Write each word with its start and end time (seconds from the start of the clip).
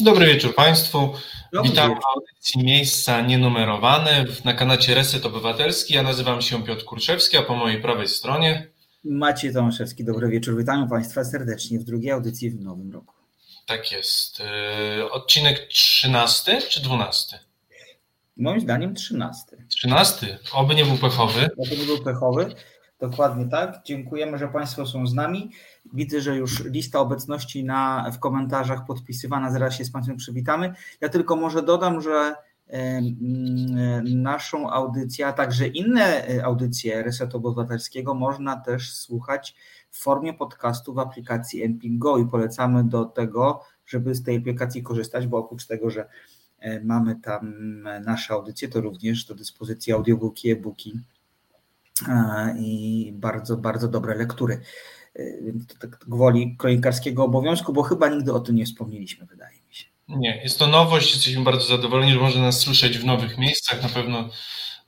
Dobry 0.00 0.26
wieczór 0.26 0.54
Państwu. 0.54 1.12
Dobry 1.52 1.70
Witam 1.70 1.90
w 1.94 2.06
audycji 2.16 2.64
Miejsca 2.64 3.20
Nienumerowane 3.20 4.24
na 4.44 4.54
kanacie 4.54 4.94
Reset 4.94 5.26
Obywatelski. 5.26 5.94
Ja 5.94 6.02
nazywam 6.02 6.42
się 6.42 6.64
Piotr 6.64 6.84
Kurczewski, 6.84 7.36
a 7.36 7.42
po 7.42 7.56
mojej 7.56 7.82
prawej 7.82 8.08
stronie 8.08 8.66
Maciej 9.04 9.52
Tomaszewski. 9.54 10.04
Dobry 10.04 10.28
wieczór. 10.28 10.56
Witam 10.58 10.88
Państwa 10.88 11.24
serdecznie 11.24 11.78
w 11.78 11.84
drugiej 11.84 12.10
audycji 12.10 12.50
w 12.50 12.60
nowym 12.60 12.92
roku. 12.92 13.14
Tak 13.66 13.92
jest. 13.92 14.40
Y, 15.00 15.10
odcinek 15.10 15.66
13 15.68 16.62
czy 16.70 16.82
12? 16.82 17.38
Moim 18.36 18.60
zdaniem 18.60 18.94
13. 18.94 19.42
13? 19.68 20.38
Oby 20.52 20.74
nie 20.74 20.84
był 20.84 20.96
pechowy. 20.96 21.48
Oby 21.58 21.76
nie 21.76 21.86
był 21.86 22.04
pechowy. 22.04 22.54
Dokładnie 22.98 23.48
tak. 23.48 23.80
Dziękujemy, 23.84 24.38
że 24.38 24.48
Państwo 24.48 24.86
są 24.86 25.06
z 25.06 25.14
nami. 25.14 25.50
Widzę, 25.92 26.20
że 26.20 26.36
już 26.36 26.64
lista 26.64 27.00
obecności 27.00 27.64
na, 27.64 28.10
w 28.12 28.18
komentarzach 28.18 28.86
podpisywana, 28.86 29.52
zaraz 29.52 29.74
się 29.74 29.84
z 29.84 29.90
Państwem 29.90 30.16
przywitamy. 30.16 30.74
Ja 31.00 31.08
tylko 31.08 31.36
może 31.36 31.62
dodam, 31.62 32.00
że 32.00 32.34
naszą 34.14 34.70
audycję, 34.70 35.26
a 35.26 35.32
także 35.32 35.66
inne 35.66 36.28
e, 36.28 36.44
audycje 36.44 37.02
Resetu 37.02 37.36
Obywatelskiego 37.36 38.14
można 38.14 38.60
też 38.60 38.92
słuchać 38.92 39.54
w 39.90 39.98
formie 39.98 40.34
podcastu 40.34 40.94
w 40.94 40.98
aplikacji 40.98 41.62
Emping 41.62 41.98
Go 41.98 42.18
i 42.18 42.26
polecamy 42.26 42.84
do 42.84 43.04
tego, 43.04 43.60
żeby 43.86 44.14
z 44.14 44.22
tej 44.22 44.36
aplikacji 44.36 44.82
korzystać, 44.82 45.26
bo 45.26 45.38
oprócz 45.38 45.66
tego, 45.66 45.90
że 45.90 46.08
e, 46.58 46.80
mamy 46.80 47.16
tam 47.16 47.54
nasze 48.04 48.34
audycje, 48.34 48.68
to 48.68 48.80
również 48.80 49.24
do 49.24 49.34
dyspozycji 49.34 49.92
audiobooki, 49.92 50.50
e-booki 50.50 51.00
i 52.58 53.12
bardzo, 53.14 53.56
bardzo 53.56 53.88
dobre 53.88 54.14
lektury. 54.14 54.60
E, 55.16 55.42
więc 55.42 55.66
to 55.66 55.74
tak 55.78 56.04
gwoli 56.08 56.56
kronikarskiego 56.56 57.24
obowiązku, 57.24 57.72
bo 57.72 57.82
chyba 57.82 58.08
nigdy 58.08 58.32
o 58.32 58.40
tym 58.40 58.56
nie 58.56 58.66
wspomnieliśmy, 58.66 59.26
wydaje 59.26 59.56
mi 59.68 59.74
się. 59.74 59.86
Nie, 60.08 60.40
jest 60.42 60.58
to 60.58 60.66
nowość, 60.66 61.14
jesteśmy 61.14 61.44
bardzo 61.44 61.66
zadowoleni, 61.66 62.12
że 62.12 62.18
można 62.18 62.42
nas 62.42 62.60
słyszeć 62.60 62.98
w 62.98 63.04
nowych 63.04 63.38
miejscach, 63.38 63.82
na 63.82 63.88
pewno 63.88 64.30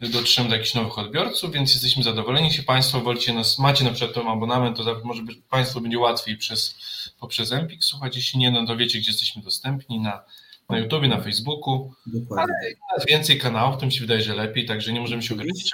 dotrzemy 0.00 0.48
do 0.48 0.55
jakichś 0.55 0.75
nowych 0.75 0.98
odbiorców, 0.98 1.53
więc 1.53 1.72
jesteśmy 1.72 2.03
zadowoleni. 2.03 2.47
Jeśli 2.47 2.64
Państwo 2.64 3.00
wolicie 3.00 3.34
nas, 3.34 3.59
macie 3.59 3.84
na 3.84 3.91
przykład 3.91 4.14
ten 4.14 4.28
abonament, 4.28 4.77
to 4.77 5.00
może 5.05 5.22
być, 5.22 5.38
Państwu 5.50 5.81
będzie 5.81 5.98
łatwiej 5.98 6.36
przez, 6.36 6.75
poprzez 7.20 7.53
Empik 7.53 7.84
słuchać, 7.84 8.16
jeśli 8.16 8.38
nie, 8.38 8.50
no 8.50 8.66
to 8.66 8.77
wiecie, 8.77 8.98
gdzie 8.98 9.11
jesteśmy 9.11 9.42
dostępni, 9.42 10.00
na, 10.00 10.25
na 10.70 10.78
YouTubie, 10.78 11.09
na 11.09 11.20
Facebooku, 11.20 11.92
Dokładnie. 12.06 12.55
ale 12.94 13.05
więcej 13.09 13.38
kanałów, 13.38 13.81
to 13.81 13.86
mi 13.86 13.92
się 13.92 14.00
wydaje, 14.00 14.20
że 14.20 14.34
lepiej, 14.34 14.66
także 14.66 14.92
nie 14.92 15.00
możemy 15.00 15.22
się 15.22 15.34
ograniczyć. 15.34 15.72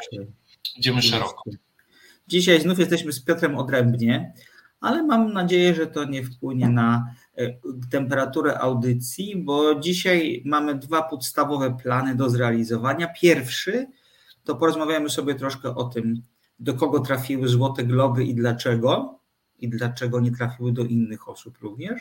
Idziemy 0.77 1.03
szeroko. 1.03 1.42
Dzisiaj 2.28 2.61
znów 2.61 2.78
jesteśmy 2.78 3.12
z 3.12 3.20
Piotrem 3.20 3.59
odrębnie, 3.59 4.33
ale 4.81 5.03
mam 5.03 5.33
nadzieję, 5.33 5.75
że 5.75 5.87
to 5.87 6.05
nie 6.05 6.25
wpłynie 6.25 6.69
na 6.69 7.14
e, 7.37 7.55
temperaturę 7.91 8.59
audycji, 8.59 9.37
bo 9.37 9.75
dzisiaj 9.75 10.42
mamy 10.45 10.75
dwa 10.75 11.03
podstawowe 11.03 11.77
plany 11.83 12.14
do 12.14 12.31
zrealizowania. 12.31 13.09
Pierwszy 13.20 13.87
to 14.45 14.56
porozmawiamy 14.56 15.11
sobie 15.11 15.34
troszkę 15.34 15.75
o 15.75 15.84
tym, 15.84 16.23
do 16.59 16.75
kogo 16.75 17.01
trafiły 17.01 17.48
Złote 17.48 17.84
Globy 17.84 18.25
i 18.25 18.34
dlaczego, 18.34 19.19
i 19.59 19.69
dlaczego 19.69 20.20
nie 20.20 20.33
trafiły 20.33 20.73
do 20.73 20.84
innych 20.84 21.29
osób 21.29 21.59
również. 21.59 22.01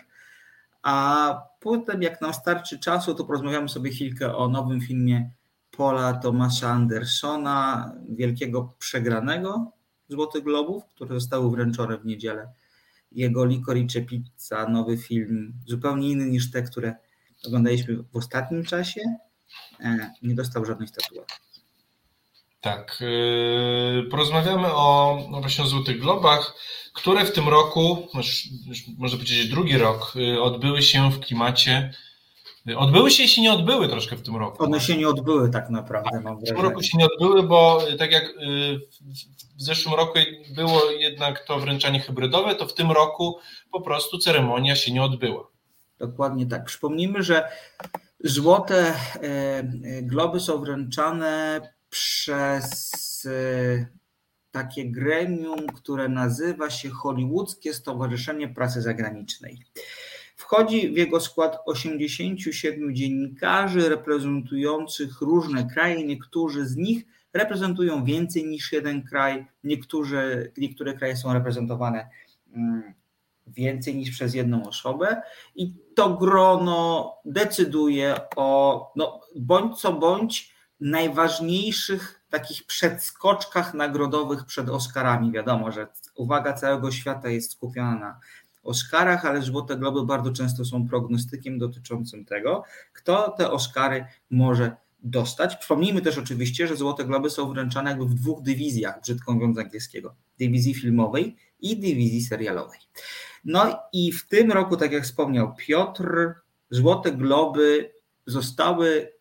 A 0.84 1.36
potem, 1.60 2.02
jak 2.02 2.22
nam 2.22 2.34
starczy 2.34 2.80
czasu, 2.80 3.16
to 3.16 3.26
porozmawiamy 3.26 3.70
sobie 3.70 3.92
chwilkę 3.92 4.36
o 4.36 4.48
nowym 4.48 4.82
filmie 4.82 5.32
Paula 5.78 6.14
Thomasa 6.14 6.70
Andersona, 6.70 7.92
wielkiego 8.10 8.74
przegranego 8.80 9.72
Złotych 10.10 10.44
Globów, 10.44 10.84
które 10.86 11.20
zostały 11.20 11.52
wręczone 11.52 11.98
w 11.98 12.06
niedzielę. 12.06 12.54
Jego 13.12 13.46
Licorice 13.46 14.02
Pizza, 14.02 14.68
nowy 14.70 14.98
film, 14.98 15.54
zupełnie 15.66 16.10
inny 16.10 16.26
niż 16.26 16.52
te, 16.52 16.62
które 16.62 16.96
oglądaliśmy 17.48 18.04
w 18.04 18.16
ostatnim 18.18 18.64
czasie, 18.64 19.02
e, 19.80 20.12
nie 20.22 20.36
dostał 20.36 20.66
żadnej 20.66 20.88
statuetki. 20.88 21.34
Tak. 22.62 22.98
Yy, 23.02 24.04
porozmawiamy 24.04 24.74
o 24.74 25.20
no 25.32 25.42
właśnie 25.42 25.64
o 25.64 25.68
Złotych 25.68 26.00
Globach, 26.00 26.56
które 26.94 27.26
w 27.26 27.34
tym 27.34 27.50
roku, 27.50 28.08
można 28.98 29.18
powiedzieć 29.18 29.50
drugi 29.50 29.78
rok, 29.78 30.14
yy, 30.16 30.42
odbyły 30.42 30.82
się 30.82 31.12
w 31.12 31.20
klimacie 31.20 31.94
Odbyły 32.78 33.12
się 33.12 33.24
i 33.24 33.28
się 33.28 33.42
nie 33.42 33.54
odbyły 33.54 33.88
troszkę 33.88 34.16
w 34.16 34.22
tym 34.22 34.36
roku. 34.36 34.64
One 34.64 34.80
się 34.80 34.98
nie 34.98 35.10
odbyły 35.10 35.50
tak 35.50 35.70
naprawdę. 35.70 36.22
W 36.42 36.48
tym 36.48 36.62
roku 36.62 36.84
się 36.84 36.98
nie 36.98 37.06
odbyły, 37.06 37.44
bo 37.44 37.82
tak 38.00 38.12
jak 38.12 38.24
y, 38.24 38.80
w 39.58 39.64
zeszłym 39.64 39.96
roku 39.96 40.20
było 40.56 40.92
jednak 40.92 41.46
to 41.48 41.60
wręczanie 41.60 42.00
hybrydowe, 42.00 42.56
to 42.56 42.68
w 42.68 42.74
tym 42.74 42.92
roku 42.92 43.40
po 43.72 43.82
prostu 43.82 44.18
ceremonia 44.18 44.76
się 44.76 44.94
nie 44.94 45.04
odbyła. 45.04 45.48
Dokładnie 46.00 46.46
tak. 46.46 46.66
Przypomnijmy, 46.66 47.24
że 47.24 47.50
złote 48.24 48.94
e, 49.22 49.64
globy 50.04 50.40
są 50.40 50.62
wręczane 50.62 51.62
przez 51.90 53.28
takie 54.52 54.92
gremium, 54.92 55.68
które 55.68 56.10
nazywa 56.10 56.70
się 56.70 56.90
Hollywoodzkie 56.90 57.74
Stowarzyszenie 57.74 58.48
Pracy 58.48 58.82
Zagranicznej. 58.82 59.60
Wchodzi 60.42 60.90
w 60.90 60.98
jego 60.98 61.20
skład 61.20 61.58
87 61.66 62.96
dziennikarzy 62.96 63.90
reprezentujących 63.90 65.22
różne 65.22 65.68
kraje. 65.74 66.04
Niektórzy 66.04 66.66
z 66.66 66.76
nich 66.76 67.06
reprezentują 67.34 68.04
więcej 68.04 68.46
niż 68.46 68.72
jeden 68.72 69.04
kraj, 69.04 69.46
niektórzy, 69.64 70.52
niektóre 70.58 70.94
kraje 70.94 71.18
są 71.18 71.34
reprezentowane 71.34 72.10
mm, 72.54 72.94
więcej 73.48 73.96
niż 73.96 74.12
przez 74.12 74.34
jedną 74.34 74.68
osobę 74.68 75.22
i 75.56 75.74
to 75.96 76.18
grono 76.18 77.14
decyduje 77.26 78.16
o, 78.36 78.92
no, 78.96 79.22
bądź 79.36 79.78
co 79.80 79.94
bądź, 79.94 80.54
najważniejszych 80.80 82.22
takich 82.32 82.64
przedskoczkach 82.64 83.74
nagrodowych 83.74 84.46
przed 84.46 84.70
Oscarami. 84.70 85.32
Wiadomo, 85.32 85.72
że 85.72 85.88
uwaga 86.16 86.54
całego 86.54 86.92
świata 86.92 87.30
jest 87.30 87.52
skupiona 87.52 87.96
na 87.96 88.20
Oscarach, 88.64 89.26
ale 89.26 89.42
Złote 89.42 89.78
Globy 89.78 90.06
bardzo 90.06 90.32
często 90.32 90.66
są 90.66 90.88
prognostykiem 90.88 91.60
dotyczącym 91.60 92.26
tego, 92.26 92.64
kto 92.94 93.32
te 93.38 93.52
Oscary 93.52 94.06
może 94.30 94.76
dostać. 95.04 95.56
Przypomnijmy 95.56 96.02
też 96.02 96.18
oczywiście, 96.18 96.68
że 96.68 96.76
Złote 96.76 97.06
Globy 97.06 97.30
są 97.30 97.54
wręczane 97.54 97.90
jakby 97.90 98.06
w 98.06 98.14
dwóch 98.14 98.42
dywizjach, 98.42 99.02
brzydko 99.02 99.34
mówiąc 99.34 99.58
angielskiego, 99.58 100.16
dywizji 100.40 100.74
filmowej 100.74 101.36
i 101.60 101.78
dywizji 101.78 102.22
serialowej. 102.22 102.80
No 103.46 103.80
i 103.94 104.12
w 104.12 104.28
tym 104.28 104.52
roku, 104.52 104.78
tak 104.78 104.92
jak 104.92 105.04
wspomniał 105.04 105.56
Piotr, 105.56 106.34
Złote 106.70 107.12
Globy 107.12 107.92
zostały 108.26 109.12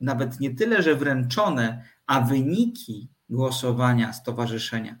nawet 0.00 0.40
nie 0.40 0.54
tyle, 0.54 0.82
że 0.82 0.94
wręczone, 0.94 1.84
a 2.06 2.20
wyniki 2.20 3.08
głosowania 3.30 4.12
stowarzyszenia 4.12 4.96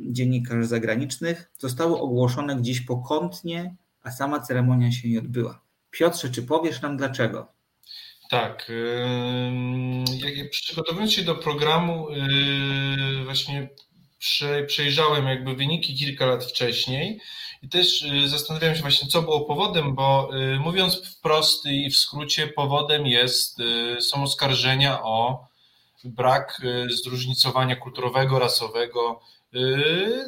dziennikarzy 0.00 0.66
zagranicznych 0.66 1.50
zostały 1.58 2.00
ogłoszone 2.00 2.56
gdzieś 2.56 2.80
pokątnie, 2.80 3.76
a 4.02 4.10
sama 4.10 4.40
ceremonia 4.40 4.92
się 4.92 5.08
nie 5.08 5.18
odbyła. 5.18 5.60
Piotrze, 5.90 6.30
czy 6.30 6.42
powiesz 6.42 6.82
nam 6.82 6.96
dlaczego? 6.96 7.58
Tak. 8.30 8.72
Jak 10.36 10.50
przygotowując 10.50 11.12
się 11.12 11.22
do 11.22 11.34
programu, 11.34 12.08
y, 12.10 13.24
właśnie 13.24 13.68
przejrzałem 14.66 15.26
jakby 15.26 15.54
wyniki 15.54 15.94
kilka 15.94 16.26
lat 16.26 16.44
wcześniej 16.44 17.20
i 17.62 17.68
też 17.68 18.02
y, 18.02 18.28
zastanawiałem 18.28 18.76
się 18.76 18.82
właśnie, 18.82 19.08
co 19.08 19.22
było 19.22 19.40
powodem, 19.40 19.94
bo 19.94 20.30
mówiąc 20.60 21.16
wprost 21.16 21.66
i 21.66 21.90
w 21.90 21.96
skrócie, 21.96 22.46
powodem 22.46 23.06
jest, 23.06 23.58
są 24.00 24.22
oskarżenia 24.22 25.02
o 25.02 25.46
brak 26.04 26.60
zróżnicowania 26.88 27.76
kulturowego, 27.76 28.38
rasowego 28.38 29.20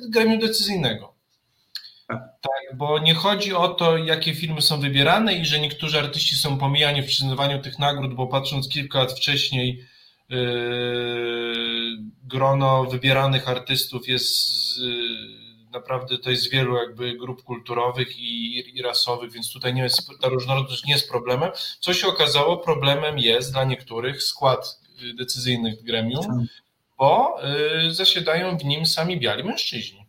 gremium 0.08 0.38
decyzyjnego. 0.38 1.14
Tak. 2.08 2.19
tak, 2.41 2.76
bo 2.76 2.98
nie 2.98 3.14
chodzi 3.14 3.54
o 3.54 3.69
to, 3.69 3.97
jakie 3.97 4.34
filmy 4.34 4.62
są 4.62 4.81
wybierane 4.81 5.34
i 5.34 5.47
że 5.47 5.60
niektórzy 5.60 5.98
artyści 5.98 6.36
są 6.36 6.59
pomijani 6.59 7.03
w 7.03 7.06
przyznawaniu 7.06 7.62
tych 7.62 7.78
nagród, 7.78 8.15
bo 8.15 8.27
patrząc 8.27 8.68
kilka 8.68 8.98
lat 8.98 9.12
wcześniej, 9.12 9.86
yy, 10.28 10.39
grono 12.24 12.84
wybieranych 12.84 13.48
artystów 13.48 14.09
jest 14.09 14.39
yy, 14.78 15.50
naprawdę 15.72 16.18
to 16.18 16.30
jest 16.30 16.50
wielu 16.50 16.77
jakby 16.77 17.15
grup 17.15 17.42
kulturowych 17.42 18.18
i, 18.18 18.78
i, 18.78 18.83
rasowych, 18.83 19.33
więc 19.33 19.53
tutaj 19.53 19.74
nie 19.74 19.83
jest, 19.83 20.10
ta 20.21 20.28
różnorodność 20.28 20.84
nie 20.84 20.92
jest 20.92 21.09
problemem. 21.09 21.50
Co 21.80 21.95
się 21.95 22.06
okazało, 22.06 22.56
problemem 22.56 23.18
jest 23.18 23.53
dla 23.53 23.65
niektórych 23.65 24.22
skład 24.22 24.80
decyzyjnych 25.18 25.83
gremium, 25.83 26.22
tak 26.22 26.70
bo 27.00 27.41
y, 27.86 27.94
zasiadają 27.94 28.58
w 28.58 28.64
nim 28.64 28.86
sami 28.86 29.20
biali 29.20 29.44
mężczyźni. 29.44 30.06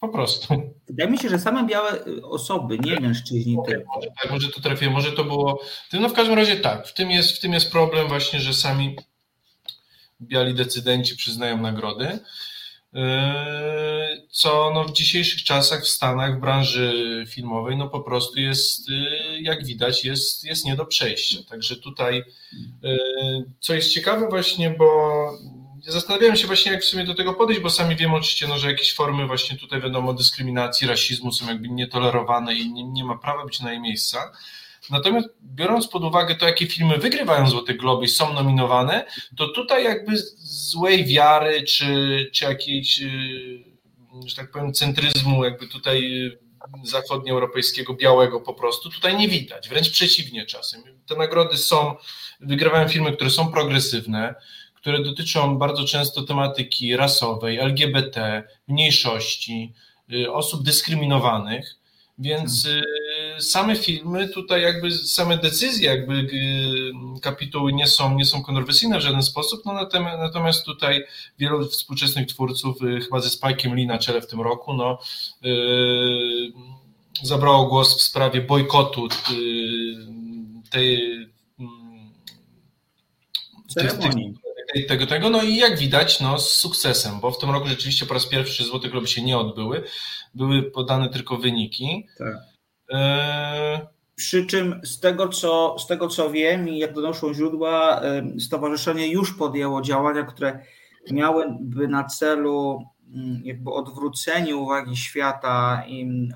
Po 0.00 0.08
prostu. 0.08 0.72
Wydaje 0.88 1.10
mi 1.10 1.18
się, 1.18 1.28
że 1.28 1.38
same 1.38 1.66
białe 1.66 2.06
y, 2.06 2.26
osoby, 2.26 2.78
nie 2.78 3.00
mężczyźni 3.00 3.56
tylko. 3.66 3.94
Może, 3.94 4.08
tak, 4.22 4.32
może 4.32 4.48
to 4.48 4.60
trafiło, 4.60 4.92
może 4.92 5.12
to 5.12 5.24
było. 5.24 5.62
No 5.92 6.08
w 6.08 6.12
każdym 6.12 6.36
razie 6.36 6.56
tak, 6.56 6.88
w 6.88 6.94
tym 6.94 7.10
jest, 7.10 7.36
w 7.36 7.40
tym 7.40 7.52
jest 7.52 7.72
problem 7.72 8.08
właśnie, 8.08 8.40
że 8.40 8.54
sami 8.54 8.96
biali 10.20 10.54
decydenci 10.54 11.16
przyznają 11.16 11.56
nagrody. 11.56 12.18
Co 14.30 14.70
no 14.74 14.84
w 14.84 14.92
dzisiejszych 14.92 15.44
czasach 15.44 15.82
w 15.82 15.88
Stanach, 15.88 16.36
w 16.36 16.40
branży 16.40 17.24
filmowej, 17.28 17.76
no 17.76 17.88
po 17.88 18.00
prostu 18.00 18.40
jest, 18.40 18.86
jak 19.40 19.66
widać, 19.66 20.04
jest, 20.04 20.44
jest 20.44 20.64
nie 20.64 20.76
do 20.76 20.86
przejścia. 20.86 21.38
Także 21.48 21.76
tutaj, 21.76 22.24
co 23.60 23.74
jest 23.74 23.92
ciekawe 23.92 24.28
właśnie, 24.28 24.70
bo 24.70 25.12
zastanawiałem 25.86 26.36
się 26.36 26.46
właśnie, 26.46 26.72
jak 26.72 26.82
w 26.82 26.84
sumie 26.84 27.04
do 27.04 27.14
tego 27.14 27.34
podejść, 27.34 27.62
bo 27.62 27.70
sami 27.70 27.96
wiemy 27.96 28.14
oczywiście, 28.14 28.48
no, 28.48 28.58
że 28.58 28.70
jakieś 28.70 28.94
formy 28.94 29.26
właśnie 29.26 29.56
tutaj 29.56 29.80
wiadomo 29.80 30.14
dyskryminacji, 30.14 30.86
rasizmu 30.86 31.32
są 31.32 31.48
jakby 31.48 31.68
nietolerowane 31.68 32.54
i 32.54 32.72
nie, 32.72 32.84
nie 32.84 33.04
ma 33.04 33.18
prawa 33.18 33.44
być 33.44 33.60
na 33.60 33.72
jej 33.72 33.80
miejsca. 33.80 34.32
Natomiast 34.90 35.28
biorąc 35.42 35.88
pod 35.88 36.04
uwagę 36.04 36.34
to, 36.34 36.46
jakie 36.46 36.66
filmy 36.66 36.98
wygrywają 36.98 37.46
Złote 37.46 37.74
Globy 37.74 38.04
i 38.04 38.08
są 38.08 38.32
nominowane, 38.32 39.06
to 39.36 39.48
tutaj 39.48 39.84
jakby 39.84 40.16
złej 40.36 41.04
wiary 41.04 41.62
czy, 41.62 42.30
czy 42.32 42.44
jakiejś, 42.44 43.02
y, 43.02 43.64
że 44.26 44.36
tak 44.36 44.50
powiem, 44.50 44.72
centryzmu 44.72 45.44
jakby 45.44 45.68
tutaj 45.68 46.26
y, 46.26 46.38
zachodnioeuropejskiego, 46.84 47.94
białego 47.94 48.40
po 48.40 48.54
prostu 48.54 48.90
tutaj 48.90 49.16
nie 49.16 49.28
widać, 49.28 49.68
wręcz 49.68 49.90
przeciwnie 49.90 50.46
czasem. 50.46 50.82
Te 51.06 51.16
nagrody 51.16 51.56
są, 51.56 51.96
wygrywają 52.40 52.88
filmy, 52.88 53.12
które 53.12 53.30
są 53.30 53.52
progresywne, 53.52 54.34
które 54.74 55.02
dotyczą 55.02 55.58
bardzo 55.58 55.84
często 55.84 56.22
tematyki 56.22 56.96
rasowej, 56.96 57.58
LGBT, 57.58 58.42
mniejszości, 58.68 59.72
y, 60.12 60.32
osób 60.32 60.62
dyskryminowanych, 60.62 61.76
więc 62.18 62.68
same 63.40 63.76
filmy, 63.76 64.28
tutaj 64.28 64.62
jakby 64.62 64.92
same 64.92 65.36
decyzje, 65.36 65.90
jakby 65.90 66.14
y, 66.14 67.20
kapituły 67.22 67.72
nie 67.72 67.86
są, 67.86 68.14
nie 68.14 68.24
są 68.24 68.42
kontrowersyjne 68.42 68.98
w 68.98 69.02
żaden 69.02 69.22
sposób, 69.22 69.62
no 69.64 69.88
natomiast 70.18 70.64
tutaj 70.64 71.04
wielu 71.38 71.68
współczesnych 71.68 72.26
twórców, 72.26 72.82
y, 72.82 73.00
chyba 73.00 73.20
ze 73.20 73.28
Spike'em 73.28 73.74
Lee 73.74 73.86
na 73.86 73.98
czele 73.98 74.20
w 74.20 74.26
tym 74.26 74.40
roku, 74.40 74.74
no, 74.74 74.98
yy, 75.42 76.52
zabrało 77.22 77.66
głos 77.66 77.98
w 77.98 78.02
sprawie 78.02 78.40
bojkotu 78.40 79.08
tej 80.70 81.28
ceremonii. 83.68 84.34
Tego, 84.88 85.06
tego, 85.06 85.30
no 85.30 85.42
i 85.42 85.56
jak 85.56 85.78
widać, 85.78 86.20
no 86.20 86.38
z 86.38 86.52
sukcesem, 86.52 87.20
bo 87.20 87.30
w 87.30 87.38
tym 87.38 87.50
roku 87.50 87.68
rzeczywiście 87.68 88.06
po 88.06 88.14
raz 88.14 88.26
pierwszy 88.26 88.64
Złote 88.64 88.88
Globy 88.88 89.08
się 89.08 89.22
nie 89.22 89.38
odbyły, 89.38 89.84
były 90.34 90.62
podane 90.62 91.08
tylko 91.08 91.36
wyniki. 91.36 92.06
Tak. 92.18 92.51
E, 92.90 93.92
Przy 94.22 94.46
czym 94.46 94.80
z 94.84 95.00
tego, 95.00 95.28
co, 95.28 95.76
z 95.78 95.86
tego 95.86 96.08
co 96.08 96.30
wiem 96.30 96.68
i 96.68 96.78
jak 96.78 96.92
donoszą 96.92 97.34
źródła, 97.34 98.00
stowarzyszenie 98.38 99.08
już 99.08 99.34
podjęło 99.34 99.82
działania, 99.82 100.22
które 100.22 100.58
miałyby 101.10 101.88
na 101.88 102.04
celu 102.04 102.84
mm, 103.14 103.40
jakby 103.44 103.70
odwrócenie 103.70 104.56
uwagi 104.56 104.96
świata 104.96 105.84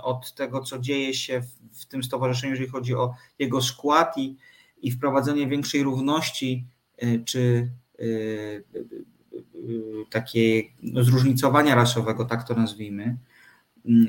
od 0.03 0.35
tego, 0.35 0.61
co 0.61 0.79
dzieje 0.79 1.15
się 1.15 1.41
w, 1.41 1.81
w 1.83 1.87
tym 1.87 2.03
stowarzyszeniu, 2.03 2.53
jeżeli 2.53 2.71
chodzi 2.71 2.95
o 2.95 3.15
jego 3.39 3.63
skład 3.63 4.19
i, 4.19 4.37
i 4.83 4.91
wprowadzenie 4.91 5.47
większej 5.47 5.83
równości 5.83 6.67
e, 6.99 7.19
czy 7.19 7.71
e, 7.99 8.05
takiej 10.11 10.75
no, 10.83 11.05
zróżnicowania 11.05 11.75
rasowego, 11.75 12.25
tak 12.25 12.49
to 12.49 12.55
nazwijmy. 12.55 13.17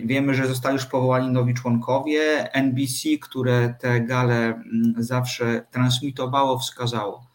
Wiemy, 0.06 0.34
że 0.34 0.48
zostali 0.48 0.76
już 0.76 0.86
powołani 0.86 1.30
nowi 1.30 1.54
członkowie. 1.54 2.54
NBC, 2.54 3.10
które 3.22 3.74
te 3.80 4.02
gale 4.02 4.46
mm, 4.46 4.94
zawsze 4.98 5.66
transmitowało, 5.72 6.60
wskazało, 6.60 7.28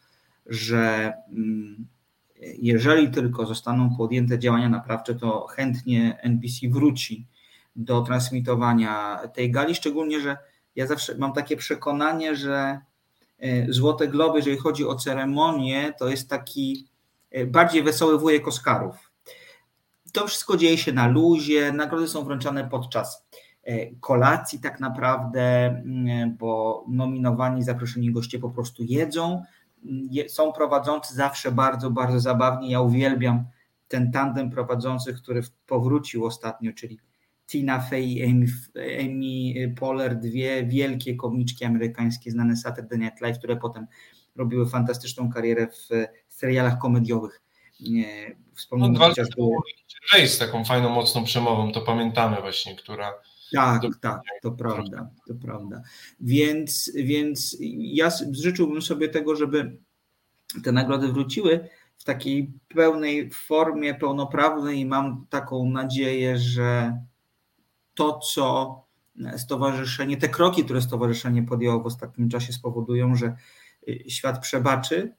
że 0.47 1.13
mm, 1.29 1.87
jeżeli 2.59 3.11
tylko 3.11 3.47
zostaną 3.47 3.97
podjęte 3.97 4.39
działania 4.39 4.69
naprawcze, 4.69 5.15
to 5.15 5.47
chętnie 5.47 6.19
NBC 6.23 6.69
wróci 6.69 7.27
do 7.77 8.01
transmitowania 8.01 9.21
tej 9.35 9.51
gali, 9.51 9.75
szczególnie, 9.75 10.21
że 10.21 10.37
ja 10.77 10.87
zawsze 10.87 11.19
mam 11.19 11.33
takie 11.33 11.57
przekonanie, 11.57 12.37
że 12.37 12.81
e, 13.39 13.73
Złote 13.73 14.09
Globy, 14.09 14.39
jeżeli 14.39 14.57
chodzi 14.57 14.87
o 14.87 14.95
ceremonię, 14.95 15.93
to 15.99 16.09
jest 16.09 16.31
taki 16.31 16.89
e, 17.31 17.47
bardziej 17.47 17.83
wesoły 17.83 18.19
wujek 18.19 18.49
Oscarów 18.49 19.12
to 20.13 20.27
wszystko 20.27 20.57
dzieje 20.57 20.79
się 20.79 20.93
na 20.93 21.07
luzie, 21.07 21.73
nagrody 21.73 22.09
są 22.09 22.25
wręczane 22.25 22.69
podczas 22.69 23.27
e, 23.65 23.87
kolacji 23.95 24.61
tak 24.61 24.81
naprawdę, 24.81 25.67
mm, 25.67 26.37
bo 26.37 26.85
nominowani, 26.89 27.63
zaproszeni 27.63 28.13
goście 28.13 28.39
po 28.39 28.51
prostu 28.51 28.83
jedzą. 28.83 29.43
Są 30.29 30.53
prowadzący 30.53 31.15
zawsze 31.15 31.53
bardzo, 31.53 31.91
bardzo 31.91 32.21
zabawnie. 32.21 32.71
Ja 32.71 32.81
uwielbiam 32.81 33.45
ten 33.89 34.13
tandem 34.13 34.51
prowadzących, 34.51 35.17
który 35.17 35.43
powrócił 35.67 36.25
ostatnio, 36.25 36.73
czyli 36.73 36.99
Tina 37.47 37.81
Fey 37.81 38.05
i 38.05 38.25
Amy, 38.25 38.47
Amy 39.01 39.75
Poehler, 39.75 40.19
dwie 40.19 40.67
wielkie 40.67 41.17
komiczki 41.17 41.65
amerykańskie 41.65 42.31
znane 42.31 42.57
Saturday 42.57 42.99
Night 42.99 43.21
Live, 43.21 43.39
które 43.39 43.57
potem 43.57 43.87
robiły 44.37 44.69
fantastyczną 44.69 45.31
karierę 45.31 45.67
w 45.67 45.89
serialach 46.29 46.79
komediowych. 46.79 47.43
Wspomnę 48.55 48.89
no, 48.89 48.99
chociażby... 48.99 49.43
z 50.27 50.39
taką 50.39 50.65
fajną, 50.65 50.89
mocną 50.89 51.25
przemową, 51.25 51.73
to 51.73 51.81
pamiętamy 51.81 52.41
właśnie, 52.41 52.77
która... 52.77 53.13
Tak, 53.53 53.83
tak, 54.01 54.21
to 54.43 54.51
prawda, 54.51 55.11
to 55.27 55.35
prawda. 55.35 55.83
Więc, 56.21 56.93
więc 56.95 57.57
ja 57.79 58.11
życzyłbym 58.33 58.83
sobie 58.83 59.09
tego, 59.09 59.37
żeby 59.37 59.77
te 60.65 60.73
nagrody 60.73 61.09
wróciły 61.09 61.69
w 61.99 62.05
takiej 62.05 62.53
pełnej 62.69 63.31
formie, 63.31 63.95
pełnoprawnej 63.95 64.79
i 64.79 64.87
mam 64.87 65.27
taką 65.31 65.71
nadzieję, 65.71 66.39
że 66.39 66.99
to, 67.95 68.19
co 68.19 68.77
stowarzyszenie, 69.37 70.17
te 70.17 70.29
kroki, 70.29 70.65
które 70.65 70.83
stowarzyszenie 70.83 71.43
podjęło 71.43 71.81
w 71.81 71.87
ostatnim 71.87 72.29
czasie 72.29 72.53
spowodują, 72.53 73.15
że 73.15 73.37
świat 74.09 74.39
przebaczy 74.39 74.97
Y, 74.99 75.15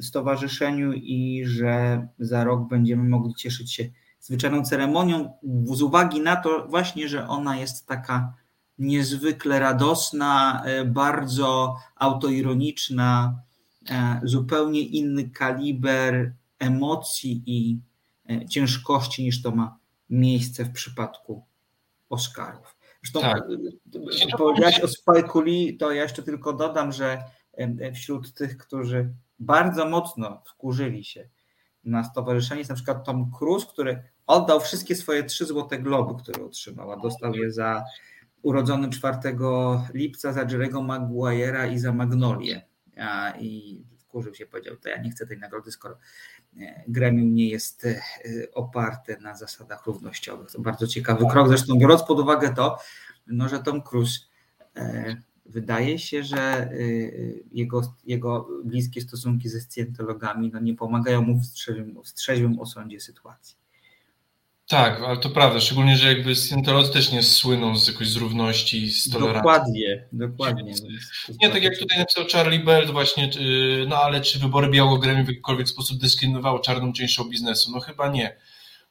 stowarzyszeniu 0.00 0.92
i 0.92 1.42
że 1.46 2.06
za 2.18 2.44
rok 2.44 2.68
będziemy 2.68 3.08
mogli 3.08 3.34
cieszyć 3.34 3.74
się 3.74 3.84
zwyczajną 4.20 4.64
ceremonią 4.64 5.32
z 5.64 5.82
uwagi 5.82 6.20
na 6.20 6.36
to 6.36 6.66
właśnie, 6.68 7.08
że 7.08 7.28
ona 7.28 7.56
jest 7.56 7.86
taka 7.86 8.34
niezwykle 8.78 9.60
radosna, 9.60 10.62
y, 10.80 10.84
bardzo 10.84 11.76
autoironiczna, 11.96 13.42
y, 13.82 13.94
zupełnie 14.22 14.80
inny 14.80 15.30
kaliber 15.30 16.32
emocji 16.58 17.42
i 17.46 17.78
ciężkości 18.48 19.22
niż 19.22 19.42
to 19.42 19.50
ma 19.50 19.78
miejsce 20.10 20.64
w 20.64 20.72
przypadku 20.72 21.44
Oscarów. 22.10 22.76
Zresztą 23.02 23.20
tak. 23.20 23.42
powiedziałeś 24.38 24.80
o 24.80 24.88
Spike 24.88 25.42
Lee, 25.44 25.76
to 25.76 25.92
ja 25.92 26.02
jeszcze 26.02 26.22
tylko 26.22 26.52
dodam, 26.52 26.92
że 26.92 27.22
wśród 27.94 28.34
tych, 28.34 28.56
którzy 28.56 29.14
bardzo 29.38 29.88
mocno 29.88 30.42
wkurzyli 30.46 31.04
się 31.04 31.28
na 31.86 32.04
stowarzyszenie 32.04 32.58
jest 32.58 32.70
na 32.70 32.76
przykład 32.76 33.04
Tom 33.04 33.30
Cruise, 33.30 33.66
który 33.66 34.02
oddał 34.26 34.60
wszystkie 34.60 34.96
swoje 34.96 35.24
trzy 35.24 35.46
złote 35.46 35.78
globy, 35.78 36.22
które 36.22 36.44
otrzymała. 36.44 36.96
Dostał 36.96 37.34
je 37.34 37.52
za 37.52 37.84
urodzony 38.42 38.90
4 38.90 39.18
lipca, 39.94 40.32
za 40.32 40.42
Jerego 40.42 40.80
Maguire'a 40.80 41.72
i 41.72 41.78
za 41.78 41.92
Magnolię. 41.92 42.66
I 43.38 43.82
wkurzył 43.98 44.34
się, 44.34 44.46
powiedział, 44.46 44.76
to 44.76 44.88
ja 44.88 45.02
nie 45.02 45.10
chcę 45.10 45.26
tej 45.26 45.38
nagrody, 45.38 45.70
skoro 45.70 45.98
e, 46.60 46.84
gremium 46.88 47.34
nie 47.34 47.48
jest 47.48 47.84
e, 47.84 48.00
oparte 48.54 49.16
na 49.20 49.36
zasadach 49.36 49.86
równościowych. 49.86 50.50
To 50.50 50.60
bardzo 50.60 50.86
ciekawy 50.86 51.26
krok. 51.30 51.48
Zresztą 51.48 51.78
biorąc 51.78 52.02
pod 52.02 52.20
uwagę 52.20 52.54
to, 52.54 52.78
no, 53.26 53.48
że 53.48 53.62
Tom 53.62 53.82
Cruise 53.82 54.20
e, 54.76 55.16
wydaje 55.48 55.98
się, 55.98 56.24
że 56.24 56.70
y, 56.72 56.76
y, 56.76 57.44
jego, 57.52 57.94
jego 58.06 58.48
bliskie 58.64 59.00
stosunki 59.00 59.48
ze 59.48 59.60
scjentologami 59.60 60.50
no 60.52 60.60
nie 60.60 60.74
pomagają 60.74 61.22
mu 61.22 61.40
w 61.40 61.52
trzeźwym, 61.52 62.02
w 62.04 62.14
trzeźwym 62.14 62.58
osądzie 62.58 63.00
sytuacji. 63.00 63.56
Tak, 64.68 65.00
ale 65.00 65.16
to 65.16 65.30
prawda, 65.30 65.60
szczególnie, 65.60 65.96
że 65.96 66.08
jakby 66.08 66.36
scjentolodzy 66.36 66.92
też 66.92 67.12
nie 67.12 67.22
słyną 67.22 67.76
z 67.76 67.88
jakiejś 67.88 68.10
zrówności 68.10 68.82
i 68.82 68.90
z 68.90 69.10
tolerancji. 69.10 69.42
Dokładnie, 69.42 70.04
dokładnie. 70.12 70.74
Nie, 71.42 71.50
tak 71.50 71.62
jak 71.62 71.78
tutaj 71.78 71.98
napisał 71.98 72.24
Charlie 72.32 72.58
Bell 72.58 72.92
właśnie, 72.92 73.30
y, 73.36 73.86
no 73.88 73.96
ale 73.96 74.20
czy 74.20 74.38
wybory 74.38 74.68
białego 74.68 74.98
w 74.98 75.28
jakikolwiek 75.28 75.68
sposób 75.68 75.98
dyskryminowały 75.98 76.60
czarną 76.60 76.92
część 76.92 77.20
biznesu? 77.30 77.70
No 77.72 77.80
chyba 77.80 78.08
nie. 78.08 78.36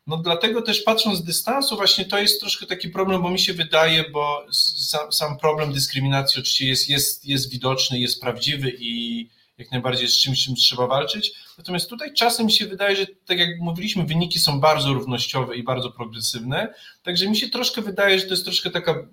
No 0.07 0.17
dlatego 0.17 0.61
też 0.61 0.81
patrząc 0.81 1.17
z 1.19 1.23
dystansu, 1.23 1.75
właśnie 1.75 2.05
to 2.05 2.19
jest 2.19 2.39
troszkę 2.39 2.65
taki 2.65 2.89
problem, 2.89 3.21
bo 3.21 3.29
mi 3.29 3.39
się 3.39 3.53
wydaje, 3.53 4.09
bo 4.09 4.45
sam, 4.51 5.13
sam 5.13 5.37
problem 5.37 5.73
dyskryminacji 5.73 6.39
oczywiście 6.39 6.67
jest, 6.67 6.89
jest, 6.89 7.25
jest 7.25 7.49
widoczny, 7.49 7.99
jest 7.99 8.21
prawdziwy 8.21 8.73
i 8.79 9.29
jak 9.57 9.71
najbardziej 9.71 10.07
z 10.07 10.17
czymś, 10.17 10.45
czym 10.45 10.55
trzeba 10.55 10.87
walczyć. 10.87 11.33
Natomiast 11.57 11.89
tutaj 11.89 12.13
czasem 12.13 12.45
mi 12.45 12.51
się 12.51 12.65
wydaje, 12.65 12.95
że 12.95 13.05
tak 13.25 13.39
jak 13.39 13.59
mówiliśmy, 13.59 14.05
wyniki 14.05 14.39
są 14.39 14.59
bardzo 14.59 14.93
równościowe 14.93 15.55
i 15.55 15.63
bardzo 15.63 15.91
progresywne. 15.91 16.73
Także 17.03 17.29
mi 17.29 17.37
się 17.37 17.49
troszkę 17.49 17.81
wydaje, 17.81 18.19
że 18.19 18.25
to 18.25 18.31
jest 18.31 18.43
troszkę 18.43 18.69
taka 18.69 19.07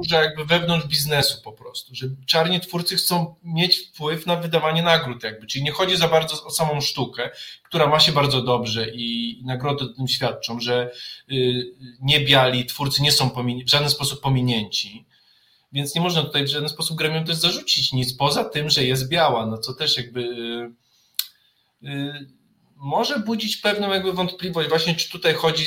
burza 0.00 0.22
jakby 0.22 0.44
wewnątrz 0.44 0.86
biznesu 0.86 1.42
po 1.42 1.52
prostu 1.52 1.94
że 1.94 2.06
czarni 2.26 2.60
twórcy 2.60 2.96
chcą 2.96 3.34
mieć 3.42 3.78
wpływ 3.78 4.26
na 4.26 4.36
wydawanie 4.36 4.82
nagród 4.82 5.24
jakby, 5.24 5.46
czyli 5.46 5.64
nie 5.64 5.72
chodzi 5.72 5.96
za 5.96 6.08
bardzo 6.08 6.44
o 6.44 6.50
samą 6.50 6.80
sztukę, 6.80 7.30
która 7.62 7.86
ma 7.86 8.00
się 8.00 8.12
bardzo 8.12 8.42
dobrze 8.42 8.90
i 8.90 9.40
nagrody 9.44 9.84
o 9.84 9.88
tym 9.88 10.08
świadczą, 10.08 10.60
że 10.60 10.90
y, 11.32 11.74
nie 12.00 12.20
biali 12.20 12.66
twórcy 12.66 13.02
nie 13.02 13.12
są 13.12 13.28
w 13.66 13.70
żaden 13.70 13.90
sposób 13.90 14.20
pominięci, 14.20 15.04
więc 15.72 15.94
nie 15.94 16.00
można 16.00 16.22
tutaj 16.22 16.44
w 16.44 16.48
żaden 16.48 16.68
sposób 16.68 16.96
gremium 16.96 17.24
też 17.24 17.36
zarzucić 17.36 17.92
nic, 17.92 18.14
poza 18.14 18.44
tym, 18.44 18.70
że 18.70 18.84
jest 18.84 19.08
biała, 19.08 19.46
no 19.46 19.58
co 19.58 19.74
też 19.74 19.96
jakby 19.96 20.30
może 22.76 23.18
budzić 23.18 23.56
pewną 23.56 23.92
jakby 23.92 24.12
wątpliwość 24.12 24.68
właśnie, 24.68 24.94
czy 24.94 25.10
tutaj 25.10 25.34
chodzi 25.34 25.64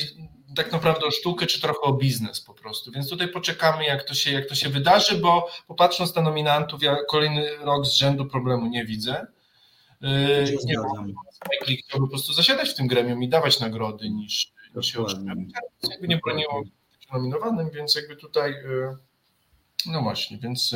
tak 0.56 0.72
naprawdę 0.72 1.06
o 1.06 1.12
sztukę, 1.12 1.46
czy 1.46 1.62
trochę 1.62 1.80
o 1.82 1.94
biznes 1.94 2.42
po 2.42 2.54
prostu. 2.54 2.92
Więc 2.92 3.10
tutaj 3.10 3.28
poczekamy, 3.28 3.86
jak 3.86 4.04
to 4.04 4.14
się, 4.14 4.32
jak 4.32 4.50
to 4.50 4.56
się 4.56 4.70
wydarzy, 4.70 5.18
bo 5.18 5.50
popatrząc 5.68 6.16
na 6.16 6.22
nominantów, 6.22 6.84
ja 6.84 6.98
kolejny 7.10 7.58
rok 7.58 7.86
z 7.86 7.94
rzędu 7.94 8.26
problemu 8.26 8.68
nie 8.68 8.86
widzę. 8.86 9.28
Yy, 10.02 10.10
nie 10.66 10.76
Spike 11.32 11.82
chciał 11.88 12.00
po 12.00 12.08
prostu 12.08 12.34
zasiadać 12.34 12.70
w 12.70 12.76
tym 12.76 12.88
gremium 12.88 13.24
i 13.24 13.30
dawać 13.30 13.60
nagrody 13.60 14.10
niż, 14.10 14.52
niż 14.76 14.94
się 14.94 15.02
otrzymać. 15.02 15.38
Jakby 15.90 16.08
nie 16.08 16.18
broniło 16.18 16.64
być 16.92 17.08
nominowanym, 17.14 17.70
więc 17.70 17.96
jakby 17.96 18.16
tutaj 18.16 18.52
yy, 18.52 18.98
no 19.86 20.02
właśnie, 20.02 20.38
yy, 20.38 20.44
więc 20.44 20.76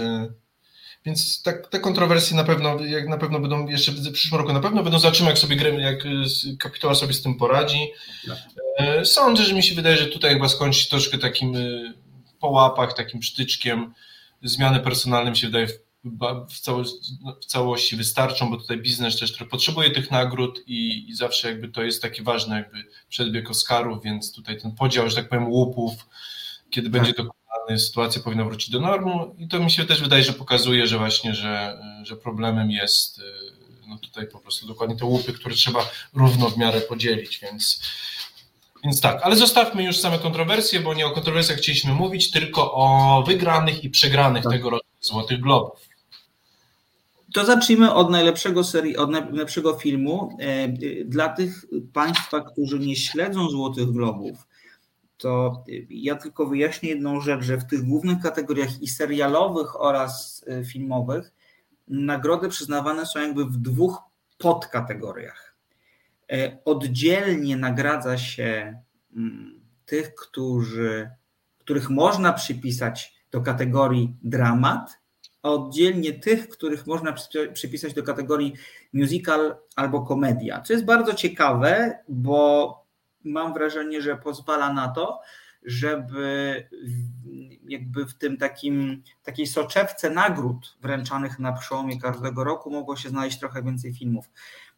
więc 1.06 1.42
tak, 1.42 1.68
te 1.68 1.80
kontrowersje 1.80 2.38
na 2.38 2.44
pewno, 2.44 2.86
jak 2.86 3.08
na 3.08 3.18
pewno 3.18 3.40
będą 3.40 3.68
jeszcze 3.68 3.92
w 3.92 4.12
przyszłym 4.12 4.42
roku, 4.42 4.54
na 4.54 4.60
pewno 4.60 4.84
będą 4.84 5.00
zobaczymy, 5.00 5.30
jak 5.30 5.38
sobie 5.38 5.56
gremy, 5.56 5.82
jak 5.82 6.04
kapituła 6.60 6.96
sobie 6.96 7.14
z 7.14 7.22
tym 7.22 7.36
poradzi. 7.36 7.92
Tak. 8.28 8.67
E, 8.78 9.06
sądzę, 9.06 9.44
że 9.44 9.54
mi 9.54 9.64
się 9.64 9.76
wydaje, 9.76 9.98
że 9.98 10.06
tutaj 10.06 10.34
chyba 10.34 10.50
skończy 10.50 10.90
troszkę 10.90 11.18
takim 11.18 11.56
e, 11.56 11.94
po 12.40 12.48
łapach, 12.48 12.94
takim 12.94 13.24
sztyczkiem. 13.24 13.94
Zmiany 14.44 14.80
personalne 14.80 15.32
mi 15.32 15.38
się 15.38 15.48
wydaje 15.48 15.68
w, 16.50 16.60
całości, 16.60 17.00
w 17.42 17.46
całości 17.46 17.96
wystarczą, 17.96 18.50
bo 18.50 18.58
tutaj 18.58 18.78
biznes 18.78 19.20
też 19.20 19.32
trochę 19.32 19.50
potrzebuje 19.50 19.92
tych 19.92 20.12
nagród 20.12 20.64
i, 20.68 21.10
i, 21.10 21.16
zawsze 21.16 21.48
jakby 21.50 21.70
to 21.70 21.84
jest 21.84 22.02
taki 22.02 22.24
ważny 22.24 22.56
jakby 22.56 22.84
przedbieg 23.10 23.50
Oscarów, 23.50 24.04
więc 24.04 24.34
tutaj 24.34 24.62
ten 24.62 24.72
podział, 24.72 25.10
że 25.10 25.16
tak 25.16 25.30
powiem, 25.30 25.48
łupów, 25.48 25.94
kiedy 26.70 26.90
tak. 26.90 26.92
będzie 26.92 27.14
dokonany, 27.14 27.80
sytuacja 27.80 28.22
powinna 28.22 28.46
wrócić 28.46 28.70
do 28.70 28.80
normu 28.80 29.36
i 29.38 29.48
to 29.48 29.60
mi 29.60 29.72
się 29.72 29.86
też 29.86 30.02
wydaje, 30.02 30.24
że 30.24 30.34
pokazuje, 30.34 30.88
że 30.88 30.98
właśnie, 30.98 31.36
że, 31.36 31.82
że 32.04 32.16
problemem 32.16 32.72
jest 32.72 33.20
e, 33.20 33.24
no 33.88 33.98
tutaj 33.98 34.28
po 34.28 34.40
prostu 34.40 34.68
dokładnie 34.68 34.96
te 34.96 35.06
łupy, 35.06 35.34
które 35.34 35.56
trzeba 35.56 35.90
równo 36.14 36.50
w 36.50 36.58
miarę 36.58 36.82
podzielić, 36.82 37.40
więc 37.40 37.82
więc 38.84 39.02
tak, 39.02 39.22
ale 39.24 39.36
zostawmy 39.36 39.84
już 39.84 40.00
same 40.00 40.20
kontrowersje, 40.20 40.80
bo 40.80 40.94
nie 40.94 41.06
o 41.06 41.12
kontrowersjach 41.12 41.58
chcieliśmy 41.58 41.94
mówić, 41.94 42.32
tylko 42.32 42.74
o 42.74 43.24
wygranych 43.28 43.84
i 43.84 43.90
przegranych 43.90 44.44
tak. 44.44 44.52
tego 44.52 44.70
roku 44.70 44.86
Złotych 45.02 45.42
Globów. 45.42 45.88
To 47.34 47.46
zacznijmy 47.46 47.94
od 47.94 48.10
najlepszego 48.10 48.64
serii, 48.64 48.98
od 48.98 49.10
najlepszego 49.10 49.74
filmu. 49.74 50.38
E, 50.40 50.68
dla 51.06 51.30
tych 51.30 51.66
Państwa, 51.94 52.42
którzy 52.42 52.80
nie 52.80 52.96
śledzą 52.96 53.50
Złotych 53.50 53.92
Globów, 53.92 54.48
to 55.18 55.64
ja 55.90 56.16
tylko 56.16 56.46
wyjaśnię 56.46 56.90
jedną 56.90 57.22
rzecz, 57.22 57.44
że 57.44 57.58
w 57.58 57.66
tych 57.66 57.84
głównych 57.84 58.20
kategoriach 58.20 58.82
i 58.82 58.88
serialowych 58.88 59.82
oraz 59.82 60.46
e, 60.48 60.66
filmowych 60.66 61.34
nagrody 61.88 62.50
przyznawane 62.50 63.06
są 63.06 63.20
jakby 63.20 63.46
w 63.46 63.58
dwóch 63.58 64.02
podkategoriach. 64.38 65.47
E, 66.32 66.58
oddzielnie 66.66 67.58
nagradza 67.58 68.18
się 68.18 68.82
mm, 69.16 69.62
tych, 69.86 70.16
którzy, 70.16 71.10
których 71.60 71.90
można 71.90 72.34
przypisać 72.34 73.18
do 73.32 73.42
kategorii 73.42 74.16
dramat, 74.24 75.00
a 75.44 75.50
oddzielnie 75.50 76.14
tych, 76.14 76.50
których 76.50 76.88
można 76.88 77.14
przypisać 77.54 77.94
do 77.94 78.04
kategorii 78.04 78.54
musical 78.94 79.56
albo 79.76 80.02
komedia. 80.02 80.62
Co 80.62 80.74
jest 80.74 80.86
bardzo 80.86 81.14
ciekawe, 81.14 82.00
bo 82.10 82.74
mam 83.24 83.54
wrażenie, 83.54 84.02
że 84.02 84.18
pozwala 84.18 84.74
na 84.74 84.88
to, 84.88 85.22
żeby 85.64 86.68
jakby 87.68 88.06
w 88.06 88.14
tym 88.14 88.38
takim, 88.38 89.04
takiej 89.24 89.48
soczewce 89.48 90.10
nagród 90.10 90.78
wręczanych 90.82 91.40
na 91.40 91.54
przełomie 91.54 92.02
każdego 92.02 92.44
roku 92.44 92.72
mogło 92.72 92.96
się 92.96 93.10
znaleźć 93.10 93.40
trochę 93.40 93.64
więcej 93.64 93.94
filmów 93.94 94.30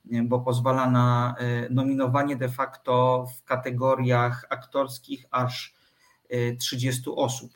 bo 0.06 0.40
pozwala 0.40 0.90
na 0.90 1.36
e, 1.40 1.70
nominowanie 1.70 2.36
de 2.36 2.50
facto 2.50 3.26
w 3.38 3.44
kategoriach 3.44 4.46
aktorskich 4.50 5.26
aż 5.32 5.74
30 6.60 7.10
e, 7.10 7.14
osób, 7.14 7.52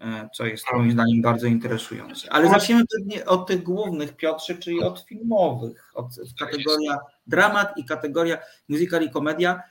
e, 0.00 0.28
co 0.34 0.46
jest 0.46 0.64
moim 0.72 0.92
zdaniem 0.92 1.22
bardzo 1.22 1.46
interesujące. 1.46 2.32
Ale 2.32 2.48
zaczniemy 2.48 2.82
pewnie 2.98 3.24
od 3.24 3.46
tych 3.46 3.62
głównych, 3.62 4.16
Piotrze, 4.16 4.54
czyli 4.54 4.82
od 4.82 5.00
filmowych, 5.00 5.90
od 5.94 6.06
kategoria 6.38 6.98
dramat 7.26 7.78
i 7.78 7.84
kategoria 7.84 8.38
musical 8.68 9.02
i 9.02 9.10
komedia. 9.10 9.62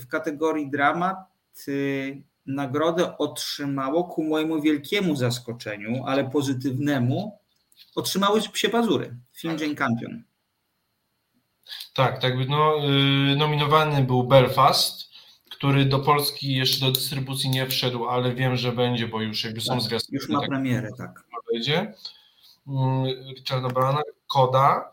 W 0.00 0.06
kategorii 0.08 0.70
dramat 0.70 1.16
nagrodę 2.46 3.18
otrzymało 3.18 4.04
ku 4.04 4.24
mojemu 4.24 4.62
wielkiemu 4.62 5.16
zaskoczeniu, 5.16 6.04
ale 6.06 6.30
pozytywnemu, 6.30 7.38
otrzymały 7.94 8.40
Psie 8.52 8.68
Pazury, 8.68 9.16
film 9.32 9.56
Jane 9.60 9.74
Campion. 9.74 10.22
Tak, 11.94 12.20
tak. 12.20 12.34
No, 12.48 12.74
y, 13.32 13.36
nominowany 13.36 14.04
był 14.04 14.24
Belfast, 14.24 15.04
który 15.50 15.84
do 15.84 15.98
Polski 15.98 16.54
jeszcze 16.54 16.86
do 16.86 16.92
dystrybucji 16.92 17.50
nie 17.50 17.66
wszedł, 17.66 18.08
ale 18.08 18.34
wiem, 18.34 18.56
że 18.56 18.72
będzie, 18.72 19.08
bo 19.08 19.20
już 19.20 19.44
jakby 19.44 19.60
są 19.60 19.74
tak, 19.74 19.82
zwiastuny. 19.82 20.18
Już 20.18 20.28
ma 20.28 20.40
tak, 20.40 20.48
premierę, 20.48 20.90
tak. 20.98 21.24
Będzie. 21.52 21.94
Mm, 22.68 23.04
Richarda 23.36 23.68
Brana, 23.68 24.00
Koda. 24.26 24.92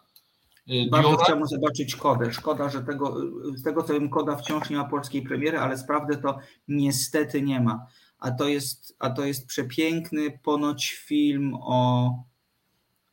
Y, 0.70 0.90
Bardzo 0.92 1.10
Diona. 1.10 1.24
chciałbym 1.24 1.48
zobaczyć 1.48 1.96
Kodę. 1.96 2.34
Szkoda, 2.34 2.70
że 2.70 2.84
tego, 2.84 3.18
z 3.56 3.64
tego 3.64 3.84
co 3.84 3.94
wiem, 3.94 4.10
Koda 4.10 4.36
wciąż 4.36 4.70
nie 4.70 4.78
ma 4.78 4.86
polskiej 4.86 5.22
premiery, 5.22 5.60
ale 5.60 5.78
sprawdzę 5.78 6.18
to 6.18 6.40
niestety 6.68 7.42
nie 7.42 7.60
ma. 7.60 7.86
A 8.20 8.32
to 8.32 8.48
jest, 8.48 8.96
a 9.00 9.10
to 9.10 9.26
jest 9.26 9.48
przepiękny 9.48 10.40
ponoć 10.44 10.92
film 10.92 11.54
o 11.62 12.10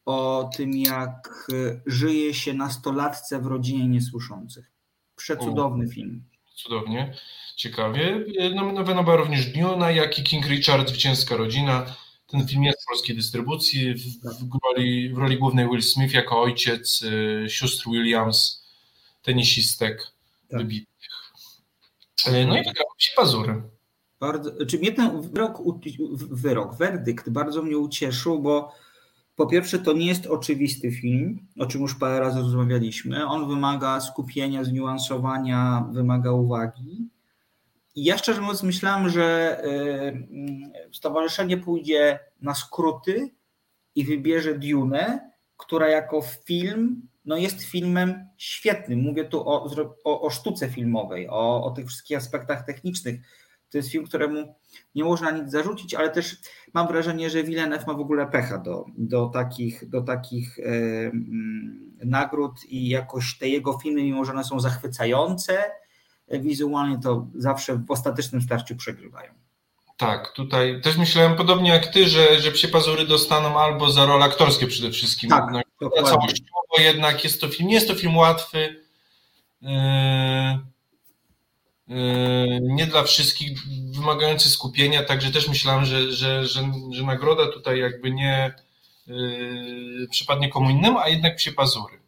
o 0.08 0.50
tym, 0.56 0.72
jak 0.72 1.48
e, 1.52 1.80
żyje 1.86 2.34
się 2.34 2.54
nastolatce 2.54 3.40
w 3.40 3.46
rodzinie 3.46 3.88
niesłyszących. 3.88 4.72
Przecudowny 5.16 5.84
o, 5.84 5.88
film. 5.88 6.24
Cudownie, 6.54 7.14
ciekawie. 7.56 8.24
Nominowana 8.54 9.02
była 9.02 9.16
również 9.16 9.46
Duna, 9.46 9.90
jak 9.90 10.18
i 10.18 10.22
King 10.22 10.46
Richard, 10.46 10.88
Zwycięska 10.88 11.36
Rodzina. 11.36 11.86
Ten 12.26 12.48
film 12.48 12.64
jest 12.64 12.82
w 12.82 12.86
polskiej 12.86 13.16
dystrybucji. 13.16 13.94
W, 13.94 13.98
w, 14.22 14.58
roli, 14.64 15.14
w 15.14 15.18
roli 15.18 15.38
głównej 15.38 15.68
Will 15.68 15.82
Smith 15.82 16.14
jako 16.14 16.42
ojciec 16.42 17.02
y, 17.02 17.46
sióstr 17.48 17.90
Williams, 17.90 18.64
tenisistek 19.22 20.12
tak. 20.50 20.60
wybitnych. 20.60 21.10
E, 22.26 22.46
no 22.46 22.56
i 22.56 22.64
wygrał 22.64 22.86
się 22.98 23.12
pazury. 23.16 23.62
Bardzo, 24.20 24.66
czy 24.66 24.78
mnie 24.78 24.92
ten 24.92 25.20
wyrok, 25.20 25.58
wyrok, 26.30 26.76
werdykt 26.76 27.30
bardzo 27.30 27.62
mnie 27.62 27.78
ucieszył, 27.78 28.38
bo 28.42 28.72
po 29.38 29.46
pierwsze, 29.46 29.78
to 29.78 29.92
nie 29.92 30.06
jest 30.06 30.26
oczywisty 30.26 30.92
film, 30.92 31.46
o 31.58 31.66
czym 31.66 31.80
już 31.80 31.94
parę 31.94 32.20
razy 32.20 32.40
rozmawialiśmy. 32.40 33.26
On 33.26 33.48
wymaga 33.48 34.00
skupienia, 34.00 34.64
zniuansowania, 34.64 35.88
wymaga 35.92 36.32
uwagi. 36.32 37.08
I 37.94 38.04
ja 38.04 38.18
szczerze 38.18 38.40
mówiąc 38.40 38.62
myślałem, 38.62 39.08
że 39.08 39.58
y, 39.64 40.92
stowarzyszenie 40.92 41.56
pójdzie 41.56 42.18
na 42.40 42.54
skróty 42.54 43.30
i 43.94 44.04
wybierze 44.04 44.58
Dune, 44.58 45.30
która 45.56 45.88
jako 45.88 46.22
film 46.44 47.08
no 47.24 47.36
jest 47.36 47.62
filmem 47.62 48.28
świetnym. 48.36 49.00
Mówię 49.00 49.24
tu 49.24 49.48
o, 49.48 49.70
o, 50.04 50.20
o 50.20 50.30
sztuce 50.30 50.68
filmowej, 50.68 51.28
o, 51.28 51.64
o 51.64 51.70
tych 51.70 51.86
wszystkich 51.86 52.16
aspektach 52.16 52.66
technicznych 52.66 53.20
to 53.70 53.78
jest 53.78 53.90
film, 53.90 54.06
któremu 54.06 54.54
nie 54.94 55.04
można 55.04 55.30
nic 55.30 55.50
zarzucić, 55.50 55.94
ale 55.94 56.10
też 56.10 56.36
mam 56.74 56.88
wrażenie, 56.88 57.30
że 57.30 57.42
Villeneuve 57.42 57.86
ma 57.86 57.94
w 57.94 58.00
ogóle 58.00 58.26
pecha 58.26 58.58
do, 58.58 58.84
do 58.98 59.26
takich, 59.26 59.88
do 59.88 60.02
takich 60.02 60.58
e, 60.58 60.62
mm, 60.62 61.96
nagród 62.04 62.64
i 62.68 62.88
jakoś 62.88 63.38
te 63.38 63.48
jego 63.48 63.78
filmy, 63.78 64.02
mimo 64.02 64.24
że 64.24 64.32
one 64.32 64.44
są 64.44 64.60
zachwycające, 64.60 65.64
e, 66.28 66.38
wizualnie 66.40 66.98
to 67.02 67.26
zawsze 67.34 67.76
w 67.76 67.90
ostatecznym 67.90 68.42
starciu 68.42 68.76
przegrywają. 68.76 69.32
Tak, 69.96 70.32
tutaj 70.32 70.80
też 70.80 70.96
myślałem 70.96 71.36
podobnie 71.36 71.70
jak 71.70 71.86
ty, 71.86 72.08
że, 72.08 72.40
że 72.40 72.52
psie 72.52 72.68
pazury 72.68 73.06
dostaną 73.06 73.60
albo 73.60 73.92
za 73.92 74.06
role 74.06 74.24
aktorskie 74.24 74.66
przede 74.66 74.90
wszystkim. 74.90 75.30
Tak, 75.30 75.44
no, 75.52 75.90
całościowo 75.90 76.78
jednak 76.78 77.24
jest 77.24 77.40
to 77.40 77.48
film, 77.48 77.68
nie 77.68 77.74
jest 77.74 77.88
to 77.88 77.94
film 77.94 78.16
łatwy. 78.16 78.58
Yy 79.60 79.70
Yy, 80.52 80.58
nie 82.60 82.86
dla 82.86 83.02
wszystkich, 83.02 83.58
wymagający 83.94 84.50
skupienia, 84.50 85.04
także 85.04 85.32
też 85.32 85.48
myślałem, 85.48 85.84
że, 85.84 86.12
że, 86.12 86.46
że, 86.46 86.72
że 86.90 87.02
nagroda 87.02 87.52
tutaj 87.52 87.78
jakby 87.78 88.10
nie 88.10 88.54
yy, 89.06 90.08
przypadnie 90.10 90.48
komu 90.48 90.70
innemu, 90.70 90.98
a 90.98 91.08
jednak 91.08 91.36
psie 91.36 91.52
pazury. 91.52 91.98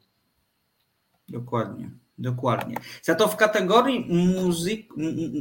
Dokładnie, 1.28 1.90
dokładnie. 2.18 2.76
Za 3.02 3.14
to 3.14 3.28
w 3.28 3.36
kategorii 3.36 4.06
muzyk, 4.42 4.88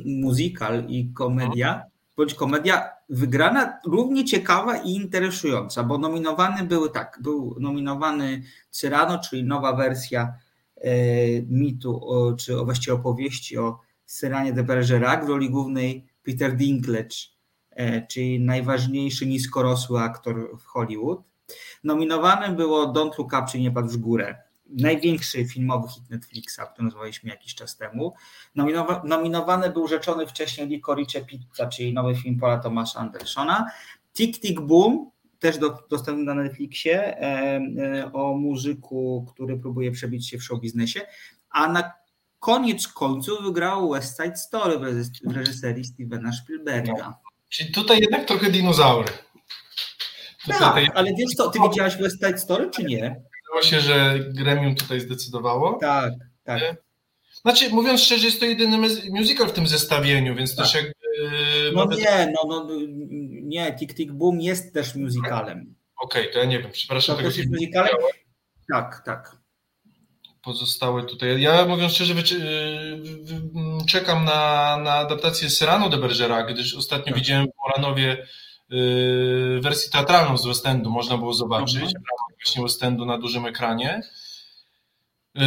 muzykal 0.05 0.85
i 0.87 1.13
komedia 1.13 1.83
bądź 2.19 2.33
komedia, 2.33 2.89
wygrana 3.09 3.79
równie 3.85 4.25
ciekawa 4.25 4.77
i 4.77 4.89
interesująca, 4.89 5.83
bo 5.83 5.97
nominowane 5.97 6.63
były 6.63 6.89
tak, 6.89 7.19
był 7.21 7.55
nominowany 7.59 8.43
Cyrano, 8.69 9.19
czyli 9.19 9.43
nowa 9.43 9.73
wersja 9.73 10.33
e, 10.77 10.91
mitu, 11.41 12.09
o, 12.09 12.33
czy 12.33 12.55
właściwie 12.55 12.93
opowieści 12.93 13.57
o 13.57 13.79
Cyranie 14.09 14.53
de 14.53 14.63
Bergerac 14.63 15.25
w 15.25 15.29
roli 15.29 15.49
głównej 15.49 16.07
Peter 16.23 16.55
Dinklage, 16.55 17.15
e, 17.71 18.07
czyli 18.07 18.39
najważniejszy 18.39 19.25
niskorosły 19.25 19.99
aktor 19.99 20.57
w 20.59 20.65
Hollywood. 20.65 21.21
Nominowane 21.83 22.49
było 22.49 22.93
Don't 22.93 23.17
Look 23.17 23.33
Up, 23.33 23.45
czyli 23.51 23.63
Nie 23.63 23.71
patrz 23.71 23.93
w 23.93 23.97
górę, 23.97 24.37
największy 24.69 25.45
filmowy 25.45 25.87
hit 25.87 26.09
Netflixa, 26.09 26.59
który 26.73 26.85
nazwaliśmy 26.85 27.29
jakiś 27.29 27.55
czas 27.55 27.77
temu. 27.77 28.13
Nominowa 28.55 29.03
nominowany 29.05 29.69
był 29.69 29.87
rzeczony 29.87 30.27
wcześniej 30.27 30.67
Licorice 30.67 31.21
Pizza, 31.21 31.67
czyli 31.67 31.93
nowy 31.93 32.15
film 32.15 32.39
Paula 32.39 32.57
Thomasa 32.57 32.99
Andersona. 32.99 33.71
Tick 34.13 34.41
Tick 34.41 34.61
Boom, 34.61 35.11
też 35.39 35.57
do, 35.57 35.77
dostępny 35.89 36.23
na 36.23 36.33
Netflixie, 36.33 37.17
e, 37.17 37.61
e, 37.77 38.13
o 38.13 38.33
muzyku, 38.33 39.25
który 39.33 39.57
próbuje 39.57 39.91
przebić 39.91 40.29
się 40.29 40.37
w 40.37 40.43
show 40.43 40.59
biznesie. 40.59 41.01
A 41.49 41.71
na 41.71 41.98
koniec 42.39 42.87
końców 42.87 43.43
wygrał 43.43 43.89
West 43.89 44.21
Side 44.23 44.37
Story 44.37 44.79
w 45.23 45.31
reżyserii 45.35 45.85
Stevena 45.85 46.31
Spielberga. 46.33 47.17
Czyli 47.49 47.71
tutaj 47.71 47.99
jednak 47.99 48.25
trochę 48.25 48.51
dinozaury. 48.51 49.11
Tak, 50.47 50.83
ale 50.95 51.13
wiesz 51.13 51.31
co, 51.37 51.49
ty 51.49 51.59
widziałaś 51.69 51.97
West 51.97 52.25
Side 52.25 52.37
Story, 52.37 52.69
czy 52.69 52.83
nie? 52.83 53.01
Wydawało 53.01 53.61
się, 53.63 53.79
że 53.79 54.19
gremium 54.19 54.75
tutaj 54.75 54.99
zdecydowało. 54.99 55.77
Tak, 55.81 56.13
tak. 56.43 56.61
Znaczy, 57.41 57.69
mówiąc 57.69 58.01
szczerze, 58.01 58.25
jest 58.25 58.39
to 58.39 58.45
jedyny 58.45 58.89
musical 59.09 59.47
w 59.47 59.53
tym 59.53 59.67
zestawieniu, 59.67 60.35
więc 60.35 60.55
tak. 60.55 60.65
też 60.65 60.75
jakby... 60.75 60.91
No 61.75 61.85
nie, 61.85 62.33
no, 62.35 62.47
no 62.47 62.67
nie, 63.41 63.75
Tick 63.79 63.93
Tick 63.93 64.11
Boom 64.11 64.41
jest 64.41 64.73
też 64.73 64.95
musicalem. 64.95 65.75
Okej, 66.01 66.21
okay, 66.21 66.33
to 66.33 66.39
ja 66.39 66.45
nie 66.45 66.59
wiem, 66.59 66.71
przepraszam. 66.71 67.17
To 67.17 67.23
też 67.23 67.37
jest 67.37 67.49
musicalem? 67.49 67.95
Tak, 68.73 69.01
tak. 69.05 69.38
Pozostałe 70.41 71.03
tutaj. 71.03 71.41
Ja 71.41 71.65
mówiąc 71.65 71.93
szczerze, 71.93 72.13
czekam 73.87 74.25
na, 74.25 74.77
na 74.77 74.93
adaptację 74.93 75.49
Serrano 75.49 75.89
de 75.89 75.97
Bergerac, 75.97 76.53
gdyż 76.53 76.75
ostatnio 76.75 77.05
tak. 77.05 77.15
widziałem 77.15 77.45
w 77.45 77.67
Moranowie 77.67 78.27
Y, 78.71 79.59
wersję 79.61 79.91
teatralną 79.91 80.37
z 80.37 80.45
West 80.45 80.65
Endu 80.65 80.89
można 80.89 81.17
było 81.17 81.33
zobaczyć, 81.33 81.75
mhm. 81.75 82.03
właśnie 82.41 82.63
West 82.63 82.83
Endu 82.83 83.05
na 83.05 83.17
dużym 83.17 83.45
ekranie, 83.45 84.01
y, 85.37 85.41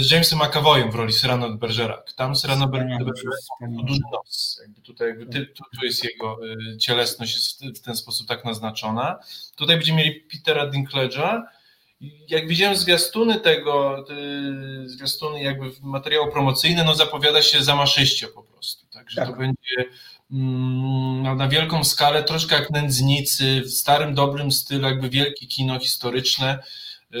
z 0.00 0.10
Jamesem 0.10 0.38
McAvoyem 0.38 0.90
w 0.90 0.94
roli 0.94 1.12
Cyrano 1.12 1.50
de 1.50 1.58
Bergerac. 1.58 2.14
Tam 2.14 2.34
Cyrano 2.34 2.66
de 2.66 2.72
Bergerac 2.72 3.48
duży 3.60 4.00
nos. 4.12 4.60
Jakby 4.62 4.80
tutaj 4.80 5.08
jakby 5.08 5.26
ty, 5.26 5.46
tu, 5.46 5.64
tu, 5.80 5.86
jest 5.86 6.04
jego 6.04 6.38
y, 6.46 6.76
cielesność 6.78 7.34
jest 7.34 7.80
w 7.80 7.84
ten 7.84 7.96
sposób 7.96 8.28
tak 8.28 8.44
naznaczona. 8.44 9.18
Tutaj 9.56 9.76
będziemy 9.76 9.98
mieli 9.98 10.20
Petera 10.20 10.70
Dinklage'a. 10.70 11.42
Jak 12.28 12.48
widziałem 12.48 12.76
zwiastuny 12.76 13.40
tego, 13.40 14.04
zwiastuny 14.84 15.42
jakby 15.42 15.70
materiału 15.82 16.32
promocyjne, 16.32 16.84
no 16.84 16.94
zapowiada 16.94 17.42
się 17.42 17.62
zamaszyście 17.62 18.28
po 18.28 18.42
prostu. 18.42 18.86
Także 18.86 19.16
tak. 19.16 19.30
to 19.30 19.36
będzie 19.36 19.90
Mm, 20.32 21.36
na 21.36 21.48
wielką 21.48 21.84
skalę, 21.84 22.24
troszkę 22.24 22.54
jak 22.56 22.70
nędznicy, 22.70 23.60
w 23.60 23.70
starym, 23.70 24.14
dobrym 24.14 24.52
stylu, 24.52 24.88
jakby 24.88 25.10
wielkie 25.10 25.46
kino 25.46 25.80
historyczne. 25.80 26.62
Yy, 27.10 27.20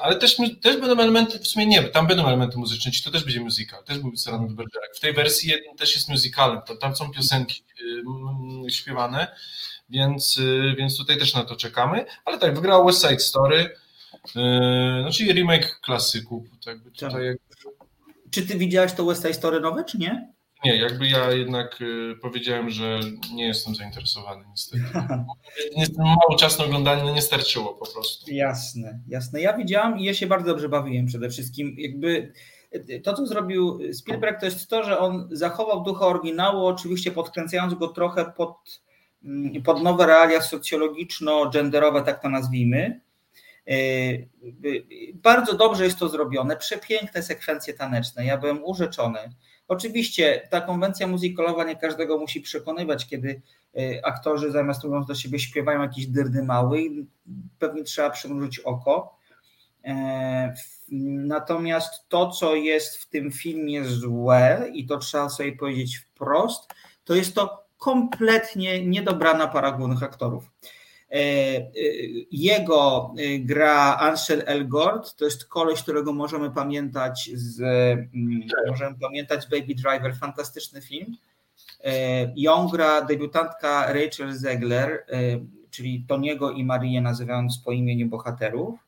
ale 0.00 0.16
też, 0.16 0.36
też 0.62 0.76
będą 0.76 1.02
elementy, 1.02 1.38
w 1.38 1.46
sumie 1.46 1.66
nie, 1.66 1.82
tam 1.82 2.06
będą 2.06 2.26
elementy 2.26 2.58
muzyczne, 2.58 2.92
czy 2.92 3.04
to 3.04 3.10
też 3.10 3.24
będzie 3.24 3.40
musical, 3.40 3.84
też 3.84 3.98
był 3.98 4.16
Serrano 4.16 4.48
Bergerac. 4.48 4.96
W 4.96 5.00
tej 5.00 5.12
wersji 5.12 5.52
też 5.78 5.94
jest 5.94 6.08
musicalem, 6.08 6.60
to 6.66 6.76
tam 6.76 6.96
są 6.96 7.10
piosenki 7.10 7.62
yy, 8.64 8.70
śpiewane, 8.70 9.36
więc, 9.88 10.36
yy, 10.36 10.74
więc 10.78 10.96
tutaj 10.96 11.18
też 11.18 11.34
na 11.34 11.44
to 11.44 11.56
czekamy. 11.56 12.04
Ale 12.24 12.38
tak, 12.38 12.54
wygrał 12.54 12.86
West 12.86 13.02
Side 13.02 13.18
Story, 13.18 13.70
no 15.04 15.12
czyli 15.12 15.32
remake 15.32 15.80
klasyków. 15.80 16.44
Tak, 16.64 16.78
tutaj... 17.00 17.36
Czy 18.30 18.46
ty 18.46 18.58
widziałeś 18.58 18.92
to 18.92 19.06
West 19.06 19.22
Side 19.22 19.34
Story 19.34 19.60
nowe, 19.60 19.84
czy 19.84 19.98
nie? 19.98 20.36
Nie, 20.64 20.76
jakby 20.76 21.08
ja 21.08 21.32
jednak 21.32 21.80
y, 21.80 22.14
powiedziałem, 22.22 22.70
że 22.70 23.00
nie 23.34 23.46
jestem 23.46 23.74
zainteresowany 23.74 24.44
niestety. 24.50 24.84
Mało 25.98 26.36
czasu 26.38 26.58
na 26.58 26.64
oglądanie 26.64 27.02
no 27.04 27.14
nie 27.14 27.22
starczyło 27.22 27.74
po 27.74 27.92
prostu. 27.92 28.30
Jasne, 28.30 29.00
jasne. 29.08 29.40
Ja 29.40 29.56
widziałam 29.56 29.98
i 29.98 30.04
ja 30.04 30.14
się 30.14 30.26
bardzo 30.26 30.46
dobrze 30.46 30.68
bawiłem 30.68 31.06
przede 31.06 31.30
wszystkim. 31.30 31.74
Jakby 31.78 32.32
to, 33.04 33.14
co 33.14 33.26
zrobił 33.26 33.78
Spielberg, 33.92 34.40
to 34.40 34.46
jest 34.46 34.70
to, 34.70 34.84
że 34.84 34.98
on 34.98 35.28
zachował 35.32 35.82
ducha 35.82 36.06
oryginału, 36.06 36.66
oczywiście 36.66 37.10
podkręcając 37.10 37.74
go 37.74 37.88
trochę 37.88 38.32
pod, 38.36 38.80
pod 39.64 39.82
nowe 39.82 40.06
realia 40.06 40.40
socjologiczno-genderowe, 40.40 42.04
tak 42.04 42.22
to 42.22 42.28
nazwijmy. 42.28 43.00
Y, 43.70 44.28
bardzo 45.14 45.56
dobrze 45.56 45.84
jest 45.84 45.98
to 45.98 46.08
zrobione, 46.08 46.56
przepiękne 46.56 47.22
sekwencje 47.22 47.74
taneczne. 47.74 48.24
Ja 48.24 48.38
byłem 48.38 48.64
urzeczony. 48.64 49.18
Oczywiście 49.68 50.48
ta 50.50 50.60
konwencja 50.60 51.06
muzykolowa 51.06 51.64
nie 51.64 51.76
każdego 51.76 52.18
musi 52.18 52.40
przekonywać, 52.40 53.06
kiedy 53.06 53.42
y, 53.78 54.00
aktorzy 54.04 54.50
zamiast 54.50 54.84
mówiąc 54.84 55.06
do 55.06 55.14
siebie 55.14 55.38
śpiewają 55.38 55.82
jakiś 55.82 56.06
dyrdy 56.06 56.42
mały 56.42 56.82
i 56.82 57.06
pewnie 57.58 57.82
trzeba 57.82 58.10
przymrużyć 58.10 58.58
oko. 58.58 59.16
E, 59.84 60.54
natomiast 61.26 62.08
to, 62.08 62.30
co 62.30 62.54
jest 62.54 62.96
w 62.96 63.08
tym 63.08 63.32
filmie 63.32 63.84
złe, 63.84 64.70
i 64.72 64.86
to 64.86 64.98
trzeba 64.98 65.28
sobie 65.28 65.52
powiedzieć 65.52 65.96
wprost, 65.96 66.74
to 67.04 67.14
jest 67.14 67.34
to 67.34 67.65
kompletnie 67.78 68.86
niedobrana 68.86 69.48
para 69.48 69.72
głównych 69.72 70.02
aktorów. 70.02 70.50
E, 71.10 71.16
e, 71.16 71.70
jego 72.32 73.14
e, 73.18 73.38
gra 73.38 73.96
Ansel 73.96 74.42
Elgort, 74.46 75.16
to 75.16 75.24
jest 75.24 75.44
koleś, 75.44 75.82
którego 75.82 76.12
możemy 76.12 76.50
pamiętać 76.50 77.30
z 77.34 77.60
mm, 77.60 78.40
możemy 78.68 78.96
pamiętać 78.98 79.46
Baby 79.46 79.74
Driver, 79.74 80.16
fantastyczny 80.16 80.82
film. 80.82 81.16
Ją 82.36 82.68
gra 82.68 83.02
debiutantka 83.02 83.92
Rachel 83.92 84.32
Zegler, 84.32 85.06
czyli 85.70 86.04
Toniego 86.08 86.50
i 86.50 86.64
Marię 86.64 87.00
nazywając 87.00 87.58
po 87.58 87.72
imieniu 87.72 88.06
bohaterów, 88.06 88.80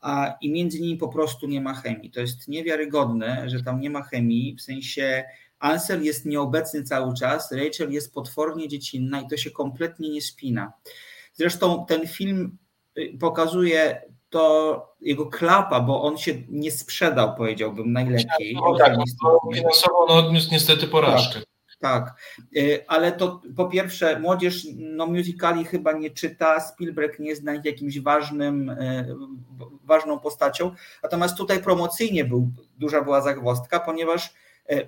a 0.00 0.36
i 0.40 0.52
między 0.52 0.80
nimi 0.80 0.96
po 0.96 1.08
prostu 1.08 1.46
nie 1.46 1.60
ma 1.60 1.74
chemii. 1.74 2.10
To 2.10 2.20
jest 2.20 2.48
niewiarygodne, 2.48 3.50
że 3.50 3.62
tam 3.62 3.80
nie 3.80 3.90
ma 3.90 4.02
chemii, 4.02 4.56
w 4.56 4.62
sensie 4.62 5.24
Ansel 5.58 6.02
jest 6.02 6.24
nieobecny 6.24 6.82
cały 6.82 7.14
czas, 7.14 7.52
Rachel 7.52 7.92
jest 7.92 8.14
potwornie 8.14 8.68
dziecinna 8.68 9.20
i 9.20 9.28
to 9.28 9.36
się 9.36 9.50
kompletnie 9.50 10.10
nie 10.10 10.22
spina. 10.22 10.72
Zresztą 11.32 11.86
ten 11.86 12.06
film 12.06 12.58
y, 12.98 13.18
pokazuje 13.20 14.02
to 14.30 14.94
jego 15.00 15.26
klapa, 15.26 15.80
bo 15.80 16.02
on 16.02 16.18
się 16.18 16.34
nie 16.48 16.70
sprzedał, 16.70 17.34
powiedziałbym, 17.36 17.92
najlepiej. 17.92 18.54
No, 18.54 18.76
tak, 18.78 18.96
finansowo 19.54 19.98
on 20.06 20.24
odniósł 20.24 20.48
niestety 20.52 20.86
porażkę. 20.86 21.34
Tak. 21.34 21.48
Tak, 21.80 22.14
y, 22.56 22.84
ale 22.88 23.12
to 23.12 23.42
po 23.56 23.68
pierwsze, 23.68 24.20
młodzież 24.20 24.66
no, 24.76 25.06
musicali 25.06 25.64
chyba 25.64 25.92
nie 25.92 26.10
czyta, 26.10 26.60
Spielberg 26.60 27.18
nie 27.18 27.34
nich 27.34 27.64
jakimś 27.64 28.00
ważnym, 28.00 28.70
y, 28.70 29.14
ważną 29.84 30.18
postacią, 30.18 30.74
natomiast 31.02 31.36
tutaj 31.36 31.62
promocyjnie 31.62 32.24
był, 32.24 32.50
duża 32.78 33.02
była 33.02 33.20
zagwostka, 33.20 33.80
ponieważ 33.80 34.34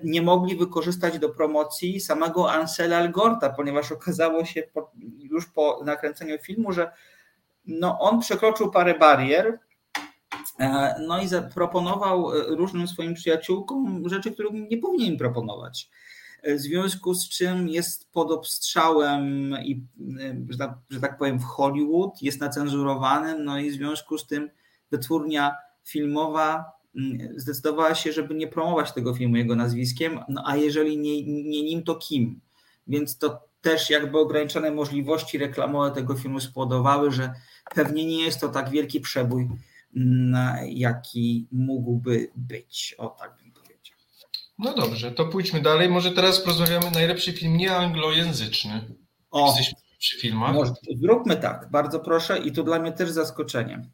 nie 0.03 0.21
mogli 0.21 0.55
wykorzystać 0.55 1.19
do 1.19 1.29
promocji 1.29 1.99
samego 1.99 2.51
Ansela 2.51 2.97
Elgorta, 2.97 3.49
ponieważ 3.49 3.91
okazało 3.91 4.45
się 4.45 4.63
po, 4.73 4.91
już 5.19 5.45
po 5.45 5.81
nakręceniu 5.85 6.37
filmu, 6.37 6.71
że 6.71 6.91
no 7.65 7.99
on 7.99 8.19
przekroczył 8.19 8.71
parę 8.71 8.99
barier, 8.99 9.59
e, 10.59 10.95
no 11.07 11.21
i 11.21 11.27
zaproponował 11.27 12.31
różnym 12.47 12.87
swoim 12.87 13.13
przyjaciółkom 13.13 14.09
rzeczy, 14.09 14.31
które 14.31 14.49
nie 14.51 14.77
powinien 14.77 15.17
proponować. 15.17 15.89
W 16.43 16.59
związku 16.59 17.13
z 17.13 17.29
czym 17.29 17.69
jest 17.69 18.11
pod 18.11 18.31
obstrzałem 18.31 19.55
i, 19.63 19.83
że 20.49 20.57
tak, 20.57 20.73
że 20.89 20.99
tak 20.99 21.17
powiem, 21.17 21.39
w 21.39 21.43
Hollywood, 21.43 22.21
jest 22.21 22.39
nacenzurowany, 22.39 23.39
no 23.39 23.59
i 23.59 23.71
w 23.71 23.73
związku 23.73 24.17
z 24.17 24.27
tym 24.27 24.49
wytwórnia 24.91 25.55
filmowa 25.83 26.80
zdecydowała 27.35 27.95
się, 27.95 28.13
żeby 28.13 28.35
nie 28.35 28.47
promować 28.47 28.91
tego 28.91 29.13
filmu 29.13 29.35
jego 29.37 29.55
nazwiskiem, 29.55 30.19
no 30.29 30.43
a 30.45 30.55
jeżeli 30.55 30.97
nie, 30.97 31.23
nie 31.23 31.63
nim, 31.63 31.83
to 31.83 31.95
kim? 31.95 32.41
Więc 32.87 33.17
to 33.17 33.51
też 33.61 33.89
jakby 33.89 34.17
ograniczone 34.17 34.71
możliwości 34.71 35.37
reklamowe 35.37 35.91
tego 35.91 36.15
filmu 36.15 36.39
spowodowały, 36.39 37.11
że 37.11 37.33
pewnie 37.75 38.05
nie 38.05 38.23
jest 38.23 38.41
to 38.41 38.49
tak 38.49 38.69
wielki 38.69 39.01
przebój, 39.01 39.47
jaki 40.69 41.47
mógłby 41.51 42.31
być. 42.35 42.95
O 42.97 43.07
tak 43.09 43.37
bym 43.37 43.51
powiedział. 43.51 43.97
No 44.57 44.73
dobrze, 44.73 45.11
to 45.11 45.25
pójdźmy 45.25 45.61
dalej. 45.61 45.89
Może 45.89 46.11
teraz 46.11 46.39
porozmawiamy 46.39 46.91
najlepszy 46.91 47.33
film 47.33 47.57
nieanglojęzyczny. 47.57 48.95
O, 49.31 49.47
Jesteśmy 49.47 49.79
przy 49.99 50.19
filmach. 50.19 50.53
Może, 50.53 50.73
zróbmy 50.95 51.37
tak, 51.37 51.71
bardzo 51.71 51.99
proszę 51.99 52.39
i 52.39 52.51
to 52.51 52.63
dla 52.63 52.79
mnie 52.79 52.91
też 52.91 53.09
zaskoczenie. 53.09 53.89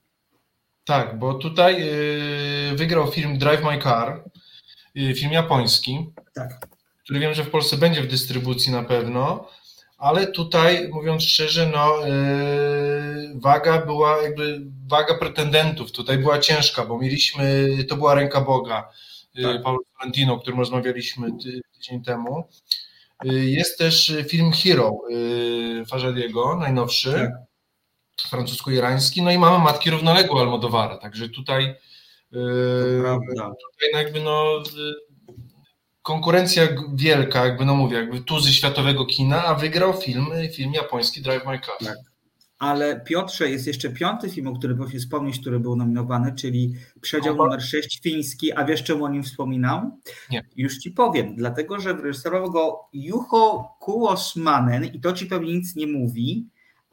Tak, 0.87 1.19
bo 1.19 1.33
tutaj 1.33 1.85
yy, 1.85 2.75
wygrał 2.75 3.11
film 3.11 3.37
Drive 3.37 3.63
My 3.63 3.81
Car, 3.81 4.23
yy, 4.95 5.15
film 5.15 5.31
japoński. 5.31 6.05
Tak 6.35 6.67
który 7.07 7.19
wiem, 7.19 7.33
że 7.33 7.43
w 7.43 7.49
Polsce 7.49 7.77
będzie 7.77 8.01
w 8.01 8.07
dystrybucji 8.07 8.71
na 8.71 8.83
pewno, 8.83 9.47
ale 9.97 10.27
tutaj, 10.27 10.89
mówiąc 10.89 11.23
szczerze, 11.23 11.71
no, 11.73 12.05
yy, 12.05 13.39
waga 13.39 13.85
była 13.85 14.21
jakby, 14.21 14.61
waga 14.87 15.17
pretendentów 15.17 15.91
tutaj 15.91 16.17
była 16.17 16.39
ciężka, 16.39 16.85
bo 16.85 16.97
mieliśmy, 16.99 17.69
to 17.89 17.95
była 17.95 18.15
ręka 18.15 18.41
Boga, 18.41 18.89
tak. 19.43 19.63
Paulo 19.63 19.79
Sorrentino, 19.93 20.33
o 20.33 20.39
którym 20.39 20.59
rozmawialiśmy 20.59 21.27
tydzień 21.73 22.03
temu. 22.03 22.47
Jest 23.23 23.77
też 23.77 24.13
film 24.29 24.51
Hero 24.51 24.97
Fajadiego, 25.89 26.55
najnowszy, 26.55 27.11
tak. 27.13 27.31
Francusko-irański, 28.21 29.21
no 29.21 29.31
i 29.31 29.37
mamy 29.37 29.63
Matki 29.63 29.89
Równoległe 29.89 30.41
Almodovara, 30.41 30.97
także 30.97 31.29
tutaj, 31.29 31.75
yy, 32.31 33.03
tutaj 33.71 33.89
no 33.93 33.99
jakby 33.99 34.21
no 34.21 34.63
konkurencja 36.01 36.67
wielka, 36.93 37.45
jakby 37.45 37.65
no 37.65 37.75
mówię, 37.75 37.97
jakby 37.97 38.21
tuzy 38.21 38.53
światowego 38.53 39.05
kina, 39.05 39.43
a 39.43 39.55
wygrał 39.55 39.93
film, 39.93 40.25
film 40.53 40.73
japoński 40.73 41.21
Drive 41.21 41.45
My 41.45 41.59
Car. 41.59 41.87
Tak. 41.87 41.97
Ale 42.59 43.01
Piotrze, 43.01 43.49
jest 43.49 43.67
jeszcze 43.67 43.89
piąty 43.89 44.29
film, 44.29 44.47
o 44.47 44.57
którym 44.57 44.77
proszę 44.77 44.97
wspomnieć, 44.97 45.39
który 45.39 45.59
był 45.59 45.75
nominowany, 45.75 46.35
czyli 46.35 46.73
Przedział 47.01 47.33
Opa. 47.33 47.43
numer 47.43 47.61
6 47.61 47.99
fiński, 48.03 48.53
a 48.53 48.65
wiesz 48.65 48.83
czemu 48.83 49.05
o 49.05 49.09
nim 49.09 49.23
wspominam? 49.23 49.91
Nie. 50.29 50.43
Już 50.55 50.77
ci 50.77 50.91
powiem, 50.91 51.35
dlatego 51.35 51.79
że 51.79 51.93
wyreżyserował 51.93 52.51
go 52.51 52.79
Juho 52.93 53.75
Kuosmanen 53.79 54.85
i 54.85 54.99
to 54.99 55.13
ci 55.13 55.25
pewnie 55.25 55.53
nic 55.53 55.75
nie 55.75 55.87
mówi, 55.87 56.47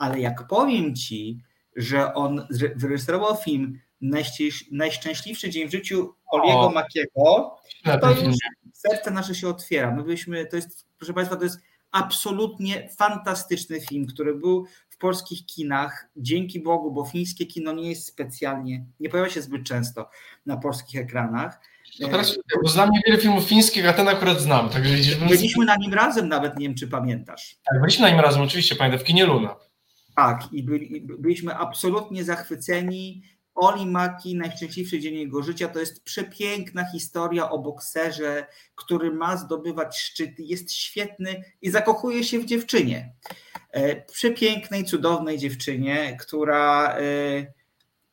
ale 0.04 0.20
jak 0.20 0.46
powiem 0.46 0.94
ci, 0.94 1.40
że 1.76 2.14
on 2.14 2.46
wyreżyserował 2.76 3.36
film 3.36 3.78
Najszczęśliwszy 4.70 5.50
dzień 5.50 5.68
w 5.68 5.72
życiu 5.72 6.14
Oliego 6.30 6.70
Makiego, 6.70 7.56
to 8.00 8.10
już 8.10 8.34
serce 8.72 9.10
nasze 9.10 9.34
się 9.34 9.48
otwiera. 9.48 9.90
My 9.90 10.02
byśmy, 10.02 10.46
to 10.46 10.56
jest, 10.56 10.86
proszę 10.98 11.12
Państwa, 11.12 11.36
to 11.36 11.44
jest 11.44 11.60
absolutnie 11.90 12.88
fantastyczny 12.98 13.80
film, 13.80 14.06
który 14.06 14.34
był 14.34 14.66
w 14.88 14.98
polskich 14.98 15.46
kinach, 15.46 16.10
dzięki 16.16 16.60
Bogu, 16.60 16.92
bo 16.92 17.04
fińskie 17.04 17.46
kino 17.46 17.72
nie 17.72 17.88
jest 17.88 18.06
specjalnie, 18.06 18.84
nie 19.00 19.08
pojawia 19.08 19.30
się 19.30 19.42
zbyt 19.42 19.64
często 19.66 20.08
na 20.46 20.56
polskich 20.56 21.00
ekranach. 21.00 21.60
To 22.00 22.08
teraz, 22.08 22.38
bo 22.62 22.68
znam 22.68 22.90
niewiele 22.90 23.22
filmów 23.22 23.44
fińskich, 23.44 23.88
a 23.88 23.92
ten 23.92 24.08
akurat 24.08 24.40
znam. 24.40 24.68
Także 24.68 25.16
byliśmy 25.28 25.64
na 25.64 25.76
nim 25.76 25.94
razem 25.94 26.28
nawet, 26.28 26.58
nie 26.58 26.66
wiem 26.68 26.76
czy 26.76 26.88
pamiętasz. 26.88 27.56
Tak, 27.70 27.80
byliśmy 27.80 28.02
na 28.02 28.10
nim 28.10 28.20
razem, 28.20 28.42
oczywiście, 28.42 28.76
pamiętam, 28.76 29.00
w 29.00 29.04
kinie 29.04 29.26
Luna. 29.26 29.56
Tak, 30.16 30.52
i 30.52 30.62
byli, 30.62 31.00
byliśmy 31.00 31.56
absolutnie 31.56 32.24
zachwyceni 32.24 33.22
Oli 33.54 33.86
Maki, 33.86 34.36
najszczęśliwszy 34.36 35.00
dzień 35.00 35.14
jego 35.14 35.42
życia, 35.42 35.68
to 35.68 35.78
jest 35.78 36.04
przepiękna 36.04 36.84
historia 36.84 37.50
o 37.50 37.58
bokserze, 37.58 38.46
który 38.74 39.12
ma 39.12 39.36
zdobywać 39.36 39.98
szczyty, 39.98 40.42
jest 40.42 40.72
świetny 40.72 41.44
i 41.62 41.70
zakochuje 41.70 42.24
się 42.24 42.38
w 42.38 42.44
dziewczynie. 42.44 43.12
E, 43.70 44.02
przepięknej, 44.06 44.84
cudownej 44.84 45.38
dziewczynie, 45.38 46.16
która 46.20 46.96
e, 46.96 47.00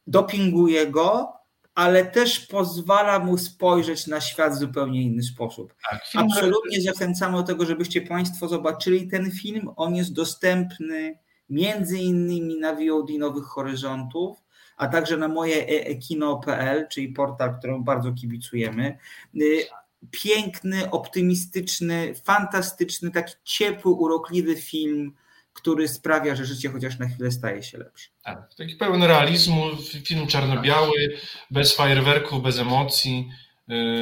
dopinguje 0.08 0.88
go, 0.88 1.34
ale 1.76 2.06
też 2.06 2.40
pozwala 2.40 3.20
mu 3.20 3.38
spojrzeć 3.38 4.08
na 4.08 4.22
świat 4.22 4.54
w 4.54 4.60
zupełnie 4.60 5.02
inny 5.02 5.24
sposób. 5.24 5.74
Tak, 5.92 6.02
Absolutnie 6.16 6.82
zachęcamy 6.82 7.38
do 7.38 7.44
tego, 7.44 7.66
żebyście 7.66 8.02
Państwo 8.02 8.48
zobaczyli 8.48 9.08
ten 9.08 9.32
film. 9.32 9.70
On 9.76 9.96
jest 9.96 10.14
dostępny 10.14 11.20
między 11.52 11.98
innymi 11.98 12.60
na 12.60 12.76
VOD 12.76 13.10
Nowych 13.20 13.46
Horyzontów 13.46 14.38
a 14.82 14.88
także 14.88 15.18
na 15.18 15.28
moje 15.28 15.66
kino.pl, 15.96 16.88
czyli 16.92 17.08
portal, 17.10 17.58
któremu 17.58 17.84
bardzo 17.84 18.12
kibicujemy. 18.12 18.98
Y, 19.42 19.68
piękny, 20.12 20.92
optymistyczny, 20.92 22.16
fantastyczny, 22.24 23.12
taki 23.12 23.34
ciepły, 23.44 23.92
urokliwy 23.92 24.56
film, 24.56 25.16
który 25.54 25.88
sprawia, 25.88 26.36
że 26.36 26.46
życie 26.46 26.70
chociaż 26.70 27.00
na 27.00 27.08
chwilę 27.08 27.32
staje 27.32 27.64
się 27.64 27.78
lepsze. 27.78 28.10
Tak, 28.24 28.54
taki 28.58 28.76
pełen 28.76 29.04
realizmu, 29.04 29.64
film 30.06 30.28
czarno-biały, 30.28 31.18
bez 31.52 31.76
fajerwerków, 31.76 32.44
bez 32.44 32.60
emocji, 32.60 33.32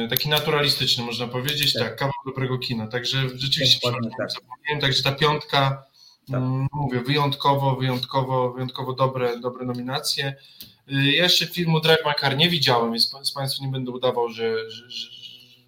y, 0.04 0.08
taki 0.10 0.28
naturalistyczny 0.28 1.04
można 1.04 1.28
powiedzieć, 1.28 1.72
tak, 1.72 1.82
tak 1.82 1.96
kawał 1.96 2.14
dobrego 2.26 2.58
kina, 2.58 2.86
także 2.86 3.28
rzeczywiście 3.34 3.90
tak. 4.70 4.80
także 4.80 5.02
ta 5.02 5.12
piątka 5.12 5.89
tak. 6.26 6.36
Mm, 6.36 6.66
mówię, 6.72 7.00
wyjątkowo, 7.00 7.76
wyjątkowo, 7.76 8.52
wyjątkowo 8.52 8.92
dobre, 8.92 9.40
dobre 9.40 9.64
nominacje. 9.66 10.36
Y, 10.92 11.12
ja 11.12 11.22
jeszcze 11.22 11.46
filmu 11.46 11.80
Drive 11.80 12.04
My 12.06 12.12
Car 12.20 12.36
nie 12.36 12.50
widziałem, 12.50 12.90
więc 12.92 13.10
z 13.22 13.32
Państwu 13.32 13.64
nie 13.64 13.70
będę 13.70 13.90
udawał, 13.90 14.28
że, 14.28 14.70
że, 14.70 14.90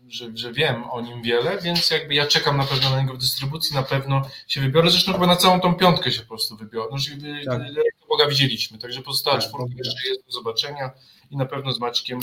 że, 0.08 0.30
że, 0.34 0.52
wiem 0.52 0.90
o 0.90 1.00
nim 1.00 1.22
wiele, 1.22 1.58
więc 1.58 1.90
jakby 1.90 2.14
ja 2.14 2.26
czekam 2.26 2.56
na 2.56 2.64
pewno 2.64 2.90
na 2.90 3.00
niego 3.00 3.14
w 3.14 3.18
dystrybucji, 3.18 3.74
na 3.74 3.82
pewno 3.82 4.22
się 4.48 4.60
wybiorę. 4.60 4.90
Zresztą 4.90 5.12
chyba 5.12 5.26
na 5.26 5.36
całą 5.36 5.60
tą 5.60 5.74
piątkę 5.74 6.12
się 6.12 6.22
po 6.22 6.28
prostu 6.28 6.56
wybiorę. 6.56 6.88
No, 6.92 7.52
tak. 7.52 7.62
Boga 8.08 8.28
widzieliśmy, 8.28 8.78
także 8.78 9.02
pozostała 9.02 9.38
tak, 9.38 9.48
czwórka 9.48 9.74
jeszcze 9.78 10.08
jest 10.08 10.26
do 10.26 10.32
zobaczenia 10.32 10.90
i 11.30 11.36
na 11.36 11.46
pewno 11.46 11.72
z 11.72 11.80
Maćkiem 11.80 12.20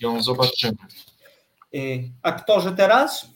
ją 0.00 0.22
zobaczymy. 0.22 0.76
Y, 1.74 2.10
aktorzy 2.22 2.72
teraz? 2.76 3.35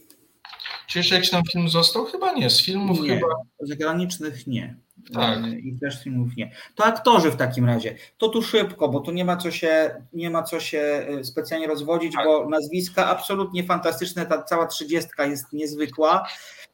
Czy 0.90 0.98
jeszcze 0.98 1.14
jakiś 1.14 1.30
tam 1.30 1.42
film 1.52 1.68
został? 1.68 2.04
Chyba 2.04 2.32
nie. 2.32 2.50
Z 2.50 2.62
filmów 2.62 3.00
nie, 3.00 3.08
chyba. 3.08 3.26
Zagranicznych 3.60 4.46
nie. 4.46 4.76
Tak. 5.14 5.38
I 5.64 5.78
też 5.80 6.04
filmów 6.04 6.36
nie. 6.36 6.52
To 6.74 6.84
aktorzy 6.84 7.30
w 7.30 7.36
takim 7.36 7.64
razie. 7.64 7.96
To 8.18 8.28
tu 8.28 8.42
szybko, 8.42 8.88
bo 8.88 9.00
tu 9.00 9.12
nie 9.12 9.24
ma 9.24 9.36
co 9.36 9.50
się, 9.50 10.02
nie 10.12 10.30
ma 10.30 10.42
co 10.42 10.60
się 10.60 10.78
e, 10.78 11.24
specjalnie 11.24 11.66
rozwodzić, 11.66 12.14
tak. 12.14 12.24
bo 12.24 12.48
nazwiska 12.48 13.06
absolutnie 13.06 13.64
fantastyczne. 13.64 14.26
Ta 14.26 14.42
cała 14.42 14.66
trzydziestka 14.66 15.26
jest 15.26 15.52
niezwykła. 15.52 16.28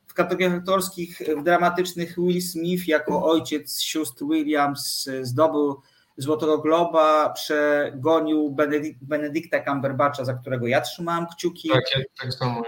W 0.07 0.14
kategoriach 0.14 0.55
aktorskich, 0.55 1.20
dramatycznych 1.44 2.14
Will 2.18 2.42
Smith 2.42 2.88
jako 2.88 3.24
ojciec 3.24 3.81
sióstr 3.81 4.24
Williams 4.24 5.09
e, 5.09 5.24
zdobył 5.24 5.83
Złotego 6.16 6.59
Globa 6.59 7.31
przegonił 7.31 8.50
Benedyk 8.50 8.96
Benedykta 9.02 9.64
Cumberbatcha, 9.64 10.24
za 10.24 10.35
którego 10.35 10.66
ja 10.66 10.81
trzymałam 10.81 11.26
kciuki. 11.26 11.68
Tak, 11.68 11.85
ja 11.94 12.02
tak 12.22 12.35
samo. 12.35 12.62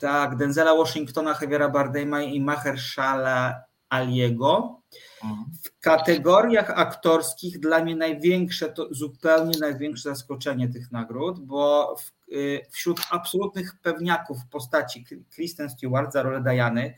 Tak, 0.00 0.36
Denzela 0.36 0.76
Washingtona, 0.76 1.38
Javiera 1.40 1.68
Bardema 1.68 2.22
i 2.22 2.40
Mahershala 2.40 3.64
Aliego. 3.88 4.80
Mhm. 5.24 5.44
W 5.64 5.80
kategoriach 5.80 6.70
aktorskich 6.70 7.60
dla 7.60 7.84
mnie 7.84 7.96
największe, 7.96 8.68
to 8.68 8.88
zupełnie 8.90 9.58
największe 9.60 10.08
zaskoczenie 10.08 10.68
tych 10.68 10.92
nagród, 10.92 11.40
bo 11.40 11.96
w, 11.96 12.32
y, 12.32 12.66
wśród 12.70 13.00
absolutnych 13.10 13.74
pewniaków 13.82 14.38
w 14.38 14.48
postaci 14.48 15.04
Kristen 15.30 15.70
Stewart 15.70 16.12
za 16.12 16.22
rolę 16.22 16.42
Diany, 16.42 16.94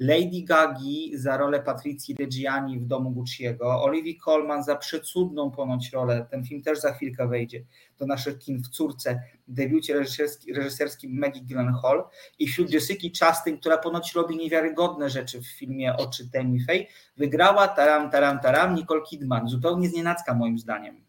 Lady 0.00 0.42
Gagi 0.44 1.10
za 1.14 1.36
rolę 1.36 1.62
Patrycji 1.62 2.14
Reggiani 2.14 2.78
w 2.78 2.86
domu 2.86 3.10
Gucciego, 3.10 3.82
Olivia 3.82 4.14
Colman 4.24 4.64
za 4.64 4.76
przecudną 4.76 5.50
ponoć 5.50 5.90
rolę, 5.92 6.26
ten 6.30 6.44
film 6.44 6.62
też 6.62 6.80
za 6.80 6.92
chwilkę 6.92 7.28
wejdzie 7.28 7.64
do 7.98 8.06
naszych 8.06 8.38
kin 8.38 8.62
w 8.62 8.68
córce, 8.68 9.22
debiucie 9.48 9.94
reżyserskim, 9.94 10.56
reżyserskim 10.56 11.18
Maggie 11.18 11.42
Gyllenhaal 11.42 12.04
i 12.38 12.48
wśród 12.48 12.72
Jessica 12.72 13.26
Chastain, 13.26 13.58
która 13.58 13.78
ponoć 13.78 14.14
robi 14.14 14.36
niewiarygodne 14.36 15.10
rzeczy 15.10 15.40
w 15.40 15.46
filmie 15.46 15.96
Oczy 15.96 16.30
Tammy 16.30 16.58
Faye, 16.66 16.86
wygrała 17.16 17.68
taram, 17.68 18.10
taram, 18.10 18.40
taram 18.40 18.74
Nicole 18.74 19.02
Kidman, 19.02 19.48
zupełnie 19.48 19.88
znienacka 19.88 20.34
moim 20.34 20.58
zdaniem. 20.58 21.04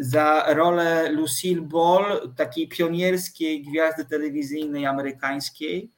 Za 0.00 0.54
rolę 0.54 1.12
Lucille 1.12 1.62
Ball, 1.62 2.32
takiej 2.36 2.68
pionierskiej 2.68 3.62
gwiazdy 3.62 4.04
telewizyjnej 4.04 4.86
amerykańskiej, 4.86 5.95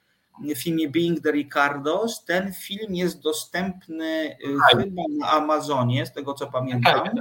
filmie 0.56 0.88
Being 0.88 1.20
the 1.20 1.32
Ricardos. 1.32 2.24
Ten 2.24 2.52
film 2.52 2.94
jest 2.94 3.20
dostępny 3.20 4.36
tak. 4.70 4.82
chyba 4.82 5.02
na 5.18 5.30
Amazonie, 5.30 6.06
z 6.06 6.12
tego 6.12 6.34
co 6.34 6.46
pamiętam. 6.46 7.04
Tak, 7.04 7.14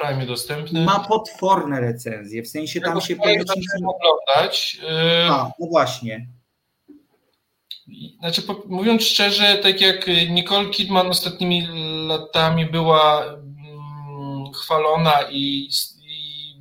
tak, 0.00 0.16
jest 0.16 0.28
dostępny. 0.28 0.84
Ma 0.84 1.00
potworne 1.00 1.80
recenzje, 1.80 2.42
w 2.42 2.48
sensie 2.48 2.80
tam 2.80 3.00
się 3.00 3.16
pomyśleć... 3.16 3.66
oglądać. 3.86 4.80
Y, 4.82 5.30
A, 5.30 5.50
no 5.58 5.66
właśnie. 5.66 6.26
Znaczy, 8.20 8.42
mówiąc 8.66 9.02
szczerze, 9.02 9.58
tak 9.62 9.80
jak 9.80 10.06
Nicole 10.30 10.70
Kidman 10.70 11.06
ostatnimi 11.06 11.68
latami 12.06 12.66
była 12.66 13.24
mm, 13.24 14.52
chwalona 14.52 15.22
i 15.30 15.68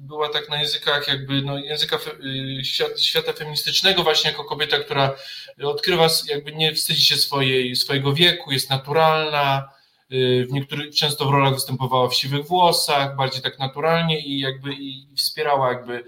była 0.10 0.30
tak 0.30 0.50
na 0.50 0.62
językach 0.62 1.08
jakby 1.08 1.41
no, 1.41 1.58
języka 1.58 1.95
y, 1.95 2.98
świata 2.98 3.34
feministycznego 3.34 4.04
właśnie 4.04 4.32
jako 4.32 4.43
kobieta, 4.43 4.80
która 4.80 5.15
odkrywa, 5.63 6.08
jakby 6.28 6.52
nie 6.52 6.74
wstydzi 6.74 7.06
się 7.06 7.15
swojej, 7.15 7.76
swojego 7.76 8.13
wieku, 8.13 8.52
jest 8.52 8.69
naturalna, 8.69 9.69
y, 10.12 10.48
w 10.50 10.54
niektórych 10.54 10.95
często 10.95 11.26
w 11.26 11.32
rolach 11.32 11.54
występowała 11.54 12.10
w 12.10 12.15
siwych 12.15 12.48
włosach, 12.48 13.15
bardziej 13.15 13.41
tak 13.41 13.60
naturalnie 13.60 14.19
i 14.19 14.39
jakby 14.39 14.74
i 14.74 15.08
wspierała 15.17 15.69
jakby 15.69 16.04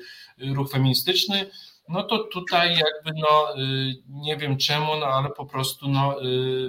ruch 0.55 0.71
feministyczny, 0.71 1.49
no 1.89 2.03
to 2.03 2.19
tutaj 2.23 2.69
jakby 2.69 3.19
no 3.19 3.57
y, 3.57 3.93
nie 4.09 4.37
wiem 4.37 4.57
czemu, 4.57 4.95
no 4.95 5.05
ale 5.05 5.29
po 5.29 5.45
prostu 5.45 5.87
no 5.87 6.15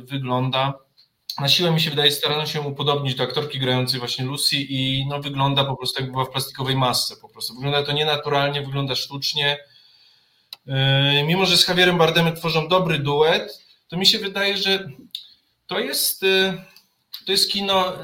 wygląda 0.03 0.75
na 1.41 1.49
siłę 1.49 1.71
mi 1.71 1.81
się 1.81 1.91
wydaje, 1.91 2.11
starano 2.11 2.47
się 2.47 2.61
upodobnić 2.61 3.15
do 3.15 3.25
aktorki 3.25 3.59
grającej 3.59 4.01
właśnie 4.01 4.25
Lucy 4.25 4.57
i 4.57 5.07
no, 5.09 5.21
wygląda 5.21 5.65
po 5.65 5.77
prostu 5.77 6.03
jak 6.03 6.13
była 6.13 6.25
w 6.25 6.31
plastikowej 6.31 6.77
masce 6.77 7.17
po 7.17 7.29
prostu. 7.29 7.55
Wygląda 7.55 7.83
to 7.83 7.93
nienaturalnie, 7.93 8.63
wygląda 8.63 8.95
sztucznie. 8.95 9.59
Yy, 10.67 11.23
mimo, 11.23 11.47
że 11.47 11.57
z 11.57 11.69
Javierem 11.69 11.99
Bardemem 11.99 12.37
tworzą 12.37 12.69
dobry 12.69 12.99
duet, 12.99 13.65
to 13.89 13.97
mi 13.97 14.07
się 14.07 14.19
wydaje, 14.19 14.57
że 14.57 14.89
to 15.67 15.81
jest, 15.81 16.23
y, 16.23 16.53
to 17.27 17.33
jest 17.33 17.51
kino, 17.51 17.95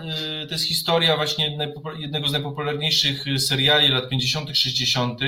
y, 0.42 0.46
to 0.46 0.54
jest 0.54 0.64
historia 0.64 1.16
właśnie 1.16 1.56
jednego 1.98 2.28
z 2.28 2.32
najpopularniejszych 2.32 3.24
seriali 3.38 3.88
lat 3.88 4.08
50., 4.08 4.56
60., 4.56 5.20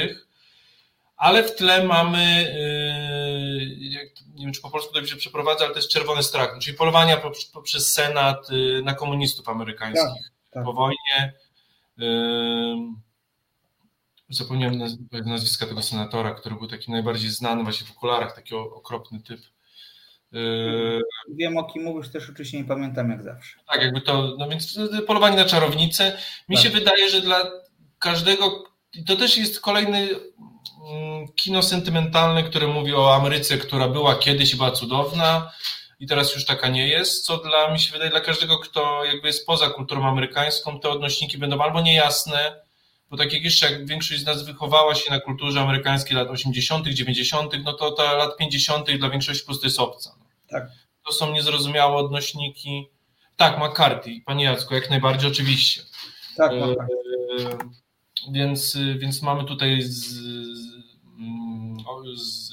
ale 1.16 1.42
w 1.42 1.54
tle 1.54 1.84
mamy, 1.84 2.54
nie 4.34 4.44
wiem 4.44 4.54
czy 4.54 4.60
po 4.60 4.70
polsku 4.70 4.94
to 4.94 5.06
się 5.06 5.16
przeprowadza, 5.16 5.64
ale 5.64 5.74
to 5.74 5.78
jest 5.78 5.90
czerwony 5.90 6.22
strach, 6.22 6.58
czyli 6.60 6.76
polowania 6.76 7.22
poprzez 7.52 7.92
Senat 7.92 8.48
na 8.82 8.94
komunistów 8.94 9.48
amerykańskich 9.48 10.04
tak, 10.04 10.42
tak. 10.50 10.64
po 10.64 10.72
wojnie. 10.72 11.32
Zapomniałem 14.30 14.78
nazwiska 15.26 15.66
tego 15.66 15.82
senatora, 15.82 16.34
który 16.34 16.54
był 16.54 16.66
taki 16.66 16.90
najbardziej 16.90 17.30
znany 17.30 17.62
właśnie 17.62 17.86
w 17.86 17.90
okularach, 17.90 18.34
taki 18.34 18.54
okropny 18.54 19.20
typ. 19.20 19.40
Yy, 20.32 21.00
Wiem 21.28 21.56
o 21.56 21.64
kim 21.64 21.82
mówisz, 21.82 22.08
też 22.08 22.30
oczywiście 22.30 22.58
nie 22.58 22.64
pamiętam 22.64 23.10
jak 23.10 23.22
zawsze. 23.22 23.58
Tak, 23.72 23.82
jakby 23.82 24.00
to, 24.00 24.36
no 24.38 24.48
więc 24.48 24.78
polowanie 25.06 25.36
na 25.36 25.44
czarownicę. 25.44 26.18
Mi 26.48 26.56
tak. 26.56 26.64
się 26.64 26.70
wydaje, 26.70 27.08
że 27.08 27.20
dla 27.20 27.50
każdego, 27.98 28.64
to 29.06 29.16
też 29.16 29.38
jest 29.38 29.60
kolejny 29.60 30.08
mm, 30.90 31.28
kino 31.36 31.62
sentymentalne, 31.62 32.42
które 32.42 32.66
mówi 32.66 32.94
o 32.94 33.14
Ameryce, 33.14 33.58
która 33.58 33.88
była 33.88 34.14
kiedyś 34.14 34.56
była 34.56 34.70
cudowna 34.70 35.52
i 36.00 36.06
teraz 36.06 36.34
już 36.34 36.44
taka 36.44 36.68
nie 36.68 36.88
jest, 36.88 37.24
co 37.24 37.36
dla 37.36 37.72
mi 37.72 37.78
się 37.78 37.92
wydaje, 37.92 38.10
dla 38.10 38.20
każdego, 38.20 38.58
kto 38.58 39.04
jakby 39.04 39.26
jest 39.26 39.46
poza 39.46 39.70
kulturą 39.70 40.08
amerykańską, 40.08 40.80
te 40.80 40.88
odnośniki 40.88 41.38
będą 41.38 41.60
albo 41.60 41.80
niejasne, 41.80 42.62
bo 43.10 43.16
tak 43.16 43.32
jak 43.32 43.42
jeszcze 43.44 43.72
jak 43.72 43.86
większość 43.86 44.20
z 44.20 44.26
nas 44.26 44.42
wychowała 44.42 44.94
się 44.94 45.10
na 45.10 45.20
kulturze 45.20 45.60
amerykańskiej 45.60 46.16
lat 46.16 46.28
80., 46.28 46.86
90., 46.86 47.54
no 47.64 47.72
to 47.72 47.90
ta 47.90 48.12
lat 48.16 48.36
50. 48.36 48.96
dla 48.96 49.10
większości 49.10 49.42
po 49.42 49.46
prostu 49.46 49.66
jest 49.66 49.78
obca. 49.78 50.14
No. 50.18 50.26
Tak. 50.50 50.70
To 51.06 51.12
są 51.12 51.32
niezrozumiałe 51.32 51.96
odnośniki. 51.96 52.88
Tak, 53.36 53.58
McCarthy, 53.58 54.10
panie 54.26 54.44
Jacku, 54.44 54.74
jak 54.74 54.90
najbardziej 54.90 55.30
oczywiście. 55.30 55.82
Tak, 56.36 56.52
e, 56.52 56.76
więc, 58.32 58.78
więc 58.98 59.22
mamy 59.22 59.44
tutaj 59.44 59.82
z, 59.82 60.14
z, 62.14 62.52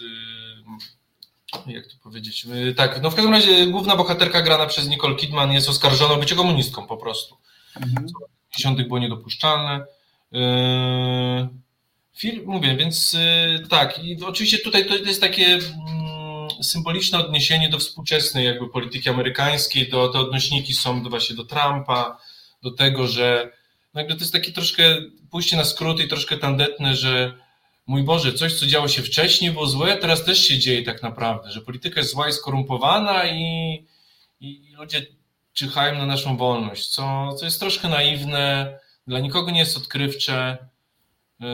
jak 1.68 1.88
to 1.88 1.94
powiedzieć, 2.04 2.48
tak, 2.76 3.02
no 3.02 3.12
w 3.12 3.16
każdym 3.16 3.34
razie 3.34 3.68
główna 3.68 3.96
bohaterka 3.96 4.42
grana 4.42 4.66
przez 4.66 4.90
Nicole 4.90 5.16
Kidman 5.16 5.52
jest 5.52 5.70
oskarżona 5.70 6.14
o 6.14 6.18
bycie 6.18 6.36
komunistką 6.36 6.88
po 6.88 6.98
prostu. 6.98 7.38
Mhm. 7.76 8.08
W 8.08 8.52
50. 8.52 8.88
było 8.88 9.00
niedopuszczalne. 9.00 9.86
Yy, 10.32 11.48
film, 12.18 12.46
mówię, 12.46 12.76
więc 12.76 13.14
yy, 13.14 13.68
tak, 13.68 14.04
i 14.04 14.24
oczywiście 14.24 14.58
tutaj 14.58 14.86
to 14.86 14.96
jest 14.96 15.22
takie 15.22 15.46
mm, 15.46 16.64
symboliczne 16.64 17.20
odniesienie 17.20 17.70
do 17.70 17.80
współczesnej 17.80 18.46
jakby 18.46 18.70
polityki 18.70 19.10
amerykańskiej, 19.10 19.90
do, 19.90 20.10
te 20.10 20.20
odnośniki 20.20 20.74
są 20.74 21.04
do, 21.04 21.10
właśnie 21.10 21.36
do 21.36 21.46
Trumpa, 21.46 22.18
do 22.64 22.72
tego, 22.72 23.08
że 23.08 23.52
no 23.94 24.02
jakby 24.02 24.16
to 24.16 24.20
jest 24.20 24.34
takie 24.34 24.52
troszkę 24.52 24.84
pójście 25.32 25.58
na 25.58 25.66
skróty 25.66 26.04
i 26.04 26.08
troszkę 26.08 26.38
tandetne, 26.38 26.96
że 26.96 27.34
mój 27.88 28.04
Boże, 28.04 28.34
coś, 28.34 28.54
co 28.54 28.66
działo 28.66 28.88
się 28.88 29.02
wcześniej 29.02 29.52
było 29.52 29.68
złe, 29.68 29.98
teraz 29.98 30.26
też 30.26 30.48
się 30.48 30.60
dzieje 30.60 30.84
tak 30.84 31.04
naprawdę, 31.04 31.52
że 31.52 31.62
polityka 31.62 32.00
jest 32.00 32.12
zła 32.12 32.30
i 32.30 32.34
skorumpowana 32.34 33.28
i, 33.28 33.86
i 34.40 34.74
ludzie 34.78 35.06
czyhają 35.54 35.98
na 35.98 36.06
naszą 36.06 36.38
wolność, 36.38 36.88
co, 36.88 37.34
co 37.40 37.46
jest 37.46 37.60
troszkę 37.60 37.90
naiwne, 37.90 38.80
dla 39.08 39.20
nikogo 39.20 39.52
nie 39.52 39.60
jest 39.60 39.78
odkrywcze. 39.78 40.58
Yy, 41.40 41.48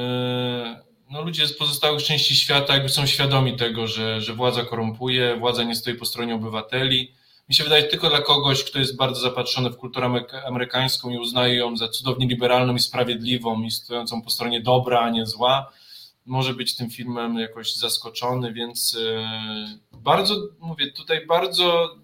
no, 1.09 1.21
ludzie 1.21 1.47
z 1.47 1.57
pozostałych 1.57 2.03
części 2.03 2.35
świata 2.35 2.73
jakby 2.73 2.89
są 2.89 3.05
świadomi 3.05 3.57
tego, 3.57 3.87
że, 3.87 4.21
że 4.21 4.33
władza 4.33 4.65
korumpuje, 4.65 5.37
władza 5.39 5.63
nie 5.63 5.75
stoi 5.75 5.95
po 5.95 6.05
stronie 6.05 6.35
obywateli. 6.35 7.13
Mi 7.49 7.55
się 7.55 7.63
wydaje, 7.63 7.83
tylko 7.83 8.09
dla 8.09 8.21
kogoś, 8.21 8.63
kto 8.63 8.79
jest 8.79 8.97
bardzo 8.97 9.21
zapatrzony 9.21 9.69
w 9.69 9.77
kulturę 9.77 10.25
amerykańską 10.45 11.09
i 11.09 11.17
uznaje 11.17 11.55
ją 11.55 11.77
za 11.77 11.87
cudownie 11.87 12.27
liberalną 12.27 12.75
i 12.75 12.79
sprawiedliwą 12.79 13.61
i 13.63 13.71
stojącą 13.71 14.21
po 14.21 14.29
stronie 14.29 14.61
dobra, 14.61 14.99
a 14.99 15.09
nie 15.09 15.25
zła, 15.25 15.71
może 16.25 16.53
być 16.53 16.75
tym 16.75 16.89
filmem 16.89 17.39
jakoś 17.39 17.75
zaskoczony, 17.75 18.53
więc 18.53 18.93
yy, 18.93 19.99
bardzo, 20.01 20.35
mówię, 20.59 20.91
tutaj 20.91 21.25
bardzo 21.25 21.95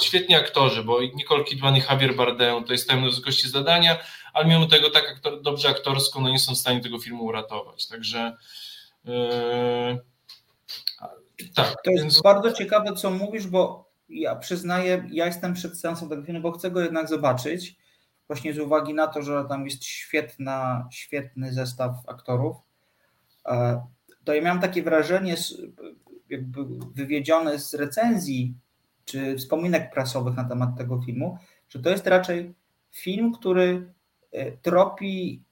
świetni 0.00 0.34
aktorzy, 0.34 0.82
bo 0.82 1.02
Nicole 1.02 1.44
Kidman 1.44 1.76
i 1.76 1.82
Javier 1.90 2.16
Bardem 2.16 2.64
to 2.64 2.72
jest 2.72 2.88
tajemne 2.88 3.10
wysokości 3.10 3.48
zadania, 3.48 3.98
ale 4.36 4.46
mimo 4.46 4.66
tego 4.66 4.90
tak 4.90 5.10
aktor, 5.10 5.42
dobrze 5.42 5.68
aktorsko 5.68 6.20
no 6.20 6.28
nie 6.28 6.38
są 6.38 6.54
w 6.54 6.58
stanie 6.58 6.80
tego 6.80 6.98
filmu 6.98 7.24
uratować. 7.24 7.88
Także 7.88 8.36
yy, 9.04 10.00
tak. 11.54 11.82
To 11.84 11.90
jest 11.90 12.04
więc... 12.04 12.22
bardzo 12.22 12.52
ciekawe, 12.52 12.92
co 12.92 13.10
mówisz, 13.10 13.46
bo 13.46 13.90
ja 14.08 14.36
przyznaję, 14.36 15.08
ja 15.10 15.26
jestem 15.26 15.54
przed 15.54 15.80
seansem 15.80 16.08
tego 16.08 16.22
filmu, 16.22 16.40
bo 16.40 16.52
chcę 16.52 16.70
go 16.70 16.80
jednak 16.80 17.08
zobaczyć, 17.08 17.76
właśnie 18.26 18.54
z 18.54 18.58
uwagi 18.58 18.94
na 18.94 19.06
to, 19.06 19.22
że 19.22 19.44
tam 19.48 19.64
jest 19.64 19.84
świetna, 19.84 20.88
świetny 20.92 21.52
zestaw 21.52 21.92
aktorów. 22.06 22.56
E, 23.46 23.82
to 24.24 24.34
ja 24.34 24.42
miałem 24.42 24.60
takie 24.60 24.82
wrażenie, 24.82 25.36
jakby 26.30 26.60
wywiedzione 26.94 27.58
z 27.58 27.74
recenzji 27.74 28.54
czy 29.04 29.36
wspominek 29.36 29.92
prasowych 29.94 30.36
na 30.36 30.44
temat 30.44 30.76
tego 30.78 31.02
filmu, 31.02 31.38
że 31.68 31.78
to 31.78 31.90
jest 31.90 32.06
raczej 32.06 32.54
film, 32.92 33.32
który 33.32 33.95
tropi 34.62 35.42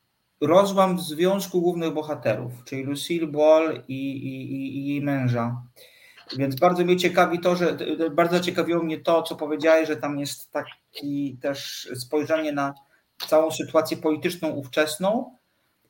rozłam 0.41 0.97
w 0.97 1.01
związku 1.01 1.61
głównych 1.61 1.93
bohaterów, 1.93 2.53
czyli 2.65 2.83
Lucille 2.83 3.27
Ball 3.27 3.83
i, 3.89 4.11
i, 4.17 4.53
i, 4.79 4.87
jej 4.87 5.03
męża. 5.03 5.63
Więc 6.37 6.57
bardzo 6.57 6.85
mnie 6.85 6.97
ciekawi 6.97 7.41
to, 7.41 7.57
że 7.57 7.77
bardzo 8.11 8.41
ciekawiło 8.41 8.83
mnie 8.83 9.01
to, 9.01 9.23
co 9.23 9.37
powiedziałeś, 9.37 9.89
że 9.89 9.97
tam 9.97 10.19
jest 10.19 10.53
taki 10.53 11.39
też 11.43 11.89
spojrzenie 11.95 12.53
na 12.53 12.75
całą 13.27 13.51
sytuację 13.51 13.97
polityczną 13.97 14.49
ówczesną. 14.49 15.37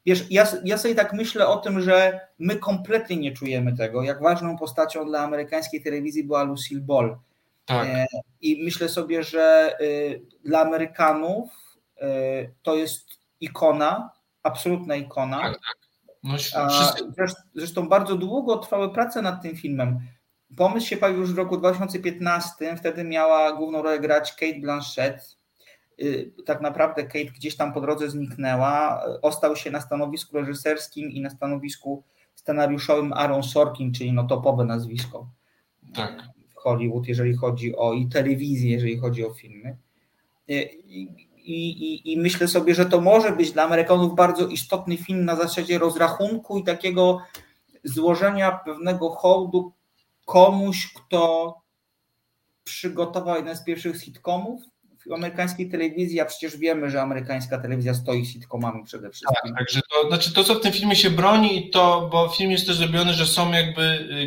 Wiesz, 0.07 0.27
ja, 0.31 0.47
ja 0.65 0.79
sobie 0.79 0.95
tak 0.95 1.13
myślę 1.13 1.47
o 1.47 1.57
tym, 1.57 1.81
że 1.81 2.21
my 2.39 2.57
kompletnie 2.57 3.17
nie 3.17 3.33
czujemy 3.33 3.77
tego, 3.77 4.03
jak 4.03 4.23
ważną 4.23 4.59
postacią 4.59 5.07
dla 5.07 5.21
amerykańskiej 5.21 5.83
telewizji 5.83 6.25
była 6.25 6.43
Lucille 6.43 6.81
Ball 6.81 7.17
tak. 7.67 7.87
E, 7.89 8.07
I 8.41 8.65
myślę 8.65 8.89
sobie, 8.89 9.23
że 9.23 9.77
y, 9.81 10.23
dla 10.45 10.61
Amerykanów 10.61 11.51
to 12.63 12.77
jest 12.77 13.07
ikona, 13.41 14.11
absolutna 14.43 14.97
ikona. 14.97 15.41
Tak, 15.41 15.53
tak. 15.53 15.85
No, 16.25 16.37
Zresztą 17.55 17.89
bardzo 17.89 18.17
długo 18.17 18.57
trwały 18.57 18.93
prace 18.93 19.23
nad 19.23 19.43
tym 19.43 19.57
filmem. 19.57 20.01
Pomysł 20.57 20.87
się 20.87 20.97
pojawił 20.97 21.21
już 21.21 21.33
w 21.33 21.39
roku 21.39 21.57
2015, 21.57 22.77
wtedy 22.77 23.05
miała 23.05 23.53
główną 23.53 23.83
rolę 23.83 24.01
grać 24.01 24.33
Kate 24.33 24.61
Blanchett. 24.61 25.37
Y, 26.03 26.33
tak 26.47 26.61
naprawdę 26.61 27.05
Kate 27.05 27.25
gdzieś 27.25 27.57
tam 27.57 27.73
po 27.73 27.81
drodze 27.81 28.11
zniknęła. 28.11 29.05
Ostał 29.23 29.57
się 29.57 29.71
na 29.71 29.81
stanowisku 29.81 30.37
reżyserskim 30.37 31.11
i 31.11 31.21
na 31.21 31.31
stanowisku 31.31 32.03
scenariuszowym 32.35 33.13
Aaron 33.13 33.43
Sorkin, 33.43 33.93
czyli 33.93 34.13
no 34.13 34.25
topowe 34.25 34.65
nazwisko. 34.65 35.29
Tak. 35.95 36.23
Hollywood, 36.55 37.09
jeżeli 37.09 37.35
chodzi 37.35 37.77
o 37.77 37.93
i 37.93 38.07
telewizję, 38.07 38.71
jeżeli 38.71 38.99
chodzi 38.99 39.25
o 39.25 39.35
filmy. 39.35 39.77
I, 41.45 41.69
i, 41.69 42.13
I, 42.13 42.19
myślę 42.19 42.49
sobie, 42.49 42.75
że 42.75 42.87
to 42.87 43.01
może 43.01 43.33
być 43.33 43.53
dla 43.53 43.63
Amerykanów 43.63 44.15
bardzo 44.15 44.47
istotny 44.47 44.97
film 44.97 45.25
na 45.25 45.37
zasadzie 45.37 45.79
rozrachunku 45.79 46.59
i 46.59 46.65
takiego 46.65 47.21
złożenia 47.85 48.53
pewnego 48.65 49.11
hołdu 49.11 49.73
komuś, 50.25 50.93
kto 50.93 51.55
przygotował 52.65 53.37
jeden 53.37 53.57
z 53.57 53.65
pierwszych 53.65 54.03
sitcomów 54.03 54.63
w 55.07 55.13
amerykańskiej 55.13 55.71
telewizji, 55.71 56.21
a 56.21 56.25
przecież 56.25 56.57
wiemy, 56.57 56.91
że 56.91 57.03
amerykańska 57.03 57.59
telewizja 57.59 57.95
stoi 57.95 58.27
sitcomami 58.27 58.85
przede 58.85 59.11
wszystkim. 59.11 59.37
Tak, 59.45 59.59
także 59.59 59.81
to, 59.91 60.09
znaczy 60.09 60.35
to, 60.35 60.45
co 60.45 60.55
w 60.55 60.61
tym 60.61 60.73
filmie 60.73 60.97
się 60.97 61.11
broni, 61.11 61.71
to, 61.71 62.09
bo 62.13 62.29
film 62.29 62.51
jest 62.51 62.67
też 62.67 62.77
zrobiony, 62.77 63.13
że 63.13 63.27
są 63.27 63.53
jakby, 63.53 63.83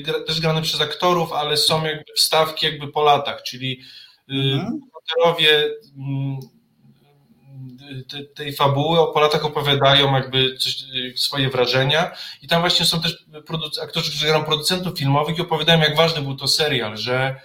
y, 0.07 0.25
też 0.27 0.41
grane 0.41 0.61
przez 0.61 0.81
aktorów, 0.81 1.33
ale 1.33 1.57
są 1.57 1.83
jakby 1.85 2.13
wstawki 2.15 2.65
jakby 2.65 2.87
po 2.87 3.03
latach, 3.03 3.43
czyli 3.43 3.81
y, 4.29 4.33
mhm. 4.33 4.79
Tej 8.35 8.53
fabuły 8.53 9.13
po 9.13 9.19
latach 9.19 9.45
opowiadają 9.45 10.15
jakby 10.15 10.57
coś, 10.57 10.81
y, 10.81 11.17
swoje 11.17 11.49
wrażenia 11.49 12.11
i 12.41 12.47
tam 12.47 12.61
właśnie 12.61 12.85
są 12.85 13.01
też 13.01 13.25
aktorzy, 13.81 14.09
którzy 14.09 14.27
grają 14.27 14.43
producentów 14.43 14.99
filmowych 14.99 15.37
i 15.37 15.41
opowiadają 15.41 15.79
jak 15.79 15.95
ważny 15.95 16.21
był 16.21 16.35
to 16.35 16.47
serial, 16.47 16.97
że 16.97 17.41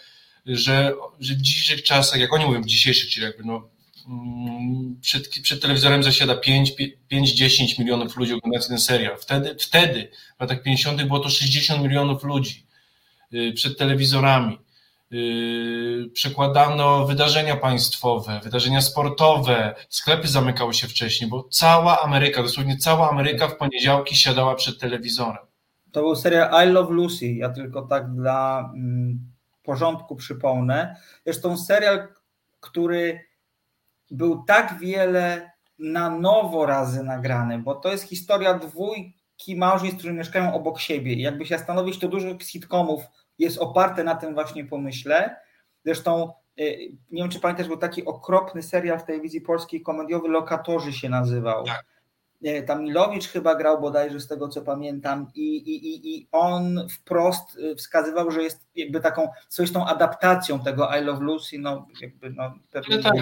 że, 0.46 0.94
że 1.20 1.34
w 1.34 1.42
dzisiejszych 1.42 1.82
czasach, 1.82 2.20
jak 2.20 2.32
oni 2.32 2.44
mówią 2.44 2.62
w 2.62 2.66
dzisiejszych, 2.66 3.10
czyli 3.10 3.26
jakby 3.26 3.44
no, 3.44 3.68
mm, 4.08 4.96
przed, 5.00 5.28
przed 5.28 5.62
telewizorem 5.62 6.02
zasiada 6.02 6.34
5-10 6.34 7.78
milionów 7.78 8.16
ludzi 8.16 8.32
oglądających 8.32 8.68
ten 8.68 8.80
serial. 8.80 9.18
Wtedy, 9.18 9.56
wtedy, 9.60 10.08
w 10.38 10.40
latach 10.40 10.62
50. 10.62 11.02
było 11.02 11.20
to 11.20 11.30
60 11.30 11.82
milionów 11.82 12.24
ludzi 12.24 12.66
y, 13.34 13.52
przed 13.52 13.78
telewizorami. 13.78 14.58
Y, 15.12 16.10
przekładano 16.12 17.06
wydarzenia 17.06 17.56
państwowe, 17.56 18.40
wydarzenia 18.44 18.80
sportowe, 18.80 19.74
sklepy 19.88 20.28
zamykały 20.28 20.74
się 20.74 20.88
wcześniej, 20.88 21.30
bo 21.30 21.48
cała 21.50 22.02
Ameryka, 22.02 22.42
dosłownie 22.42 22.76
cała 22.76 23.10
Ameryka 23.10 23.48
w 23.48 23.56
poniedziałki 23.56 24.16
siadała 24.16 24.54
przed 24.54 24.78
telewizorem. 24.78 25.46
To 25.92 26.00
był 26.00 26.16
serial 26.16 26.68
I 26.68 26.72
Love 26.72 26.92
Lucy. 26.92 27.26
Ja 27.32 27.48
tylko 27.48 27.82
tak 27.82 28.14
dla 28.14 28.70
mm, 28.74 29.32
porządku 29.62 30.16
przypomnę. 30.16 30.96
Zresztą 31.24 31.58
serial, 31.58 32.08
który 32.60 33.20
był 34.10 34.44
tak 34.44 34.78
wiele 34.78 35.52
na 35.78 36.10
nowo 36.10 36.66
razy 36.66 37.02
nagrany, 37.02 37.58
bo 37.58 37.74
to 37.74 37.92
jest 37.92 38.04
historia 38.04 38.58
dwójki 38.58 39.56
małżeństw, 39.56 39.98
którzy 39.98 40.12
mieszkają 40.12 40.54
obok 40.54 40.80
siebie. 40.80 41.14
Jakby 41.22 41.46
się 41.46 41.58
zastanowić, 41.58 41.98
to 41.98 42.08
dużo 42.08 42.28
sitcomów 42.40 43.02
jest 43.38 43.58
oparte 43.58 44.04
na 44.04 44.14
tym 44.14 44.34
właśnie 44.34 44.64
pomyśle. 44.64 45.36
Zresztą 45.84 46.32
y, 46.60 46.78
nie 47.10 47.22
wiem, 47.22 47.30
czy 47.30 47.40
pamiętasz, 47.40 47.68
był 47.68 47.76
taki 47.76 48.04
okropny 48.04 48.62
serial 48.62 48.98
w 48.98 49.04
telewizji 49.04 49.40
polskiej 49.40 49.82
komediowy 49.82 50.28
Lokatorzy 50.28 50.92
się 50.92 51.08
nazywał. 51.08 51.64
Tak. 51.64 51.92
Tam 52.66 52.84
Milowicz 52.84 53.28
chyba 53.28 53.54
grał 53.54 53.80
bodajże 53.80 54.20
z 54.20 54.28
tego 54.28 54.48
co 54.48 54.62
pamiętam 54.62 55.26
i, 55.34 55.56
i, 55.56 56.16
i 56.16 56.28
on 56.32 56.88
wprost 56.88 57.56
y, 57.56 57.76
wskazywał, 57.76 58.30
że 58.30 58.42
jest 58.42 58.66
jakby 58.74 59.00
taką 59.00 59.28
swoistą 59.48 59.86
adaptacją 59.86 60.60
tego 60.60 60.88
I 61.00 61.04
Love 61.04 61.24
Lucy, 61.24 61.58
no 61.58 61.86
jakby 62.00 62.30
no 62.30 62.54
pewnie 62.70 62.98
tak, 62.98 63.16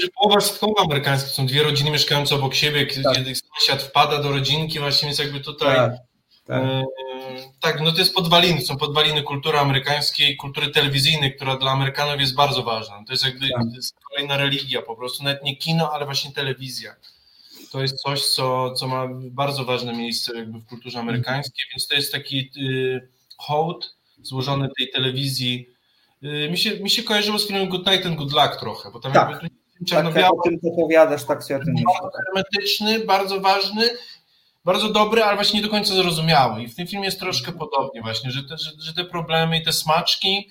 że 0.00 0.08
połowa 0.20 0.40
sitcomów 0.40 0.80
amerykańskich 0.80 1.32
są 1.32 1.46
dwie 1.46 1.62
rodziny 1.62 1.90
mieszkające 1.90 2.34
obok 2.34 2.54
siebie, 2.54 2.86
tak. 3.02 3.14
kiedy 3.14 3.34
sąsiad 3.34 3.82
wpada 3.82 4.22
do 4.22 4.30
rodzinki 4.30 4.78
właśnie, 4.78 5.08
więc 5.08 5.18
jakby 5.18 5.40
tutaj 5.40 5.76
tak, 5.76 5.92
tak. 6.48 6.62
E, 6.62 6.84
tak, 7.60 7.80
no 7.80 7.92
to 7.92 7.98
jest 7.98 8.14
podwaliny, 8.14 8.60
są 8.60 8.76
podwaliny 8.76 9.22
kultury 9.22 9.58
amerykańskiej, 9.58 10.36
kultury 10.36 10.70
telewizyjnej, 10.70 11.36
która 11.36 11.56
dla 11.56 11.70
Amerykanów 11.70 12.20
jest 12.20 12.34
bardzo 12.34 12.62
ważna. 12.62 13.04
To 13.06 13.12
jest 13.12 13.24
jakby 13.24 13.48
tak. 13.48 13.62
jest 13.74 13.94
kolejna 14.08 14.36
religia 14.36 14.82
po 14.82 14.96
prostu, 14.96 15.24
nawet 15.24 15.44
nie 15.44 15.56
kino, 15.56 15.92
ale 15.92 16.04
właśnie 16.04 16.32
telewizja 16.32 16.94
to 17.70 17.82
jest 17.82 17.96
coś, 17.96 18.24
co, 18.24 18.72
co 18.72 18.88
ma 18.88 19.08
bardzo 19.12 19.64
ważne 19.64 19.92
miejsce 19.92 20.36
jakby 20.36 20.58
w 20.58 20.66
kulturze 20.66 20.98
amerykańskiej, 20.98 21.64
więc 21.70 21.86
to 21.86 21.94
jest 21.94 22.12
taki 22.12 22.50
y, 22.56 23.08
hołd 23.38 23.96
złożony 24.22 24.68
tej 24.78 24.90
telewizji. 24.90 25.68
Y, 26.24 26.48
mi, 26.50 26.58
się, 26.58 26.80
mi 26.80 26.90
się 26.90 27.02
kojarzyło 27.02 27.38
z 27.38 27.46
filmem 27.46 27.68
Good 27.68 27.86
Night 27.86 28.06
and 28.06 28.16
Good 28.16 28.32
Luck 28.32 28.56
trochę, 28.60 28.90
bo 28.90 29.00
tam 29.00 29.12
tak. 29.12 29.30
jakby 29.30 29.48
czarno-biały. 29.86 30.36
Tak, 30.44 30.52
jak 30.52 30.54
o 30.54 30.62
tym 30.62 30.72
opowiadasz, 30.72 31.24
tak 31.24 31.44
sobie 31.44 31.60
o 31.60 31.64
tym 31.64 31.74
myślę. 31.74 32.10
Hermetyczny, 32.26 33.04
bardzo 33.04 33.40
ważny, 33.40 33.90
bardzo 34.64 34.92
dobry, 34.92 35.22
ale 35.22 35.36
właśnie 35.36 35.60
nie 35.60 35.66
do 35.66 35.70
końca 35.70 35.94
zrozumiały. 35.94 36.62
I 36.62 36.68
w 36.68 36.74
tym 36.74 36.86
filmie 36.86 37.04
jest 37.04 37.20
troszkę 37.20 37.52
podobnie 37.52 38.02
właśnie, 38.02 38.30
że 38.30 38.44
te, 38.44 38.58
że, 38.58 38.70
że 38.78 38.94
te 38.94 39.04
problemy 39.04 39.58
i 39.58 39.64
te 39.64 39.72
smaczki, 39.72 40.50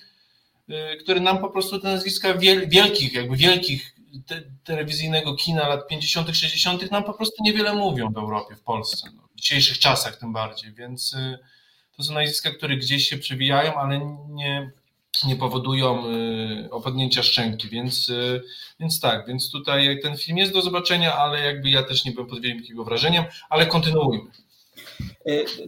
y, 0.70 0.96
które 1.00 1.20
nam 1.20 1.38
po 1.38 1.50
prostu 1.50 1.78
te 1.80 1.88
nazwiska 1.88 2.34
wielkich, 2.66 3.12
jakby 3.12 3.36
wielkich 3.36 3.94
te, 4.26 4.42
telewizyjnego 4.64 5.34
kina 5.34 5.68
lat 5.68 5.88
50., 5.88 6.36
60. 6.36 6.90
nam 6.90 7.04
po 7.04 7.14
prostu 7.14 7.42
niewiele 7.42 7.74
mówią 7.74 8.12
w 8.12 8.18
Europie, 8.18 8.56
w 8.56 8.62
Polsce, 8.62 9.10
no, 9.16 9.22
w 9.32 9.40
dzisiejszych 9.40 9.78
czasach 9.78 10.16
tym 10.16 10.32
bardziej, 10.32 10.72
więc 10.72 11.14
y, 11.14 11.38
to 11.96 12.02
są 12.02 12.14
nazwiska, 12.14 12.50
które 12.50 12.76
gdzieś 12.76 13.08
się 13.08 13.18
przewijają, 13.18 13.74
ale 13.74 14.00
nie, 14.28 14.70
nie 15.26 15.36
powodują 15.36 16.06
y, 16.06 16.70
opadnięcia 16.70 17.22
szczęki, 17.22 17.68
więc, 17.68 18.08
y, 18.08 18.42
więc 18.80 19.00
tak, 19.00 19.26
więc 19.26 19.50
tutaj 19.50 20.00
ten 20.02 20.16
film 20.16 20.38
jest 20.38 20.52
do 20.52 20.62
zobaczenia, 20.62 21.14
ale 21.14 21.40
jakby 21.40 21.70
ja 21.70 21.82
też 21.82 22.04
nie 22.04 22.12
byłem 22.12 22.28
pod 22.28 22.40
wielkim 22.40 22.84
wrażeniem, 22.84 23.24
ale 23.50 23.66
kontynuujmy. 23.66 24.30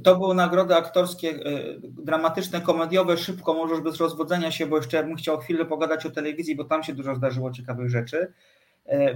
To 0.05 0.16
były 0.16 0.35
nagrody 0.35 0.74
aktorskie, 0.74 1.38
dramatyczne, 1.83 2.61
komediowe, 2.61 3.16
szybko, 3.16 3.55
możesz 3.55 3.81
bez 3.81 3.96
rozwodzenia 3.96 4.50
się, 4.50 4.66
bo 4.66 4.76
jeszcze 4.76 5.05
bym 5.05 5.16
chciał 5.16 5.38
chwilę 5.38 5.64
pogadać 5.64 6.07
o 6.07 6.11
telewizji, 6.11 6.57
bo 6.57 6.64
tam 6.64 6.83
się 6.83 6.94
dużo 6.94 7.14
zdarzyło 7.14 7.53
ciekawych 7.53 7.90
rzeczy. 7.90 8.33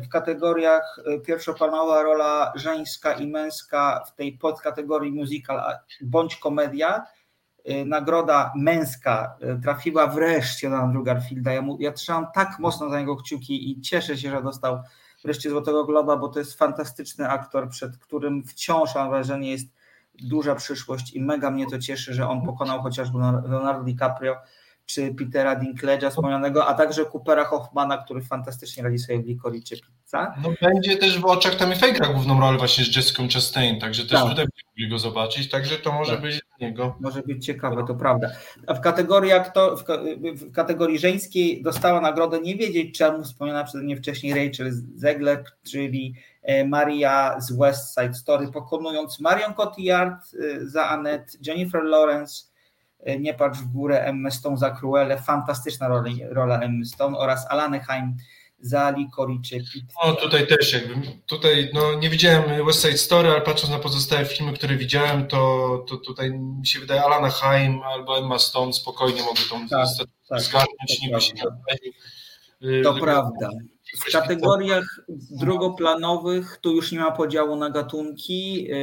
W 0.04 0.08
kategoriach 0.08 1.00
pierwszoplanowa 1.26 2.02
rola 2.02 2.52
żeńska 2.56 3.12
i 3.12 3.26
męska 3.26 4.04
w 4.08 4.14
tej 4.14 4.32
podkategorii 4.32 5.12
musical 5.12 5.62
bądź 6.00 6.36
komedia. 6.36 7.06
Nagroda 7.86 8.52
męska 8.56 9.36
trafiła 9.62 10.06
wreszcie 10.06 10.68
na 10.68 10.78
Andrew 10.78 11.04
Garfielda. 11.04 11.52
Ja, 11.52 11.62
mu, 11.62 11.76
ja 11.80 11.92
trzymam 11.92 12.26
tak 12.34 12.58
mocno 12.58 12.90
za 12.90 13.00
niego 13.00 13.16
kciuki 13.16 13.70
i 13.70 13.80
cieszę 13.80 14.16
się, 14.16 14.30
że 14.30 14.42
dostał 14.42 14.82
wreszcie 15.24 15.50
Złotego 15.50 15.84
Globa, 15.84 16.16
bo 16.16 16.28
to 16.28 16.38
jest 16.38 16.58
fantastyczny 16.58 17.28
aktor, 17.28 17.68
przed 17.68 17.98
którym 17.98 18.44
wciąż 18.44 18.94
mam 18.94 19.10
wrażenie 19.10 19.50
jest 19.50 19.68
duża 20.14 20.54
przyszłość 20.54 21.14
i 21.14 21.20
mega 21.20 21.50
mnie 21.50 21.66
to 21.70 21.78
cieszy, 21.78 22.14
że 22.14 22.28
on 22.28 22.42
pokonał 22.42 22.82
chociażby 22.82 23.18
Leonardo 23.18 23.84
DiCaprio 23.84 24.36
czy 24.86 25.14
Petera 25.14 25.60
Dinklage'a 25.60 26.10
wspomnianego, 26.10 26.66
a 26.66 26.74
także 26.74 27.04
Coopera 27.04 27.44
Hoffmana, 27.44 27.98
który 27.98 28.22
fantastycznie 28.22 28.82
radzi 28.82 28.98
sobie 28.98 29.22
w 29.22 29.26
Licorice 29.26 29.76
Pizza. 29.76 30.34
No 30.42 30.52
będzie 30.62 30.96
też 30.96 31.18
w 31.18 31.24
oczach 31.24 31.54
Tammy 31.54 31.74
Fake'a 31.74 32.12
główną 32.12 32.40
rolę 32.40 32.58
właśnie 32.58 32.84
z 32.84 32.96
Jessica 32.96 33.22
Chastain, 33.32 33.80
także 33.80 34.02
też 34.02 34.20
tak. 34.20 34.28
tutaj 34.28 34.46
mogli 34.66 34.88
go 34.88 34.98
zobaczyć, 34.98 35.50
także 35.50 35.76
to 35.76 35.92
może 35.92 36.12
tak. 36.12 36.20
być 36.20 36.40
niego. 36.60 36.96
Może 37.00 37.22
być 37.22 37.46
ciekawe, 37.46 37.84
to 37.86 37.94
prawda. 37.94 38.30
A 38.66 38.74
w 38.74 38.80
kategorii, 38.80 39.32
to, 39.54 39.76
w, 39.76 39.84
w, 40.34 40.52
kategorii 40.52 40.98
żeńskiej 40.98 41.62
dostała 41.62 42.00
nagrodę 42.00 42.40
nie 42.40 42.56
wiedzieć 42.56 42.98
czemu 42.98 43.24
wspomniana 43.24 43.64
przeze 43.64 43.84
mnie 43.84 43.96
wcześniej 43.96 44.34
Rachel 44.34 44.72
Zegler, 44.94 45.44
czyli 45.70 46.14
e, 46.42 46.64
Maria 46.64 47.40
z 47.40 47.56
West 47.56 47.94
Side 47.94 48.14
Story, 48.14 48.52
pokonując 48.52 49.20
Marion 49.20 49.54
Cotillard 49.54 50.24
e, 50.34 50.66
za 50.66 50.88
Annette, 50.88 51.32
Jennifer 51.46 51.84
Lawrence, 51.84 52.53
Nie 53.20 53.34
patrz 53.34 53.58
w 53.58 53.72
górę, 53.72 54.04
Emma 54.04 54.30
Stone 54.30 54.56
za 54.56 54.70
Cruelle, 54.70 55.18
fantastyczna 55.18 55.88
rola, 55.88 56.10
rola 56.30 56.60
Emmy 56.60 56.84
Stone 56.84 57.18
oraz 57.18 57.46
Alany 57.50 57.80
Haim 57.80 58.16
za 58.60 58.90
Licorice 58.90 59.56
Pizza. 59.56 59.98
No 60.06 60.12
tutaj 60.12 60.46
też 60.46 60.72
jakby, 60.72 60.94
tutaj 61.26 61.70
no 61.74 61.94
nie 61.94 62.10
widziałem 62.10 62.66
West 62.66 62.82
Side 62.82 62.98
Story, 62.98 63.28
ale 63.28 63.40
patrząc 63.40 63.72
na 63.72 63.78
pozostałe 63.78 64.24
filmy, 64.24 64.52
które 64.52 64.76
widziałem, 64.76 65.26
to, 65.26 65.84
to 65.88 65.96
tutaj 65.96 66.30
mi 66.30 66.66
się 66.66 66.80
wydaje 66.80 67.04
Alana 67.04 67.30
Haim 67.30 67.82
albo 67.82 68.18
Emma 68.18 68.38
Stone 68.38 68.72
spokojnie 68.72 69.22
mogą 69.22 69.40
tą 69.50 69.68
tak, 69.68 69.88
tak, 70.28 70.40
zgarnąć, 70.40 71.00
niby 71.02 71.20
się 71.20 71.32
nie 72.62 72.82
To 72.82 72.94
prawda. 72.94 73.48
W 73.96 74.12
kategoriach 74.12 75.00
drugoplanowych 75.30 76.58
tu 76.60 76.72
już 76.72 76.92
nie 76.92 76.98
ma 76.98 77.10
podziału 77.10 77.56
na 77.56 77.70
gatunki. 77.70 78.66
Y, 78.70 78.74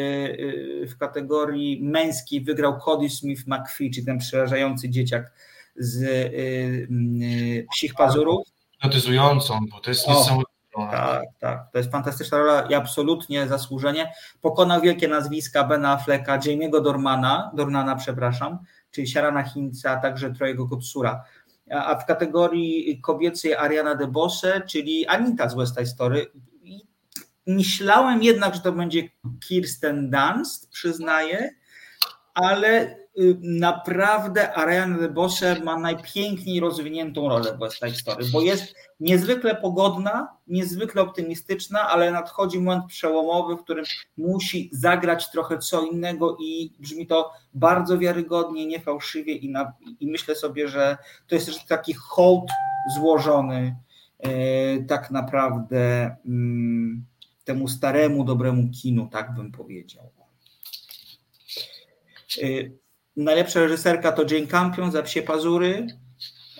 y, 0.84 0.88
w 0.88 0.98
kategorii 0.98 1.84
męskiej 1.84 2.42
wygrał 2.42 2.80
Cody 2.80 3.10
Smith 3.10 3.48
McPhee, 3.48 3.92
czyli 3.92 4.06
ten 4.06 4.18
przerażający 4.18 4.90
dzieciak 4.90 5.32
z 5.76 6.02
y, 6.02 7.68
Psich 7.72 7.94
Pazurów. 7.94 8.48
Hipnotyzującą, 8.74 9.60
bo 9.72 9.80
to 9.80 9.92
jest 9.92 10.08
niesamowite. 10.08 10.52
Tak, 10.74 11.24
tak. 11.40 11.72
To 11.72 11.78
jest 11.78 11.92
fantastyczna 11.92 12.38
rola 12.38 12.62
i 12.62 12.74
absolutnie 12.74 13.48
zasłużenie. 13.48 14.14
Pokonał 14.42 14.82
wielkie 14.82 15.08
nazwiska 15.08 15.64
Bena 15.64 15.92
Afflecka, 15.92 16.40
Jamie'ego 16.40 16.84
Dormana, 16.84 17.52
Dornana, 17.54 17.96
przepraszam, 17.96 18.60
czyli 18.92 19.08
Siarana 19.08 19.44
Hinca, 19.44 19.92
a 19.92 19.98
także 19.98 20.34
Trojego 20.34 20.68
Kotsura 20.68 21.24
a 21.72 21.96
w 21.96 22.06
kategorii 22.06 23.02
kobiecej 23.02 23.56
Ariana 23.56 23.96
DeBose, 23.96 24.62
czyli 24.68 25.08
Anita 25.08 25.50
z 25.50 25.56
West 25.56 25.76
Side 25.76 25.86
Story. 25.86 26.26
myślałem 27.48 28.24
jednak, 28.24 28.56
że 28.56 28.62
to 28.62 28.72
będzie 28.72 29.10
Kirsten 29.48 30.12
Dunst, 30.12 30.70
przyznaję, 30.70 31.50
ale 32.44 32.98
y, 33.20 33.38
naprawdę 33.42 34.54
Ariana 34.58 34.98
DeBose 34.98 35.60
ma 35.64 35.80
najpiękniej 35.80 36.60
rozwiniętą 36.60 37.30
rolę 37.30 37.56
w 37.56 37.60
West 37.60 37.76
Side 37.76 37.96
Story, 37.96 38.26
bo 38.34 38.42
jest 38.42 38.76
niezwykle 39.00 39.56
pogodna, 39.56 40.28
niezwykle 40.48 41.02
optymistyczna, 41.02 41.90
ale 41.90 42.12
nadchodzi 42.12 42.60
moment 42.60 42.86
przełomowy, 42.86 43.56
w 43.56 43.64
którym 43.64 43.86
musi 44.18 44.70
zagrać 44.74 45.32
trochę 45.32 45.58
co 45.58 45.82
innego 45.82 46.38
i 46.40 46.74
brzmi 46.80 47.08
to 47.08 47.32
bardzo 47.54 47.98
wiarygodnie, 47.98 48.66
niefałszywie 48.66 49.34
i, 49.34 49.50
na, 49.50 49.74
i 50.00 50.08
myślę 50.08 50.36
sobie, 50.36 50.68
że 50.68 50.98
to 51.28 51.36
jest 51.36 51.48
też 51.48 51.66
taki 51.66 51.94
hołd 51.94 52.50
złożony 52.96 53.76
e, 54.20 54.30
tak 54.84 55.12
naprawdę 55.12 56.16
mm, 56.26 57.06
temu 57.44 57.68
staremu, 57.68 58.24
dobremu 58.24 58.70
kinu, 58.82 59.08
tak 59.12 59.36
bym 59.36 59.52
powiedział. 59.52 60.12
E, 62.38 62.46
najlepsza 63.16 63.60
reżyserka 63.60 64.12
to 64.12 64.24
Jane 64.34 64.48
Campion 64.48 64.92
za 64.92 65.04
Psie 65.04 65.22
Pazury. 65.22 65.88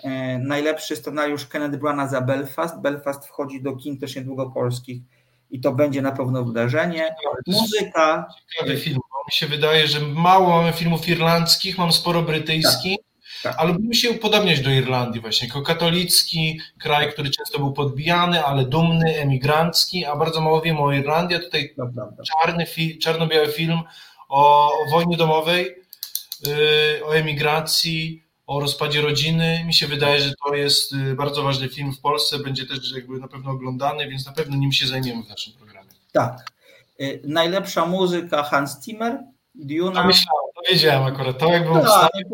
E, 0.04 0.38
najlepszy 0.38 0.96
scenariusz 0.96 1.46
Kenneth 1.46 1.78
Brana 1.78 2.08
za 2.08 2.20
Belfast. 2.20 2.80
Belfast 2.80 3.26
wchodzi 3.26 3.62
do 3.62 3.76
kin 3.76 3.98
też 3.98 4.16
niedługo 4.16 4.50
polskich 4.50 5.02
i 5.50 5.60
to 5.60 5.72
będzie 5.72 6.02
na 6.02 6.12
pewno 6.12 6.44
wydarzenie. 6.44 7.14
Muzyka. 7.46 8.28
Ciekawy 8.52 8.76
film. 8.76 8.98
Mi 9.26 9.32
się 9.32 9.46
wydaje, 9.46 9.86
że 9.86 10.00
mało 10.00 10.48
mamy 10.48 10.72
filmów 10.72 11.08
irlandzkich, 11.08 11.78
mam 11.78 11.92
sporo 11.92 12.22
brytyjskich. 12.22 12.98
Tak, 13.42 13.52
tak. 13.52 13.62
Ale 13.62 13.72
bym 13.72 13.92
się 13.92 14.10
upodobniać 14.10 14.60
do 14.60 14.70
Irlandii 14.70 15.20
właśnie, 15.20 15.48
jako 15.48 15.62
katolicki 15.62 16.60
kraj, 16.78 17.12
który 17.12 17.30
często 17.30 17.58
był 17.58 17.72
podbijany, 17.72 18.44
ale 18.44 18.64
dumny, 18.64 19.16
emigrancki, 19.16 20.04
a 20.04 20.16
bardzo 20.16 20.40
mało 20.40 20.60
wiemy 20.60 20.80
o 20.80 20.92
Irlandii, 20.92 21.36
a 21.36 21.40
tutaj 21.40 21.74
czarny 22.26 22.66
fi 22.66 22.98
czarno-biały 22.98 23.48
film 23.48 23.82
o, 24.32 24.72
o 24.82 24.90
wojnie 24.90 25.16
domowej, 25.16 25.76
yy, 26.46 27.06
o 27.06 27.16
emigracji, 27.16 28.22
o 28.46 28.60
rozpadzie 28.60 29.00
rodziny. 29.00 29.64
Mi 29.66 29.74
się 29.74 29.86
wydaje, 29.86 30.20
że 30.20 30.34
to 30.46 30.54
jest 30.54 30.92
y, 30.92 31.14
bardzo 31.14 31.42
ważny 31.42 31.68
film 31.68 31.92
w 31.92 32.00
Polsce, 32.00 32.38
będzie 32.38 32.66
też 32.66 32.92
jakby 32.92 33.18
na 33.18 33.28
pewno 33.28 33.50
oglądany, 33.50 34.08
więc 34.08 34.26
na 34.26 34.32
pewno 34.32 34.56
nim 34.56 34.72
się 34.72 34.86
zajmiemy 34.86 35.22
w 35.22 35.28
naszym 35.28 35.52
programie. 35.52 35.90
Tak. 36.12 36.52
Y, 37.00 37.22
najlepsza 37.24 37.86
muzyka 37.86 38.42
Hans 38.42 38.84
Zimmer, 38.84 39.18
Duna. 39.54 40.00
To 40.00 40.06
myślałem, 40.06 40.51
wiedziałem 40.70 41.02
akurat. 41.02 41.38
To 41.38 41.52
jak 41.52 41.64
był 41.64 41.74
No, 41.74 41.82
w 41.82 41.88
stanie, 41.88 42.24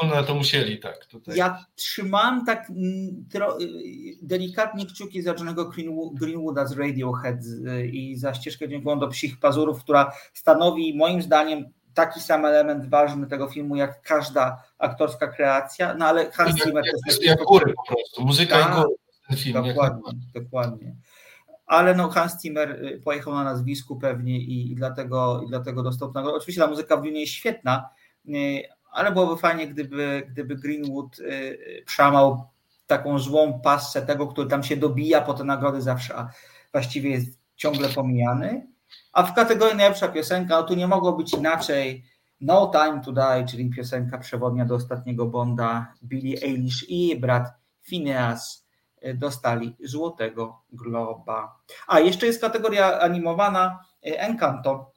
to, 0.00 0.22
to 0.22 0.34
musieli, 0.34 0.78
tak. 0.78 1.06
Tutaj. 1.06 1.36
Ja 1.36 1.64
trzymam 1.74 2.44
tak 2.46 2.70
mm, 2.70 3.26
y, 3.60 4.16
delikatnie 4.22 4.86
kciuki 4.86 5.22
za 5.22 5.30
Johnego 5.30 5.64
Greenwood, 5.64 6.14
Greenwooda 6.14 6.66
z 6.66 6.78
Radiohead 6.78 7.36
y, 7.66 7.86
i 7.86 8.16
za 8.16 8.34
ścieżkę 8.34 8.68
dźwiękową 8.68 8.98
do 8.98 9.08
Psich 9.08 9.40
Pazurów, 9.40 9.80
która 9.80 10.12
stanowi 10.32 10.96
moim 10.96 11.22
zdaniem 11.22 11.64
taki 11.94 12.20
sam 12.20 12.44
element 12.44 12.90
ważny 12.90 13.26
tego 13.26 13.48
filmu, 13.48 13.76
jak 13.76 14.02
każda 14.02 14.62
aktorska 14.78 15.28
kreacja, 15.28 15.94
no 15.94 16.06
ale 16.06 16.30
Hans 16.30 16.58
jak, 16.58 16.66
Zimmer 16.66 16.84
jak, 16.86 16.94
to 16.94 17.00
jest... 17.06 17.22
jak 17.22 17.42
góry 17.42 17.74
po 17.76 17.94
prostu, 17.94 18.24
muzyka 18.24 18.58
Tak, 18.58 18.72
i 18.72 18.82
góry. 18.82 18.94
Film, 19.36 19.64
Dokładnie, 19.64 20.12
dokładnie. 20.34 20.96
Ale 21.72 21.94
no 21.94 22.08
Hans 22.08 22.42
Zimmer 22.42 22.70
y, 22.70 23.00
pojechał 23.04 23.34
na 23.34 23.44
nazwisku 23.44 23.96
pewnie 23.96 24.38
i, 24.38 24.72
i 24.72 24.74
dlatego, 24.74 25.42
i 25.42 25.48
dlatego 25.48 25.82
dostał 25.82 26.12
nagrodę. 26.12 26.36
Oczywiście 26.36 26.62
ta 26.62 26.68
muzyka 26.68 26.96
w 26.96 27.02
filmie 27.02 27.20
jest 27.20 27.32
świetna, 27.32 27.88
y, 28.28 28.62
ale 28.90 29.12
byłoby 29.12 29.40
fajnie, 29.40 29.68
gdyby, 29.68 30.26
gdyby 30.30 30.56
Greenwood 30.56 31.18
y, 31.18 31.82
przełamał 31.86 32.48
taką 32.86 33.18
złą 33.18 33.60
pasę 33.60 34.02
tego, 34.02 34.26
który 34.26 34.48
tam 34.48 34.62
się 34.62 34.76
dobija 34.76 35.20
po 35.20 35.34
te 35.34 35.44
nagrody 35.44 35.82
zawsze, 35.82 36.16
a 36.16 36.30
właściwie 36.72 37.10
jest 37.10 37.38
ciągle 37.56 37.88
pomijany. 37.88 38.66
A 39.12 39.22
w 39.22 39.34
kategorii 39.34 39.76
najlepsza 39.76 40.08
piosenka, 40.08 40.56
no 40.56 40.62
tu 40.62 40.74
nie 40.74 40.86
mogło 40.86 41.12
być 41.12 41.34
inaczej. 41.34 42.04
No 42.40 42.72
Time 42.74 43.00
to 43.04 43.12
Die, 43.12 43.46
czyli 43.48 43.70
piosenka 43.70 44.18
przewodnia 44.18 44.64
do 44.64 44.74
ostatniego 44.74 45.26
Bonda, 45.26 45.94
Billie 46.04 46.42
Eilish 46.42 46.86
i 46.88 47.16
brat 47.20 47.48
Phineas 47.82 48.61
dostali 49.14 49.76
Złotego 49.80 50.62
Globa. 50.72 51.58
A 51.86 52.00
jeszcze 52.00 52.26
jest 52.26 52.40
kategoria 52.40 53.00
animowana 53.00 53.84
Encanto. 54.02 54.92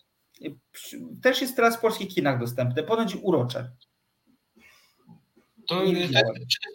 Też 1.22 1.41
jest 1.41 1.56
teraz 1.56 1.78
w 1.78 1.80
polskich 1.80 2.16
kinach 2.16 2.39
dostępny, 2.39 2.84
ponoć 2.84 3.16
urocze. 3.22 3.72
To 5.68 5.82
ten, 5.86 6.24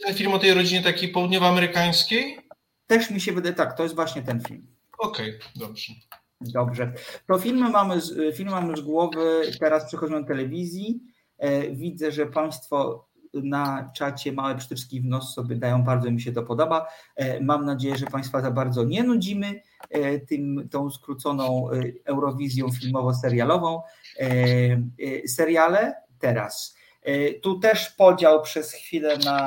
ten 0.05 0.14
film 0.14 0.33
o 0.33 0.39
tej 0.39 0.55
rodzinie 0.55 0.83
takiej 0.83 1.09
południowoamerykańskiej? 1.09 2.39
Też 2.87 3.11
mi 3.11 3.20
się 3.20 3.33
wydaje, 3.33 3.55
tak, 3.55 3.76
to 3.76 3.83
jest 3.83 3.95
właśnie 3.95 4.22
ten 4.22 4.41
film. 4.41 4.66
Okej, 4.99 5.37
okay, 5.37 5.49
dobrze. 5.57 5.93
Dobrze. 6.41 6.93
To 7.26 7.39
filmy 7.39 7.70
mamy, 7.70 8.01
z, 8.01 8.37
filmy 8.37 8.51
mamy 8.51 8.76
z 8.76 8.81
głowy, 8.81 9.43
teraz 9.61 9.87
przechodzimy 9.87 10.20
do 10.20 10.26
telewizji. 10.26 11.01
Widzę, 11.72 12.12
że 12.12 12.26
Państwo 12.26 13.09
na 13.35 13.91
czacie 13.95 14.33
małe 14.33 14.57
przytyczki 14.57 15.01
w 15.01 15.05
nos 15.05 15.35
sobie 15.35 15.57
dają, 15.57 15.83
bardzo 15.83 16.11
mi 16.11 16.20
się 16.20 16.33
to 16.33 16.43
podoba. 16.43 16.87
Mam 17.41 17.64
nadzieję, 17.64 17.97
że 17.97 18.07
Państwa 18.07 18.41
za 18.41 18.51
bardzo 18.51 18.85
nie 18.85 19.03
nudzimy 19.03 19.62
tym, 20.28 20.68
tą 20.68 20.91
skróconą 20.91 21.68
Eurowizją 22.05 22.66
filmowo-serialową. 22.72 23.81
Seriale 25.26 25.95
teraz. 26.18 26.76
Tu 27.43 27.59
też 27.59 27.89
podział 27.89 28.43
przez 28.43 28.72
chwilę 28.72 29.18
na 29.18 29.47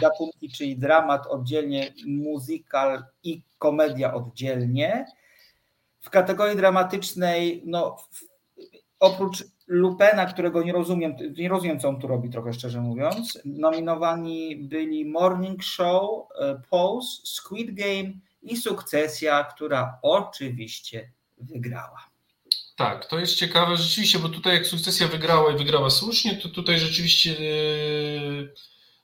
gatunki, 0.00 0.50
czyli 0.50 0.76
dramat 0.76 1.26
oddzielnie, 1.26 1.94
musical 2.06 3.04
i 3.22 3.42
komedia 3.58 4.14
oddzielnie. 4.14 5.06
W 6.00 6.10
kategorii 6.10 6.56
dramatycznej, 6.56 7.62
no, 7.66 7.96
oprócz 9.00 9.44
Lupena, 9.66 10.26
którego 10.26 10.62
nie 10.62 10.72
rozumiem, 10.72 11.16
nie 11.38 11.48
rozumiem, 11.48 11.80
co 11.80 11.88
on 11.88 12.00
tu 12.00 12.06
robi, 12.06 12.30
trochę 12.30 12.52
szczerze 12.52 12.80
mówiąc, 12.80 13.38
nominowani 13.44 14.56
byli 14.56 15.04
Morning 15.04 15.64
Show, 15.64 16.28
Pose, 16.70 17.20
Squid 17.24 17.74
Game 17.74 18.12
i 18.42 18.56
Sukcesja, 18.56 19.44
która 19.44 19.98
oczywiście 20.02 21.10
wygrała. 21.38 22.14
Tak, 22.76 23.06
to 23.06 23.18
jest 23.18 23.34
ciekawe 23.34 23.76
rzeczywiście, 23.76 24.18
bo 24.18 24.28
tutaj 24.28 24.54
jak 24.54 24.66
Sukcesja 24.66 25.08
wygrała 25.08 25.52
i 25.52 25.58
wygrała 25.58 25.90
słusznie, 25.90 26.36
to 26.36 26.48
tutaj 26.48 26.78
rzeczywiście 26.78 27.32
yy, 27.32 28.54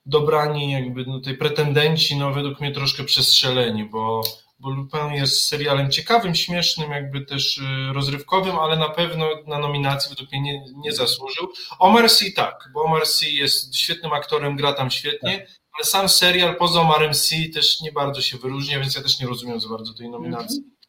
dobrani 0.05 0.71
jakby 0.71 1.05
no, 1.05 1.19
tej 1.19 1.37
pretendenci, 1.37 2.17
no 2.17 2.33
według 2.33 2.61
mnie 2.61 2.71
troszkę 2.71 3.03
przestrzeleni, 3.03 3.85
bo 3.85 4.21
bo 4.61 4.69
Lupin 4.69 5.13
jest 5.13 5.47
serialem 5.47 5.91
ciekawym, 5.91 6.35
śmiesznym, 6.35 6.91
jakby 6.91 7.21
też 7.21 7.61
rozrywkowym, 7.93 8.59
ale 8.59 8.77
na 8.77 8.89
pewno 8.89 9.29
na 9.47 9.59
nominacji 9.59 10.09
według 10.09 10.31
mnie 10.31 10.41
nie, 10.41 10.63
nie 10.75 10.91
zasłużył. 10.91 11.47
Omar 11.79 12.09
Sy 12.09 12.31
tak, 12.31 12.69
bo 12.73 12.83
Omar 12.83 13.05
Sy 13.05 13.25
jest 13.25 13.75
świetnym 13.75 14.13
aktorem, 14.13 14.55
gra 14.55 14.73
tam 14.73 14.91
świetnie, 14.91 15.39
tak. 15.39 15.47
ale 15.77 15.85
sam 15.85 16.09
serial 16.09 16.55
poza 16.55 16.81
Omarem 16.81 17.13
Sy 17.13 17.49
też 17.53 17.81
nie 17.81 17.91
bardzo 17.91 18.21
się 18.21 18.37
wyróżnia, 18.37 18.79
więc 18.79 18.95
ja 18.95 19.01
też 19.01 19.19
nie 19.19 19.27
rozumiem 19.27 19.59
za 19.59 19.69
bardzo 19.69 19.93
tej 19.93 20.09
nominacji. 20.09 20.59
Mm-hmm. 20.59 20.81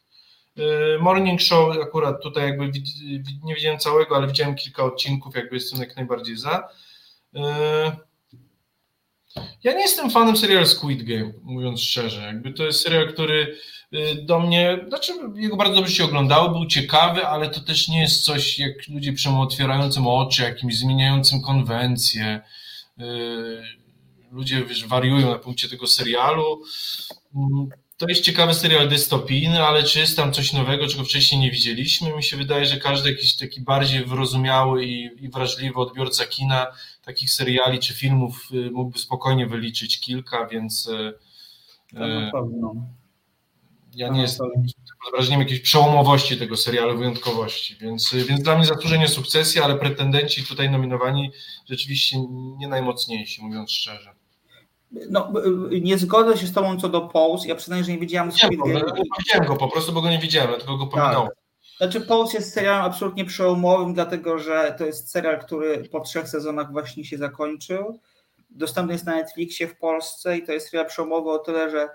Morning 1.01 1.41
Show 1.41 1.77
akurat 1.83 2.23
tutaj 2.23 2.45
jakby 2.45 2.73
nie 3.43 3.55
widziałem 3.55 3.79
całego, 3.79 4.17
ale 4.17 4.27
widziałem 4.27 4.55
kilka 4.55 4.85
odcinków, 4.85 5.35
jakby 5.35 5.55
jestem 5.57 5.81
jak 5.81 5.97
najbardziej 5.97 6.37
za. 6.37 6.69
Ja 9.65 9.73
nie 9.73 9.81
jestem 9.81 10.11
fanem 10.11 10.37
serialu 10.37 10.67
Squid 10.67 11.03
Game, 11.03 11.33
mówiąc 11.43 11.81
szczerze. 11.81 12.23
Jakby 12.23 12.53
to 12.53 12.65
jest 12.65 12.81
serial, 12.81 13.13
który 13.13 13.57
do 14.23 14.39
mnie, 14.39 14.79
znaczy 14.89 15.13
jego 15.35 15.57
bardzo 15.57 15.75
dobrze 15.75 15.93
się 15.93 16.05
oglądało, 16.05 16.49
był 16.49 16.67
ciekawy, 16.67 17.27
ale 17.27 17.51
to 17.51 17.61
też 17.61 17.89
nie 17.89 18.01
jest 18.01 18.25
coś 18.25 18.59
jak 18.59 18.89
ludzie 18.89 19.13
przemo 19.13 19.43
otwierającym 19.43 20.07
oczy, 20.07 20.43
jakimś 20.43 20.79
zmieniającym 20.79 21.43
konwencje. 21.43 22.41
Ludzie 24.31 24.65
wiesz, 24.65 24.87
wariują 24.87 25.31
na 25.31 25.39
punkcie 25.39 25.69
tego 25.69 25.87
serialu. 25.87 26.63
To 27.97 28.09
jest 28.09 28.25
ciekawy 28.25 28.55
serial 28.55 28.89
dystopijny, 28.89 29.63
ale 29.63 29.83
czy 29.83 29.99
jest 29.99 30.17
tam 30.17 30.33
coś 30.33 30.53
nowego, 30.53 30.89
czego 30.89 31.05
wcześniej 31.05 31.41
nie 31.41 31.51
widzieliśmy? 31.51 32.17
Mi 32.17 32.23
się 32.23 32.37
wydaje, 32.37 32.67
że 32.67 32.77
każdy 32.77 33.11
jakiś 33.11 33.37
taki 33.37 33.61
bardziej 33.61 34.05
wyrozumiały 34.05 34.85
i, 34.85 35.11
i 35.21 35.29
wrażliwy 35.29 35.81
odbiorca 35.81 36.27
kina 36.27 36.67
takich 37.03 37.31
seriali 37.31 37.79
czy 37.79 37.95
filmów 37.95 38.49
mógłby 38.73 38.99
spokojnie 38.99 39.47
wyliczyć 39.47 40.01
kilka, 40.01 40.47
więc 40.47 40.89
e, 40.89 41.13
ja 43.95 44.09
nie 44.09 44.23
jestem 44.23 44.47
pod 45.05 45.13
wrażeniem 45.13 45.41
jakiejś 45.41 45.61
przełomowości 45.61 46.37
tego 46.37 46.57
serialu, 46.57 46.99
wyjątkowości, 46.99 47.77
więc, 47.81 48.15
więc 48.29 48.43
dla 48.43 48.57
mnie 48.57 48.65
zasłużenie 48.65 49.09
sukcesji, 49.09 49.61
ale 49.61 49.75
pretendenci 49.79 50.47
tutaj 50.47 50.71
nominowani 50.71 51.31
rzeczywiście 51.71 52.17
nie 52.59 52.69
najmocniejsi, 52.69 53.43
mówiąc 53.43 53.71
szczerze. 53.71 54.15
No, 55.11 55.33
nie 55.81 55.99
zgodzę 55.99 56.39
się 56.39 56.47
z 56.47 56.53
tobą 56.53 56.81
co 56.81 56.89
do 56.89 57.01
Pose. 57.01 57.49
Ja 57.49 57.55
przyznaję, 57.55 57.85
że 57.85 57.93
nie 57.93 57.99
widziałem 57.99 58.33
Squid 58.33 58.61
Game. 58.61 58.75
Nie 58.75 59.03
widziałem 59.19 59.47
go 59.47 59.57
po 59.57 59.69
prostu, 59.69 59.93
bo 59.93 60.03
go 60.03 60.11
nie 60.11 60.19
widziałem, 60.19 60.61
tylko 60.61 60.77
go 60.77 60.87
pominąłem. 60.87 61.29
Tak. 61.29 61.42
Znaczy 61.77 62.01
Pose 62.01 62.37
jest 62.37 62.55
serialem 62.55 62.85
absolutnie 62.85 63.25
przełomowym, 63.25 63.95
dlatego 63.95 64.39
że 64.39 64.75
to 64.79 64.87
jest 64.87 65.11
serial, 65.11 65.41
który 65.41 65.89
po 65.89 66.01
trzech 66.01 66.29
sezonach 66.29 66.73
właśnie 66.73 67.05
się 67.05 67.19
zakończył. 67.19 67.99
Dostępny 68.51 68.93
jest 68.93 69.07
na 69.07 69.15
Netflixie 69.15 69.69
w 69.69 69.79
Polsce 69.79 70.39
i 70.39 70.43
to 70.43 70.53
jest 70.53 70.69
serial 70.71 70.87
przełomowy 70.87 71.31
o 71.31 71.39
tyle, 71.39 71.71
że 71.71 71.89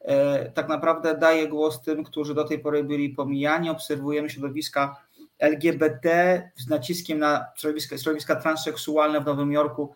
e, 0.00 0.50
tak 0.50 0.68
naprawdę 0.68 1.18
daje 1.18 1.48
głos 1.48 1.82
tym, 1.82 2.04
którzy 2.04 2.34
do 2.34 2.44
tej 2.44 2.58
pory 2.58 2.84
byli 2.84 3.08
pomijani. 3.10 3.70
Obserwujemy 3.70 4.30
środowiska 4.30 4.96
LGBT 5.38 6.50
z 6.56 6.68
naciskiem 6.68 7.18
na 7.18 7.46
środowiska, 7.56 7.98
środowiska 7.98 8.36
transseksualne 8.36 9.20
w 9.20 9.26
Nowym 9.26 9.52
Jorku 9.52 9.94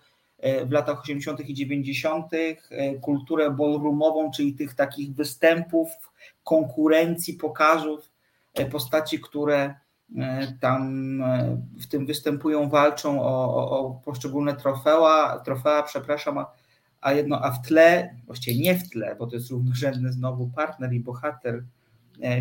w 0.67 0.71
latach 0.71 1.01
80. 1.01 1.41
i 1.41 1.55
90., 1.55 2.33
kulturę 3.01 3.51
ballroomową, 3.51 4.31
czyli 4.31 4.55
tych 4.55 4.75
takich 4.75 5.15
występów, 5.15 5.89
konkurencji, 6.45 7.35
pokazów 7.35 8.16
postaci, 8.65 9.21
które 9.21 9.75
tam 10.61 11.23
w 11.81 11.87
tym 11.87 12.07
występują, 12.07 12.69
walczą 12.69 13.23
o, 13.23 13.55
o, 13.55 13.81
o 13.81 14.01
poszczególne 14.05 14.57
trofea, 14.57 15.41
trofea, 15.45 15.83
przepraszam, 15.83 16.39
a, 16.39 16.53
a 17.01 17.13
jedno, 17.13 17.45
a 17.45 17.51
w 17.51 17.67
tle, 17.67 18.17
właściwie 18.27 18.63
nie 18.63 18.75
w 18.75 18.91
tle, 18.91 19.17
bo 19.19 19.27
to 19.27 19.37
jest 19.37 19.51
równorzędny 19.51 20.13
znowu 20.13 20.51
partner 20.51 20.93
i 20.93 21.01
bohater, 21.01 21.65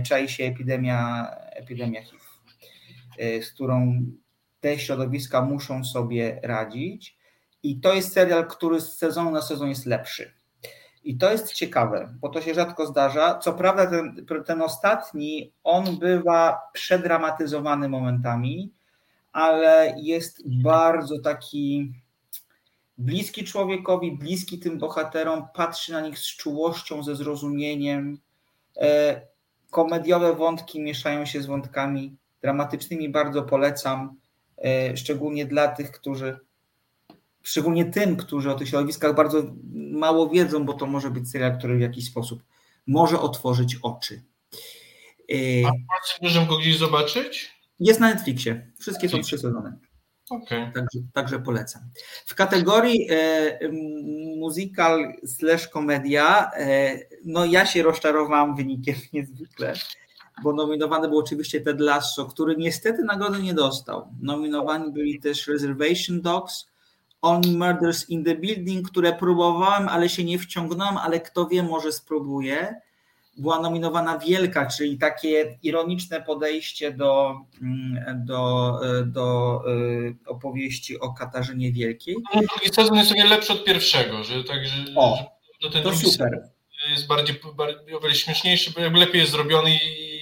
czai 0.03 0.29
się 0.29 0.43
epidemia, 0.43 1.29
epidemia 1.35 2.01
HIV, 2.01 2.23
z 3.43 3.51
którą 3.51 4.05
te 4.59 4.79
środowiska 4.79 5.41
muszą 5.41 5.83
sobie 5.83 6.39
radzić. 6.43 7.17
I 7.63 7.79
to 7.79 7.93
jest 7.93 8.13
serial, 8.13 8.47
który 8.47 8.81
z 8.81 8.97
sezonu 8.97 9.31
na 9.31 9.41
sezon 9.41 9.69
jest 9.69 9.85
lepszy. 9.85 10.33
I 11.05 11.17
to 11.17 11.31
jest 11.31 11.53
ciekawe, 11.53 12.13
bo 12.21 12.29
to 12.29 12.41
się 12.41 12.53
rzadko 12.53 12.85
zdarza. 12.85 13.39
Co 13.39 13.53
prawda, 13.53 13.87
ten, 13.87 14.25
ten 14.45 14.61
ostatni, 14.61 15.51
on 15.63 15.97
bywa 15.97 16.61
przedramatyzowany 16.73 17.89
momentami, 17.89 18.71
ale 19.31 19.95
jest 19.97 20.41
bardzo 20.45 21.19
taki 21.19 21.93
bliski 22.97 23.43
człowiekowi, 23.43 24.11
bliski 24.11 24.59
tym 24.59 24.77
bohaterom, 24.77 25.47
patrzy 25.53 25.91
na 25.91 26.01
nich 26.01 26.19
z 26.19 26.35
czułością, 26.35 27.03
ze 27.03 27.15
zrozumieniem. 27.15 28.19
Komediowe 29.71 30.35
wątki 30.35 30.81
mieszają 30.81 31.25
się 31.25 31.41
z 31.41 31.45
wątkami 31.45 32.15
dramatycznymi, 32.41 33.09
bardzo 33.09 33.43
polecam, 33.43 34.15
szczególnie 34.95 35.45
dla 35.45 35.67
tych, 35.67 35.91
którzy 35.91 36.39
szczególnie 37.45 37.85
tym, 37.85 38.17
którzy 38.17 38.51
o 38.51 38.55
tych 38.55 38.69
środowiskach 38.69 39.15
bardzo 39.15 39.43
mało 39.73 40.29
wiedzą, 40.29 40.65
bo 40.65 40.73
to 40.73 40.85
może 40.85 41.11
być 41.11 41.29
serial, 41.29 41.57
który 41.57 41.77
w 41.77 41.81
jakiś 41.81 42.07
sposób 42.07 42.43
może 42.87 43.19
otworzyć 43.19 43.77
oczy. 43.81 44.23
A 45.65 45.71
możemy 46.21 46.47
go 46.47 46.57
gdzieś 46.57 46.77
zobaczyć? 46.77 47.55
Jest 47.79 47.99
na 47.99 48.09
Netflixie. 48.09 48.71
Wszystkie 48.79 49.09
są 49.09 49.21
trzy 49.21 49.37
sezony. 49.37 49.73
Okay. 50.29 50.71
Także, 50.73 50.99
także 51.13 51.39
polecam. 51.39 51.81
W 52.25 52.35
kategorii 52.35 53.07
e, 53.09 53.59
musical 54.37 55.13
slash 55.25 55.67
komedia, 55.67 56.51
e, 56.57 56.99
no 57.25 57.45
ja 57.45 57.65
się 57.65 57.83
rozczarowałam 57.83 58.55
wynikiem 58.55 58.95
niezwykle, 59.13 59.73
bo 60.43 60.53
nominowany 60.53 61.07
był 61.09 61.17
oczywiście 61.17 61.61
Ted 61.61 61.79
Lasso, 61.79 62.25
który 62.25 62.55
niestety 62.57 63.03
nagrody 63.03 63.43
nie 63.43 63.53
dostał. 63.53 64.07
Nominowani 64.21 64.91
byli 64.91 65.19
też 65.19 65.47
Reservation 65.47 66.21
Dogs, 66.21 66.65
Only 67.25 67.57
Murders 67.57 68.09
in 68.09 68.23
the 68.23 68.35
Building, 68.35 68.89
które 68.89 69.13
próbowałem, 69.13 69.87
ale 69.87 70.09
się 70.09 70.23
nie 70.23 70.39
wciągnąłem, 70.39 70.97
ale 70.97 71.19
kto 71.19 71.47
wie, 71.47 71.63
może 71.63 71.91
spróbuję 71.91 72.81
była 73.37 73.59
nominowana 73.59 74.19
Wielka, 74.19 74.65
czyli 74.65 74.97
takie 74.97 75.57
ironiczne 75.63 76.21
podejście 76.21 76.91
do, 76.91 77.41
mm, 77.61 78.25
do, 78.25 78.79
do 79.05 79.61
e, 79.67 80.29
opowieści 80.29 80.99
o 80.99 81.13
Katarzynie 81.13 81.71
Wielkiej. 81.71 82.15
No, 82.35 82.41
drugi 82.41 82.75
sezon 82.75 82.97
jest 82.97 83.11
o 83.11 83.15
wiele 83.15 83.29
lepszy 83.29 83.53
od 83.53 83.63
pierwszego, 83.63 84.23
że 84.23 84.43
także 84.43 84.85
o, 84.95 85.31
że 85.61 85.69
ten 85.69 85.83
to 85.83 85.95
super. 85.95 86.49
jest 86.89 87.07
bardziej, 87.07 87.35
bardziej 87.55 87.95
o 87.95 87.99
wiele 87.99 88.15
śmieszniejszy, 88.15 88.71
bo 88.71 88.81
jakby 88.81 88.99
lepiej 88.99 89.19
jest 89.19 89.31
zrobiony 89.31 89.75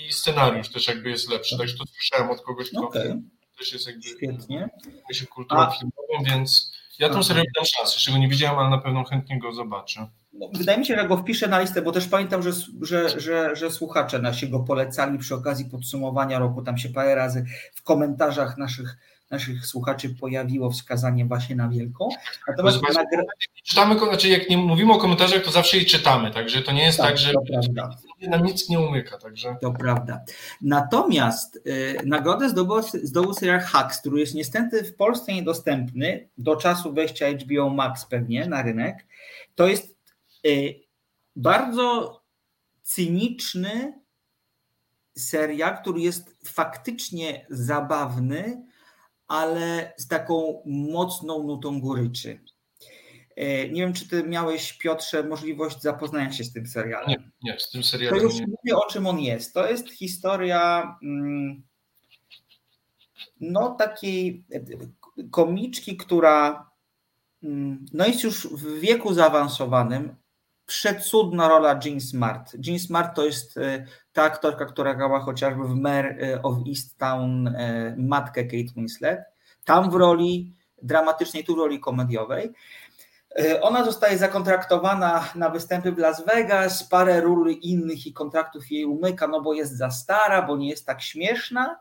i 0.07 0.13
scenariusz 0.13 0.69
też 0.69 0.87
jakby 0.87 1.09
jest 1.09 1.29
lepszy. 1.29 1.57
Także 1.57 1.77
to 1.77 1.83
słyszałem 1.85 2.31
od 2.31 2.41
kogoś, 2.41 2.69
kto 2.69 2.87
okay. 2.87 3.21
też 3.57 3.73
jest 3.73 3.87
jakby 3.87 4.03
Świetnie. 4.03 4.69
się 5.11 5.27
kulturą 5.27 5.67
filmową, 5.71 6.31
więc 6.31 6.73
ja 6.99 7.09
tą 7.09 7.23
serię 7.23 7.43
dam 7.55 7.65
szansę. 7.65 7.93
Jeszcze 7.93 8.11
go 8.11 8.17
nie 8.17 8.27
widziałem, 8.27 8.59
ale 8.59 8.69
na 8.69 8.77
pewno 8.77 9.03
chętnie 9.03 9.39
go 9.39 9.53
zobaczę. 9.53 10.07
No, 10.33 10.49
wydaje 10.53 10.77
mi 10.77 10.85
się, 10.85 10.95
że 10.95 11.07
go 11.07 11.17
wpiszę 11.17 11.47
na 11.47 11.61
listę, 11.61 11.81
bo 11.81 11.91
też 11.91 12.07
pamiętam, 12.07 12.43
że, 12.43 12.51
że, 12.81 13.19
że, 13.19 13.55
że 13.55 13.71
słuchacze 13.71 14.19
nasi 14.19 14.49
go 14.49 14.59
polecali 14.59 15.19
przy 15.19 15.35
okazji 15.35 15.65
podsumowania 15.65 16.39
roku. 16.39 16.61
Tam 16.61 16.77
się 16.77 16.89
parę 16.89 17.15
razy 17.15 17.45
w 17.73 17.83
komentarzach 17.83 18.57
naszych, 18.57 18.97
naszych 19.31 19.65
słuchaczy 19.65 20.09
pojawiło 20.09 20.71
wskazanie 20.71 21.25
właśnie 21.25 21.55
na 21.55 21.69
wielką. 21.69 22.09
Natomiast 22.47 22.81
nagra... 22.81 23.23
czytamy, 23.63 23.99
znaczy 23.99 24.29
jak 24.29 24.49
nie 24.49 24.57
mówimy 24.57 24.93
o 24.93 24.97
komentarzach, 24.97 25.43
to 25.43 25.51
zawsze 25.51 25.77
je 25.77 25.85
czytamy, 25.85 26.31
także 26.31 26.61
to 26.61 26.71
nie 26.71 26.83
jest 26.83 26.97
tak, 26.97 27.07
tak 27.07 27.17
że 27.17 27.33
nam 28.29 28.43
nic 28.43 28.69
nie 28.69 28.79
umyka. 28.79 29.17
Także... 29.17 29.55
To 29.61 29.71
prawda. 29.71 30.21
Natomiast 30.61 31.55
y, 31.55 31.97
nagrodę 32.05 32.49
zdobył, 32.49 32.81
zdobył 33.03 33.33
serial 33.33 33.59
Hacks, 33.59 33.99
który 33.99 34.19
jest 34.19 34.35
niestety 34.35 34.83
w 34.83 34.95
Polsce 34.95 35.33
niedostępny 35.33 36.29
do 36.37 36.55
czasu 36.55 36.93
wejścia 36.93 37.25
HBO 37.31 37.69
Max 37.69 38.05
pewnie 38.05 38.47
na 38.47 38.61
rynek. 38.61 39.05
To 39.55 39.67
jest 39.67 39.93
Y, 40.45 40.79
bardzo 41.35 42.19
cyniczny 42.81 44.01
serial, 45.17 45.81
który 45.81 46.01
jest 46.01 46.37
faktycznie 46.45 47.45
zabawny, 47.49 48.65
ale 49.27 49.93
z 49.97 50.07
taką 50.07 50.63
mocną 50.65 51.43
nutą 51.43 51.81
goryczy. 51.81 52.39
Y, 53.37 53.69
nie 53.71 53.81
wiem, 53.81 53.93
czy 53.93 54.07
ty 54.07 54.23
miałeś, 54.23 54.73
Piotrze, 54.73 55.23
możliwość 55.23 55.81
zapoznania 55.81 56.31
się 56.31 56.43
z 56.43 56.53
tym 56.53 56.67
serialem. 56.67 57.09
Nie, 57.09 57.31
nie 57.43 57.59
z 57.59 57.69
tym 57.69 57.83
serialem. 57.83 58.19
To 58.19 58.25
już 58.25 58.39
nie. 58.39 58.47
mówię, 58.47 58.77
o 58.77 58.87
czym 58.87 59.07
on 59.07 59.19
jest. 59.19 59.53
To 59.53 59.69
jest 59.69 59.89
historia 59.91 60.95
mm, 61.03 61.63
no 63.39 63.75
takiej 63.75 64.45
komiczki, 65.31 65.97
która 65.97 66.69
mm, 67.43 67.85
no 67.93 68.05
jest 68.05 68.23
już 68.23 68.47
w 68.47 68.79
wieku 68.79 69.13
zaawansowanym, 69.13 70.15
przecudna 70.65 71.47
rola 71.47 71.79
Jean 71.85 72.01
Smart. 72.01 72.55
Jean 72.67 72.79
Smart 72.79 73.15
to 73.15 73.25
jest 73.25 73.57
e, 73.57 73.85
ta 74.13 74.23
aktorka, 74.23 74.65
która 74.65 74.95
grała 74.95 75.19
chociażby 75.19 75.63
w 75.63 75.75
Mare 75.75 76.17
e, 76.21 76.41
of 76.41 76.57
Easttown 76.67 77.47
e, 77.47 77.95
matkę 77.97 78.43
Kate 78.43 78.73
Winslet. 78.75 79.19
Tam 79.65 79.91
w 79.91 79.93
roli 79.93 80.53
dramatycznej, 80.81 81.43
tu 81.43 81.55
w 81.55 81.57
roli 81.57 81.79
komediowej. 81.79 82.53
Ona 83.61 83.85
zostaje 83.85 84.17
zakontraktowana 84.17 85.29
na 85.35 85.49
występy 85.49 85.91
w 85.91 85.97
Las 85.97 86.25
Vegas, 86.25 86.83
parę 86.83 87.21
ról 87.21 87.51
innych 87.51 88.07
i 88.07 88.13
kontraktów 88.13 88.71
jej 88.71 88.85
umyka, 88.85 89.27
no 89.27 89.41
bo 89.41 89.53
jest 89.53 89.77
za 89.77 89.91
stara, 89.91 90.41
bo 90.41 90.57
nie 90.57 90.69
jest 90.69 90.85
tak 90.85 91.01
śmieszna 91.01 91.79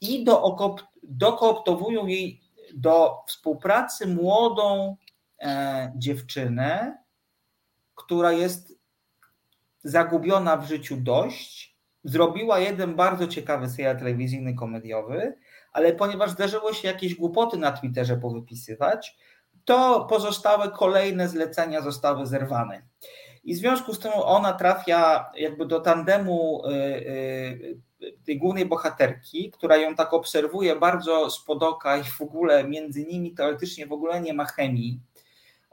i 0.00 0.24
do, 0.24 0.56
dokooptowują 1.02 2.06
jej 2.06 2.40
do 2.74 3.16
współpracy 3.26 4.06
młodą 4.06 4.96
e, 5.40 5.92
dziewczynę, 5.96 6.98
która 7.94 8.32
jest 8.32 8.78
zagubiona 9.84 10.56
w 10.56 10.66
życiu 10.66 10.96
dość, 10.96 11.76
zrobiła 12.04 12.58
jeden 12.58 12.94
bardzo 12.94 13.26
ciekawy 13.26 13.68
serial 13.68 13.98
telewizyjny, 13.98 14.54
komediowy, 14.54 15.34
ale 15.72 15.92
ponieważ 15.92 16.30
zdarzyło 16.30 16.72
się 16.72 16.88
jakieś 16.88 17.14
głupoty 17.14 17.56
na 17.56 17.72
Twitterze 17.72 18.16
powypisywać, 18.16 19.16
to 19.64 20.06
pozostałe 20.10 20.70
kolejne 20.70 21.28
zlecenia 21.28 21.80
zostały 21.80 22.26
zerwane. 22.26 22.82
I 23.44 23.54
w 23.54 23.58
związku 23.58 23.94
z 23.94 23.98
tym 23.98 24.12
ona 24.14 24.52
trafia 24.52 25.30
jakby 25.36 25.66
do 25.66 25.80
tandemu 25.80 26.62
y, 26.66 26.72
y, 28.02 28.12
tej 28.26 28.38
głównej 28.38 28.66
bohaterki, 28.66 29.50
która 29.50 29.76
ją 29.76 29.94
tak 29.94 30.12
obserwuje 30.12 30.76
bardzo 30.76 31.30
z 31.30 31.44
podoka 31.44 31.96
i 31.96 32.04
w 32.04 32.20
ogóle 32.20 32.64
między 32.64 33.04
nimi 33.04 33.34
teoretycznie 33.34 33.86
w 33.86 33.92
ogóle 33.92 34.20
nie 34.20 34.34
ma 34.34 34.44
chemii 34.44 35.00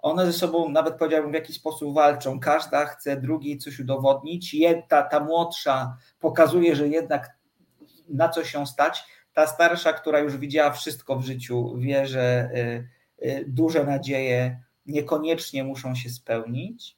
one 0.01 0.25
ze 0.25 0.33
sobą 0.33 0.69
nawet 0.69 0.95
powiedziałbym 0.95 1.31
w 1.31 1.35
jakiś 1.35 1.55
sposób 1.55 1.93
walczą. 1.93 2.39
Każda 2.39 2.85
chce 2.85 3.17
drugiej 3.17 3.57
coś 3.57 3.79
udowodnić. 3.79 4.55
Ta, 4.87 5.03
ta 5.03 5.19
młodsza 5.19 5.97
pokazuje, 6.19 6.75
że 6.75 6.87
jednak 6.87 7.37
na 8.09 8.29
co 8.29 8.43
się 8.43 8.67
stać. 8.67 9.03
Ta 9.33 9.47
starsza, 9.47 9.93
która 9.93 10.19
już 10.19 10.37
widziała 10.37 10.71
wszystko 10.71 11.15
w 11.15 11.25
życiu, 11.25 11.75
wie, 11.77 12.07
że 12.07 12.49
y, 12.55 12.89
duże 13.47 13.83
nadzieje 13.83 14.63
niekoniecznie 14.85 15.63
muszą 15.63 15.95
się 15.95 16.09
spełnić. 16.09 16.97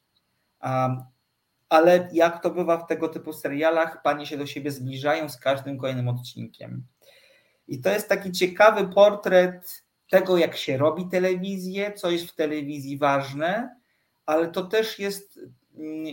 Ale 1.70 2.10
jak 2.14 2.44
to 2.44 2.50
bywa 2.50 2.78
w 2.78 2.88
tego 2.88 3.10
typu 3.10 3.34
serialach, 3.34 4.02
panie 4.02 4.26
się 4.26 4.38
do 4.38 4.46
siebie 4.46 4.72
zbliżają 4.72 5.30
z 5.30 5.38
każdym 5.38 5.78
kolejnym 5.78 6.08
odcinkiem. 6.08 6.84
I 7.68 7.82
to 7.82 7.90
jest 7.90 8.10
taki 8.10 8.32
ciekawy 8.32 8.88
portret 8.88 9.84
tego, 10.10 10.38
jak 10.38 10.58
się 10.58 10.78
robi 10.78 11.10
telewizję, 11.10 11.94
co 11.94 12.12
jest 12.12 12.26
w 12.26 12.36
telewizji 12.36 12.98
ważne, 12.98 13.76
ale 14.26 14.48
to 14.48 14.64
też 14.64 15.00
jest 15.00 15.40
mm, 15.78 16.06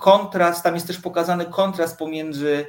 kontrast, 0.00 0.62
tam 0.62 0.74
jest 0.74 0.86
też 0.86 1.00
pokazany 1.00 1.44
kontrast 1.44 1.98
pomiędzy 1.98 2.66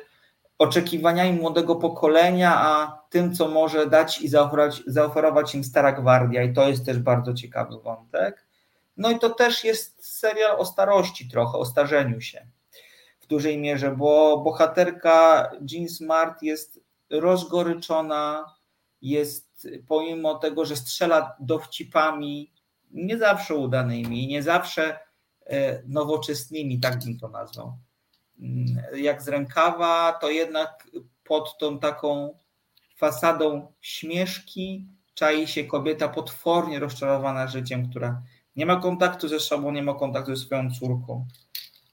oczekiwaniami 0.58 1.40
młodego 1.40 1.76
pokolenia, 1.76 2.56
a 2.56 3.02
tym, 3.10 3.36
co 3.36 3.48
może 3.48 3.88
dać 3.88 4.22
i 4.22 4.28
zaoferować, 4.28 4.84
zaoferować 4.88 5.56
im 5.56 5.64
Stara 5.64 5.92
Gwardia. 5.92 6.44
I 6.44 6.54
to 6.54 6.68
jest 6.68 6.86
też 6.86 7.00
bardzo 7.00 7.34
ciekawy 7.34 7.80
wątek. 7.80 8.48
No 8.98 9.12
i 9.12 9.20
to 9.20 9.30
też 9.30 9.64
jest 9.64 10.20
serial 10.20 10.60
o 10.60 10.66
starości 10.66 11.30
trochę, 11.30 11.58
o 11.58 11.66
starzeniu 11.66 12.22
się 12.22 12.48
w 13.20 13.28
dużej 13.28 13.58
mierze, 13.58 13.96
bo 13.96 14.38
bohaterka 14.38 15.52
Jean 15.72 15.90
Smart 15.90 16.42
jest 16.42 16.80
rozgoryczona, 17.10 18.54
jest 19.02 19.68
pomimo 19.88 20.36
tego, 20.36 20.66
że 20.66 20.76
strzela 20.76 21.36
dowcipami 21.40 22.52
nie 22.92 23.18
zawsze 23.18 23.56
udanymi, 23.56 24.28
nie 24.28 24.44
zawsze 24.44 25.00
e, 25.46 25.84
nowoczesnymi, 25.88 26.80
tak 26.80 27.00
bym 27.06 27.20
to 27.20 27.30
nazwał. 27.30 27.74
Mm, 28.40 28.66
jak 28.96 29.22
z 29.22 29.28
rękawa, 29.28 30.14
to 30.22 30.30
jednak 30.30 30.88
pod 31.24 31.58
tą 31.58 31.80
taką 31.80 32.38
fasadą 32.96 33.74
śmieszki 33.82 34.88
czai 35.14 35.48
się 35.48 35.64
kobieta 35.64 36.10
potwornie 36.10 36.80
rozczarowana 36.80 37.48
życiem, 37.48 37.90
która 37.90 38.22
nie 38.56 38.66
ma 38.66 38.76
kontaktu 38.76 39.28
ze 39.28 39.40
sobą, 39.40 39.72
nie 39.72 39.84
ma 39.84 39.94
kontaktu 39.94 40.36
ze 40.36 40.46
swoją 40.46 40.72
córką 40.72 41.26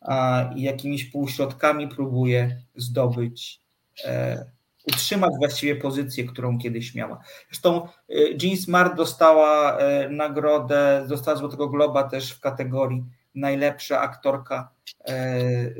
a, 0.00 0.44
i 0.56 0.62
jakimiś 0.62 1.04
półśrodkami 1.04 1.88
próbuje 1.88 2.62
zdobyć 2.76 3.60
e, 4.04 4.44
utrzymać 4.86 5.32
właściwie 5.38 5.76
pozycję, 5.76 6.24
którą 6.24 6.58
kiedyś 6.58 6.94
miała. 6.94 7.20
Zresztą 7.48 7.88
y, 8.10 8.36
Jean 8.42 8.56
Smart 8.56 8.96
dostała 8.96 9.78
y, 9.78 10.10
nagrodę, 10.10 11.06
dostała 11.08 11.36
Złotego 11.36 11.68
Globa 11.68 12.02
też 12.02 12.30
w 12.30 12.40
kategorii 12.40 13.04
najlepsza 13.34 14.00
aktorka 14.00 14.73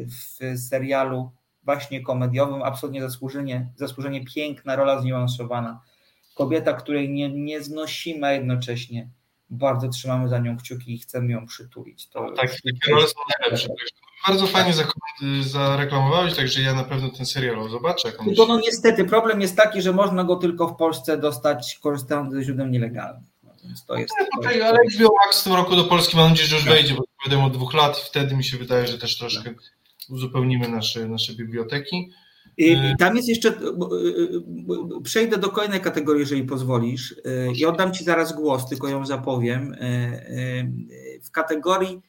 w 0.07 0.59
serialu 0.59 1.31
właśnie 1.63 2.03
komediowym. 2.03 2.63
Absolutnie 2.63 3.03
zasłużenie, 3.03 3.73
zasłużenie 3.77 4.25
piękna, 4.25 4.77
rola 4.77 5.01
zniuansowana. 5.01 5.81
Kobieta, 6.35 6.73
której 6.73 7.11
nie, 7.11 7.29
nie 7.29 7.63
znosimy, 7.63 8.27
a 8.27 8.33
jednocześnie 8.33 9.09
bardzo 9.51 9.89
trzymamy 9.89 10.29
za 10.29 10.39
nią 10.39 10.57
kciuki 10.57 10.95
i 10.95 10.99
chcemy 10.99 11.33
ją 11.33 11.47
przytulić. 11.47 12.09
To 12.09 12.31
tak, 12.37 12.51
takie 12.51 12.93
role 12.93 13.07
są 13.07 13.21
najlepsze 13.41 13.69
bardzo 14.27 14.47
fajnie 14.47 14.73
zareklamowałeś, 15.43 16.35
także 16.35 16.63
ja 16.63 16.75
na 16.75 16.85
pewno 16.85 17.09
ten 17.11 17.27
serial 17.27 17.69
zobaczę. 17.71 18.13
Tylko 18.13 18.47
no 18.47 18.61
niestety 18.61 19.05
problem 19.05 19.41
jest 19.41 19.57
taki, 19.57 19.83
że 19.83 19.93
można 19.93 20.25
go 20.25 20.37
tylko 20.37 20.69
w 20.69 20.77
Polsce 20.77 21.19
dostać 21.19 21.79
korzystając 21.83 22.33
ze 22.33 22.43
źródeł 22.43 22.67
nielegalnych. 22.67 23.34
Więc 23.65 23.85
to 23.87 23.97
jest, 23.97 24.15
no, 24.43 24.51
jest... 24.51 24.65
ale 24.65 24.79
HBO 24.95 25.15
Max 25.25 25.41
w 25.41 25.45
tym 25.45 25.53
roku 25.53 25.77
do 25.77 25.85
Polski 25.85 26.17
mam 26.17 26.31
nadzieję, 26.31 26.49
że 26.49 26.57
już 26.57 26.65
tak. 26.65 26.75
wejdzie, 26.75 26.95
bo 26.95 27.05
wiadomo 27.27 27.47
od 27.47 27.53
dwóch 27.53 27.75
lat 27.75 27.99
i 27.99 28.07
wtedy 28.07 28.37
mi 28.37 28.45
się 28.45 28.57
wydaje, 28.57 28.87
że 28.87 28.99
też 28.99 29.19
troszkę 29.19 29.55
uzupełnimy 30.09 30.69
nasze, 30.69 31.09
nasze 31.09 31.35
biblioteki. 31.35 32.11
I 32.57 32.77
tam 32.99 33.17
jest 33.17 33.29
jeszcze, 33.29 33.55
przejdę 35.05 35.39
do 35.39 35.49
kolejnej 35.49 35.81
kategorii, 35.81 36.21
jeżeli 36.21 36.45
pozwolisz, 36.45 37.15
i 37.57 37.67
oddam 37.67 37.93
Ci 37.93 38.05
zaraz 38.05 38.33
głos, 38.33 38.69
tylko 38.69 38.89
ją 38.89 39.07
zapowiem. 39.07 39.77
W 41.25 41.31
kategorii 41.31 42.03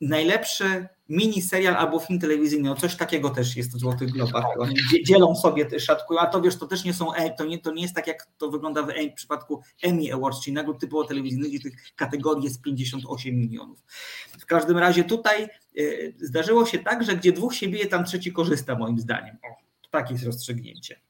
najlepszy 0.00 0.88
mini 1.08 1.42
serial 1.42 1.76
albo 1.76 1.98
film 1.98 2.20
telewizyjny, 2.20 2.68
no 2.68 2.74
coś 2.74 2.96
takiego 2.96 3.30
też 3.30 3.56
jest 3.56 3.76
w 3.76 3.78
Złotych 3.78 4.10
Globach. 4.10 4.44
Oni 4.58 4.74
dzielą 5.06 5.36
sobie, 5.36 5.80
szatkują, 5.80 6.20
a 6.20 6.26
to 6.26 6.40
wiesz, 6.40 6.56
to 6.56 6.66
też 6.66 6.84
nie 6.84 6.94
są, 6.94 7.14
e, 7.14 7.30
to 7.30 7.44
nie, 7.44 7.58
to 7.58 7.72
nie 7.72 7.82
jest 7.82 7.94
tak 7.94 8.06
jak 8.06 8.26
to 8.38 8.50
wygląda 8.50 8.82
w, 8.82 8.88
w 9.12 9.14
przypadku 9.14 9.62
Emmy 9.82 10.14
Awards, 10.14 10.40
czyli 10.40 10.54
nagród 10.54 10.80
typowo 10.80 11.04
telewizyjnych, 11.04 11.50
gdzie 11.50 11.60
tych 11.60 11.94
kategorii 11.96 12.44
jest 12.44 12.62
58 12.62 13.34
milionów. 13.34 13.82
W 14.40 14.46
każdym 14.46 14.78
razie 14.78 15.04
tutaj 15.04 15.48
y, 15.78 16.14
zdarzyło 16.20 16.66
się 16.66 16.78
tak, 16.78 17.04
że 17.04 17.16
gdzie 17.16 17.32
dwóch 17.32 17.54
się 17.54 17.68
bije, 17.68 17.86
tam 17.86 18.04
trzeci 18.04 18.32
korzysta 18.32 18.74
moim 18.74 18.98
zdaniem. 18.98 19.36
O, 19.42 19.48
takie 19.90 20.12
jest 20.12 20.26
rozstrzygnięcie. 20.26 21.00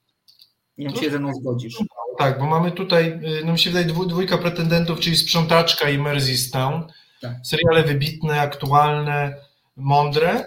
Nie 0.77 0.85
wiem, 0.85 0.95
czy 0.95 1.03
się 1.03 1.11
ze 1.11 1.19
mną 1.19 1.33
zgodzisz. 1.33 1.83
Tak, 2.17 2.39
bo 2.39 2.45
mamy 2.45 2.71
tutaj, 2.71 3.19
no 3.45 3.51
mi 3.51 3.59
się 3.59 3.69
wydaje, 3.69 3.85
dwójka 4.07 4.37
pretendentów, 4.37 4.99
czyli 4.99 5.17
Sprzątaczka 5.17 5.89
i 5.89 5.97
Merseys 5.97 6.51
Town. 6.51 6.87
Tak. 7.21 7.33
Seriale 7.43 7.83
wybitne, 7.83 8.41
aktualne, 8.41 9.35
mądre. 9.75 10.45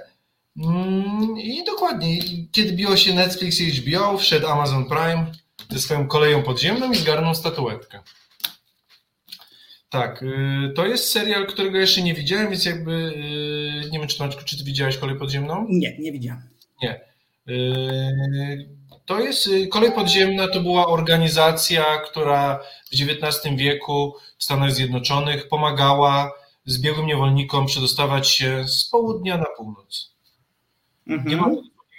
Mm, 0.57 1.39
I 1.39 1.65
dokładnie, 1.65 2.19
kiedy 2.53 2.73
biło 2.73 2.97
się 2.97 3.15
Netflix 3.15 3.61
i 3.61 3.71
HBO, 3.71 4.19
wszedł 4.19 4.47
Amazon 4.47 4.85
Prime 4.85 5.27
ze 5.71 5.79
swoją 5.79 6.09
koleją 6.09 6.43
podziemną 6.43 6.93
i 6.93 6.97
zgarnął 6.97 7.35
statuetkę. 7.35 8.01
Tak, 9.91 10.23
y, 10.23 10.73
to 10.77 10.87
jest 10.87 11.11
serial, 11.11 11.47
którego 11.47 11.79
jeszcze 11.79 12.03
nie 12.03 12.15
widziałem, 12.15 12.51
więc 12.51 12.65
jakby 12.65 12.93
y, 12.93 13.91
nie 13.91 13.99
wiem, 13.99 14.09
czy, 14.09 14.19
czy 14.45 14.59
ty 14.59 14.65
widziałeś 14.65 14.99
kolej 14.99 15.19
podziemną? 15.19 15.67
Nie, 15.69 15.99
nie 15.99 16.13
widziałem. 16.13 16.43
Nie. 16.83 17.01
Y, 17.49 18.69
to 19.05 19.21
jest 19.21 19.49
kolej 19.71 19.93
podziemna, 19.93 20.49
to 20.49 20.61
była 20.61 20.87
organizacja, 20.87 21.85
która 21.97 22.61
w 22.91 22.95
XIX 22.95 23.57
wieku 23.57 24.15
w 24.39 24.45
Stanach 24.45 24.73
Zjednoczonych 24.73 25.49
pomagała 25.49 26.33
zbiegłym 26.65 27.07
niewolnikom 27.07 27.67
przedostawać 27.67 28.29
się 28.29 28.69
z 28.69 28.85
południa 28.85 29.39
na 29.39 29.47
północ. 29.57 30.15
Mhm. 31.07 31.31
Nie 31.31 31.37
ma 31.37 31.47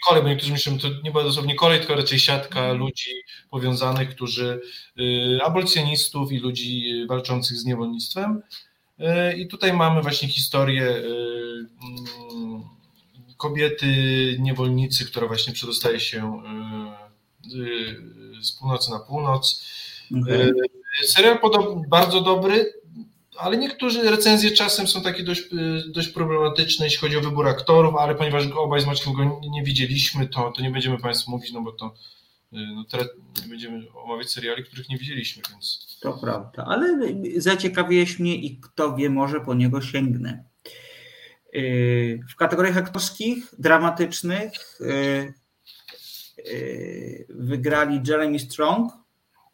kolej, 0.05 0.23
bo 0.23 0.29
niektórzy 0.29 0.51
myślą, 0.51 0.73
że 0.79 0.89
to 0.89 1.01
nie 1.03 1.11
była 1.11 1.23
dosłownie 1.23 1.55
kolej, 1.55 1.79
tylko 1.79 1.95
raczej 1.95 2.19
siatka 2.19 2.59
mhm. 2.59 2.77
ludzi 2.77 3.11
powiązanych, 3.49 4.09
którzy, 4.09 4.61
y, 4.99 5.43
abolicjonistów 5.43 6.31
i 6.31 6.39
ludzi 6.39 7.01
y, 7.03 7.07
walczących 7.07 7.57
z 7.57 7.65
niewolnictwem. 7.65 8.41
Y, 8.99 9.37
I 9.37 9.47
tutaj 9.47 9.73
mamy 9.73 10.01
właśnie 10.01 10.27
historię 10.27 10.89
mm, 10.89 12.63
kobiety, 13.37 13.87
niewolnicy, 14.39 15.05
która 15.05 15.27
właśnie 15.27 15.53
przedostaje 15.53 15.99
się 15.99 16.41
z 18.41 18.51
północy 18.51 18.91
na 18.91 18.99
północ. 18.99 19.65
Okay. 20.21 20.53
Serial 21.03 21.39
bardzo 21.89 22.21
dobry, 22.21 22.73
ale 23.37 23.57
niektórzy 23.57 24.11
recenzje 24.11 24.51
czasem 24.51 24.87
są 24.87 25.01
takie 25.01 25.23
dość, 25.23 25.41
y, 25.41 25.91
dość 25.91 26.07
problematyczne, 26.07 26.85
jeśli 26.85 26.99
chodzi 26.99 27.17
o 27.17 27.21
wybór 27.21 27.47
aktorów, 27.47 27.95
ale 27.95 28.15
ponieważ 28.15 28.47
obaj 28.47 28.81
z 28.81 28.85
Maćkiem 28.85 29.13
go 29.13 29.23
nie, 29.23 29.49
nie 29.49 29.63
widzieliśmy, 29.63 30.27
to, 30.27 30.51
to 30.51 30.61
nie 30.61 30.71
będziemy 30.71 30.97
Państwu 30.97 31.31
mówić, 31.31 31.51
no 31.51 31.61
bo 31.61 31.71
to 31.71 31.85
y, 32.53 32.57
no 32.75 32.83
teraz 32.83 33.07
nie 33.43 33.49
będziemy 33.49 33.91
omawiać 33.93 34.31
seriali, 34.31 34.63
których 34.63 34.89
nie 34.89 34.97
widzieliśmy, 34.97 35.43
więc... 35.51 35.97
To 36.01 36.13
prawda, 36.13 36.65
ale 36.67 36.99
zaciekawiłeś 37.37 38.19
mnie 38.19 38.35
i 38.35 38.59
kto 38.59 38.95
wie, 38.95 39.09
może 39.09 39.41
po 39.41 39.53
niego 39.53 39.81
sięgnę. 39.81 40.43
Y, 41.55 42.19
w 42.29 42.35
kategoriach 42.35 42.77
aktorskich, 42.77 43.53
dramatycznych 43.59 44.79
wygrali 47.29 48.01
Jeremy 48.07 48.39
Strong, 48.39 48.93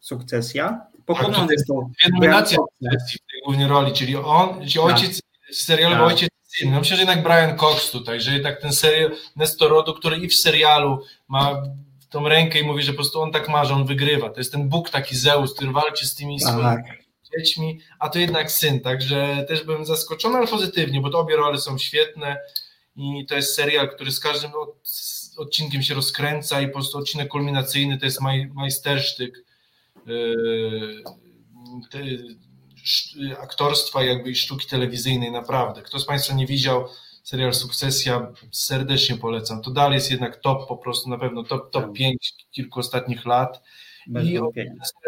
Sukcesja, 0.00 0.92
pokonany 1.06 1.54
został. 1.58 1.90
Nominacja 2.12 2.58
w 2.80 3.31
tej 3.31 3.31
głównej 3.44 3.68
roli, 3.68 3.92
czyli 3.92 4.16
on, 4.16 4.60
czyli 4.68 4.72
tak. 4.72 4.84
ojciec 4.84 5.20
serialowy 5.52 6.00
tak. 6.00 6.12
ojciec 6.12 6.30
syn. 6.42 6.70
No 6.70 6.78
myślę, 6.78 6.96
że 6.96 7.02
jednak 7.02 7.22
Brian 7.22 7.58
Cox 7.58 7.90
tutaj, 7.90 8.20
że 8.20 8.32
jednak 8.32 8.60
ten 8.60 8.72
serial 8.72 9.10
Nestorodu, 9.36 9.94
który 9.94 10.16
i 10.16 10.28
w 10.28 10.34
serialu 10.34 11.04
ma 11.28 11.62
tą 12.10 12.28
rękę 12.28 12.60
i 12.60 12.64
mówi, 12.64 12.82
że 12.82 12.92
po 12.92 12.96
prostu 12.96 13.20
on 13.20 13.32
tak 13.32 13.48
ma, 13.48 13.64
że 13.64 13.74
on 13.74 13.86
wygrywa. 13.86 14.30
To 14.30 14.40
jest 14.40 14.52
ten 14.52 14.68
Bóg 14.68 14.90
taki 14.90 15.16
Zeus, 15.16 15.54
który 15.54 15.72
walczy 15.72 16.06
z 16.06 16.14
tymi 16.14 16.40
tak. 16.40 16.48
swoimi 16.48 17.02
dziećmi, 17.38 17.80
a 17.98 18.08
to 18.08 18.18
jednak 18.18 18.52
syn, 18.52 18.80
także 18.80 19.44
też 19.48 19.64
byłem 19.64 19.84
zaskoczony, 19.86 20.36
ale 20.36 20.46
pozytywnie, 20.46 21.00
bo 21.00 21.10
to 21.10 21.18
obie 21.18 21.36
role 21.36 21.58
są 21.58 21.78
świetne 21.78 22.36
i 22.96 23.26
to 23.26 23.34
jest 23.34 23.54
serial, 23.54 23.90
który 23.90 24.10
z 24.10 24.20
każdym 24.20 24.50
odcinkiem 25.36 25.82
się 25.82 25.94
rozkręca 25.94 26.60
i 26.60 26.66
po 26.66 26.72
prostu 26.72 26.98
odcinek 26.98 27.28
kulminacyjny 27.28 27.98
to 27.98 28.04
jest 28.04 28.20
maj, 28.20 28.50
majstersztyk 28.54 29.44
aktorstwa 33.42 34.04
jakby 34.04 34.30
i 34.30 34.34
sztuki 34.34 34.66
telewizyjnej 34.66 35.32
naprawdę. 35.32 35.82
Kto 35.82 35.98
z 35.98 36.06
Państwa 36.06 36.34
nie 36.34 36.46
widział 36.46 36.88
serial 37.22 37.54
Sukcesja, 37.54 38.32
serdecznie 38.50 39.16
polecam. 39.16 39.62
To 39.62 39.70
dalej 39.70 39.94
jest 39.94 40.10
jednak 40.10 40.36
top 40.36 40.68
po 40.68 40.76
prostu, 40.76 41.10
na 41.10 41.18
pewno 41.18 41.42
top, 41.42 41.70
top 41.70 41.92
5 41.92 42.34
tak. 42.38 42.50
kilku 42.50 42.80
ostatnich 42.80 43.26
lat. 43.26 43.62
Bez 44.06 44.26
I 44.26 44.38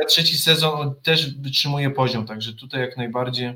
trzeci 0.08 0.38
sezon 0.38 0.94
też 1.02 1.34
wytrzymuje 1.34 1.90
poziom, 1.90 2.26
także 2.26 2.52
tutaj 2.52 2.80
jak 2.80 2.96
najbardziej. 2.96 3.54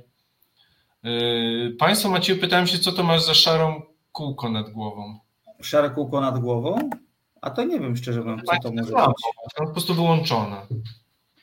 Yy, 1.02 1.76
państwo 1.78 2.08
Macie 2.08 2.36
pytałem 2.36 2.66
się, 2.66 2.78
co 2.78 2.92
to 2.92 3.02
masz 3.02 3.22
za 3.22 3.34
szarą 3.34 3.82
kółko 4.12 4.48
nad 4.48 4.70
głową? 4.70 5.18
Szare 5.62 5.90
kółko 5.90 6.20
nad 6.20 6.38
głową? 6.38 6.90
A 7.40 7.50
to 7.50 7.64
nie 7.64 7.80
wiem 7.80 7.96
szczerze 7.96 8.20
mówiąc, 8.20 8.42
co 8.44 8.56
to 8.62 8.70
może 8.70 8.92
być. 8.92 8.94
Po 9.56 9.70
prostu 9.70 9.94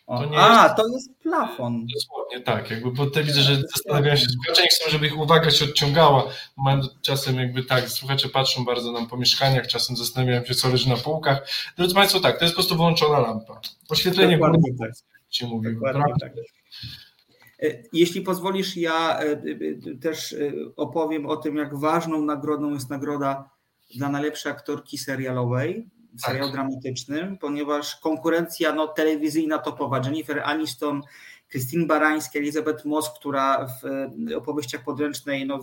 wyłączona. 0.08 0.30
To 0.30 0.38
a, 0.38 0.64
jest... 0.64 0.76
to 0.78 0.88
jest 0.88 1.10
plafon. 1.24 1.86
Dosłownie 1.93 2.41
tak, 2.41 2.72
jakby, 2.72 2.91
bo 2.91 3.06
te 3.06 3.24
widzę, 3.24 3.41
że 3.41 3.56
zastanawiają 3.56 4.16
się, 4.16 4.26
słuchacze 4.26 4.62
nie 4.62 4.70
chcą, 4.70 4.89
żeby 4.89 5.08
ich 5.08 5.20
uwaga 5.20 5.51
się 5.51 5.66
odciągała. 5.66 6.24
Mają 6.58 6.82
czasem 7.01 7.36
jakby 7.36 7.64
tak, 7.64 7.89
słuchacze 7.89 8.30
patrzą 8.30 8.66
bardzo 8.66 8.91
nam 8.91 9.08
po 9.08 9.18
mieszkaniach, 9.18 9.68
czasem 9.68 9.95
zastanawiają 9.95 10.45
się, 10.45 10.56
co 10.56 10.70
leży 10.70 10.89
na 10.89 10.97
półkach. 10.97 11.47
Drodzy 11.78 11.95
Państwo, 11.95 12.20
tak, 12.20 12.39
to 12.39 12.45
jest 12.45 12.56
po 12.56 12.62
prostu 12.62 12.76
wyłączona 12.76 13.20
lampa. 13.20 13.62
Oświetlenie 13.89 14.38
Dokładnie 14.38 14.74
tak. 14.80 14.91
Się 15.30 15.47
mówi. 15.47 15.68
Tak. 16.20 16.34
E, 17.64 17.84
jeśli 17.93 18.22
pozwolisz, 18.22 18.78
ja 18.78 19.20
e, 19.20 19.24
e, 19.24 19.97
też 20.01 20.36
opowiem 20.76 21.26
o 21.26 21.38
tym, 21.38 21.56
jak 21.56 21.80
ważną 21.80 22.22
nagrodą 22.22 22.74
jest 22.74 22.89
nagroda 22.89 23.49
dla 23.95 24.10
najlepszej 24.10 24.51
aktorki 24.51 24.97
serialowej 24.97 25.89
serial 26.18 26.45
tak. 26.45 26.53
dramatycznym, 26.53 27.38
ponieważ 27.38 27.95
konkurencja 27.95 28.74
no, 28.74 28.88
telewizyjna 28.88 29.59
topowa, 29.59 30.01
Jennifer 30.05 30.41
Aniston, 30.43 31.01
Christine 31.49 31.86
Barańska, 31.86 32.39
Elizabeth 32.39 32.86
Moss, 32.86 33.11
która 33.20 33.68
w 33.68 33.82
opowieściach 34.38 34.84
podręcznej 34.84 35.45
no, 35.45 35.59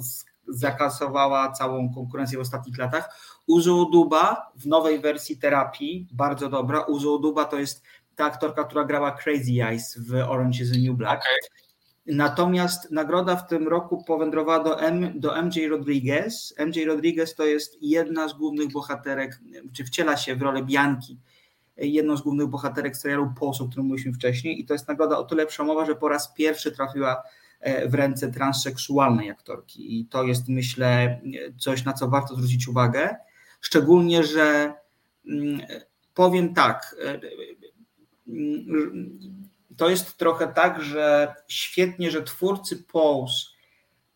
zakasowała 0.49 1.53
całą 1.53 1.95
konkurencję 1.95 2.39
w 2.39 2.41
ostatnich 2.41 2.79
latach. 2.79 3.33
Uzo 3.47 3.85
Duba 3.93 4.53
w 4.57 4.67
nowej 4.67 5.01
wersji 5.01 5.37
terapii, 5.37 6.09
bardzo 6.13 6.49
dobra. 6.49 6.81
Uzo 6.81 7.19
Duba 7.19 7.45
to 7.45 7.59
jest 7.59 7.83
ta 8.17 8.25
aktorka, 8.25 8.65
która 8.65 8.85
grała 8.85 9.13
Crazy 9.13 9.63
Eyes 9.63 9.99
w 9.99 10.15
Orange 10.15 10.63
is 10.63 10.73
the 10.73 10.79
New 10.79 10.97
Black. 10.97 11.23
Okay. 11.23 11.62
Natomiast 12.07 12.91
nagroda 12.91 13.37
w 13.37 13.47
tym 13.49 13.69
roku 13.69 14.05
powędrowała 14.05 14.65
do, 14.65 14.81
M, 14.81 15.21
do 15.21 15.43
MJ 15.43 15.69
Rodriguez. 15.69 16.55
MJ 16.67 16.85
Rodriguez 16.85 17.35
to 17.35 17.47
jest 17.47 17.79
jedna 17.81 18.29
z 18.29 18.33
głównych 18.33 18.73
bohaterek, 18.73 19.41
czy 19.73 19.85
wciela 19.85 20.17
się 20.17 20.37
w 20.37 20.43
rolę 20.43 20.63
Bianki, 20.65 21.19
jedną 21.77 22.17
z 22.17 22.23
głównych 22.23 22.47
bohaterek 22.47 22.97
serialu 22.97 23.33
Pulse, 23.39 23.65
o 23.65 23.69
którym 23.69 23.87
mówiliśmy 23.87 24.13
wcześniej. 24.13 24.61
I 24.61 24.65
to 24.65 24.75
jest 24.75 24.89
nagroda 24.89 25.19
o 25.19 25.25
tyle 25.25 25.47
przełomowa, 25.47 25.87
że 25.87 25.95
po 25.95 26.09
raz 26.09 26.33
pierwszy 26.35 26.73
trafiła 26.73 27.23
e, 27.61 27.89
w 27.89 27.95
ręce 27.95 28.33
transseksualnej 28.33 29.31
aktorki. 29.31 30.01
I 30.01 30.07
to 30.07 30.25
jest, 30.25 30.49
myślę, 30.49 31.21
coś, 31.59 31.85
na 31.85 31.93
co 31.93 32.09
warto 32.09 32.35
zwrócić 32.35 32.69
uwagę. 32.69 33.17
Szczególnie, 33.61 34.25
że 34.25 34.75
mm, 35.27 35.61
powiem 36.15 36.55
tak 36.55 36.97
e, 37.05 37.21
to 39.77 39.91
jest 39.91 40.17
trochę 40.17 40.49
tak, 40.49 40.83
że 40.83 41.35
świetnie, 41.49 42.11
że 42.11 42.23
twórcy 42.23 42.77
Pose 42.77 43.53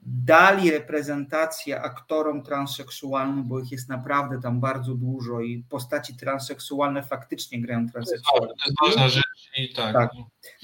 dali 0.08 0.70
reprezentację 0.70 1.80
aktorom 1.80 2.42
transseksualnym, 2.42 3.48
bo 3.48 3.60
ich 3.60 3.72
jest 3.72 3.88
naprawdę 3.88 4.40
tam 4.42 4.60
bardzo 4.60 4.94
dużo 4.94 5.40
i 5.40 5.64
postaci 5.68 6.16
transseksualne 6.16 7.02
faktycznie 7.02 7.60
grają 7.60 7.88
transseksualne. 7.88 8.46
To 8.46 8.66
jest 8.66 8.76
ważna 8.86 9.08
rzecz 9.08 9.50
i 9.56 9.74
tak. 9.74 9.92
tak. 9.92 10.10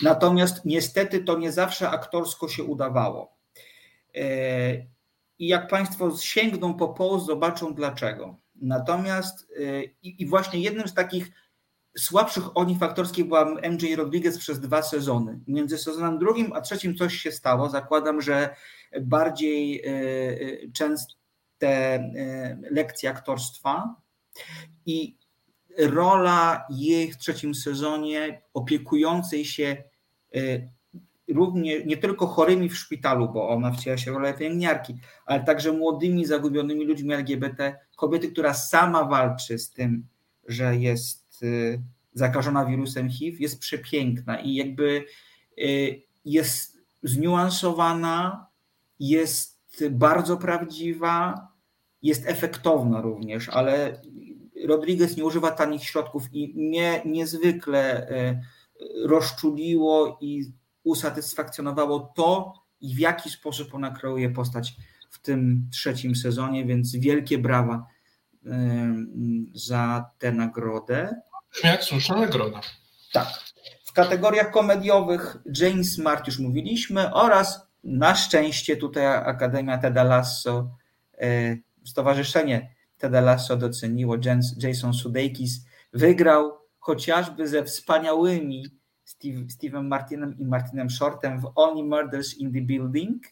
Natomiast 0.02 0.64
niestety 0.64 1.24
to 1.24 1.38
nie 1.38 1.52
zawsze 1.52 1.90
aktorsko 1.90 2.48
się 2.48 2.64
udawało. 2.64 3.36
E, 4.14 4.74
I 5.38 5.48
jak 5.48 5.68
Państwo 5.68 6.16
sięgną 6.16 6.74
po 6.74 6.88
Pose, 6.88 7.26
zobaczą 7.26 7.74
dlaczego. 7.74 8.36
Natomiast 8.54 9.52
e, 9.56 9.82
i 10.02 10.26
właśnie 10.26 10.60
jednym 10.60 10.88
z 10.88 10.94
takich 10.94 11.32
słabszych 11.98 12.56
oni 12.56 12.78
faktorskich 12.78 13.24
była 13.24 13.44
MJ 13.44 13.94
Rodriguez 13.96 14.38
przez 14.38 14.60
dwa 14.60 14.82
sezony. 14.82 15.40
Między 15.46 15.78
sezonem 15.78 16.18
drugim 16.18 16.52
a 16.52 16.60
trzecim 16.60 16.96
coś 16.96 17.14
się 17.14 17.32
stało. 17.32 17.68
Zakładam, 17.68 18.20
że 18.20 18.56
bardziej 19.00 19.80
e, 19.80 19.88
e, 19.88 20.72
częste 20.72 21.14
e, 21.62 22.58
lekcje 22.70 23.10
aktorstwa. 23.10 23.96
I 24.86 25.16
rola 25.78 26.66
jej 26.70 27.12
w 27.12 27.18
trzecim 27.18 27.54
sezonie 27.54 28.42
opiekującej 28.54 29.44
się 29.44 29.76
równie, 31.28 31.84
nie 31.84 31.96
tylko 31.96 32.26
chorymi 32.26 32.68
w 32.68 32.78
szpitalu, 32.78 33.28
bo 33.28 33.48
ona 33.48 33.72
wciela 33.72 33.96
się 33.96 34.12
rolę 34.12 34.34
pielęgniarki, 34.34 34.98
ale 35.26 35.44
także 35.44 35.72
młodymi, 35.72 36.26
zagubionymi 36.26 36.84
ludźmi 36.84 37.14
LGBT, 37.14 37.78
kobiety, 37.96 38.28
która 38.28 38.54
sama 38.54 39.04
walczy 39.04 39.58
z 39.58 39.70
tym, 39.70 40.06
że 40.48 40.76
jest 40.76 41.21
zakażona 42.14 42.64
wirusem 42.64 43.10
HIV, 43.10 43.38
jest 43.40 43.60
przepiękna 43.60 44.40
i 44.40 44.54
jakby 44.54 45.04
jest 46.24 46.78
zniuansowana, 47.02 48.46
jest 49.00 49.84
bardzo 49.90 50.36
prawdziwa, 50.36 51.48
jest 52.02 52.26
efektowna 52.26 53.00
również, 53.00 53.48
ale 53.48 54.00
Rodriguez 54.66 55.16
nie 55.16 55.24
używa 55.24 55.50
tanich 55.50 55.84
środków 55.84 56.22
i 56.32 56.54
mnie 56.56 57.02
niezwykle 57.04 58.08
e, 58.08 58.42
rozczuliło 59.04 60.18
i 60.20 60.52
usatysfakcjonowało 60.84 62.12
to, 62.16 62.62
i 62.80 62.94
w 62.94 62.98
jaki 62.98 63.30
sposób 63.30 63.74
ona 63.74 63.90
kreuje 63.90 64.30
postać 64.30 64.76
w 65.10 65.18
tym 65.18 65.68
trzecim 65.72 66.16
sezonie, 66.16 66.64
więc 66.64 66.96
wielkie 66.96 67.38
brawa 67.38 67.86
za 69.54 70.10
tę 70.18 70.32
nagrodę. 70.32 71.20
Jak 71.64 71.84
słuszna 71.84 72.16
nagroda. 72.16 72.60
Tak. 73.12 73.28
W 73.84 73.92
kategoriach 73.92 74.50
komediowych 74.50 75.36
James 75.60 75.92
Smart 75.92 76.26
już 76.26 76.38
mówiliśmy 76.38 77.14
oraz 77.14 77.66
na 77.84 78.14
szczęście 78.14 78.76
tutaj 78.76 79.06
Akademia 79.06 79.78
Teda 79.78 80.04
Lasso, 80.04 80.70
e, 81.20 81.56
Stowarzyszenie 81.84 82.74
Teda 82.98 83.20
Lasso 83.20 83.56
doceniło, 83.56 84.16
Jason 84.58 84.94
Sudeikis 84.94 85.64
wygrał 85.92 86.52
chociażby 86.78 87.48
ze 87.48 87.64
wspaniałymi 87.64 88.66
Steve, 89.04 89.38
Steve'em 89.38 89.84
Martinem 89.84 90.38
i 90.38 90.44
Martinem 90.44 90.90
Shortem 90.90 91.40
w 91.40 91.52
Only 91.54 91.84
Murders 91.84 92.34
in 92.34 92.52
the 92.52 92.60
Building, 92.60 93.22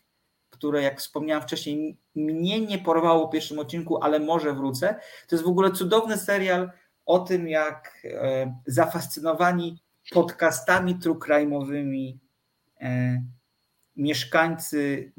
które 0.51 0.83
jak 0.83 1.01
wspomniałem 1.01 1.43
wcześniej 1.43 1.99
mnie 2.15 2.61
nie 2.61 2.79
porwało 2.79 3.29
w 3.29 3.31
pierwszym 3.31 3.59
odcinku, 3.59 4.03
ale 4.03 4.21
może 4.21 4.55
wrócę. 4.55 4.95
To 5.29 5.37
jest 5.37 5.45
w 5.45 5.49
ogóle 5.49 5.71
cudowny 5.71 6.19
serial 6.19 6.71
o 7.07 7.19
tym, 7.19 7.49
jak 7.49 8.03
e, 8.05 8.55
zafascynowani 8.67 9.83
podcastami 10.11 10.99
true 10.99 11.19
crime'owymi 11.19 12.19
e, 12.81 13.23
mieszkańcy 13.97 15.13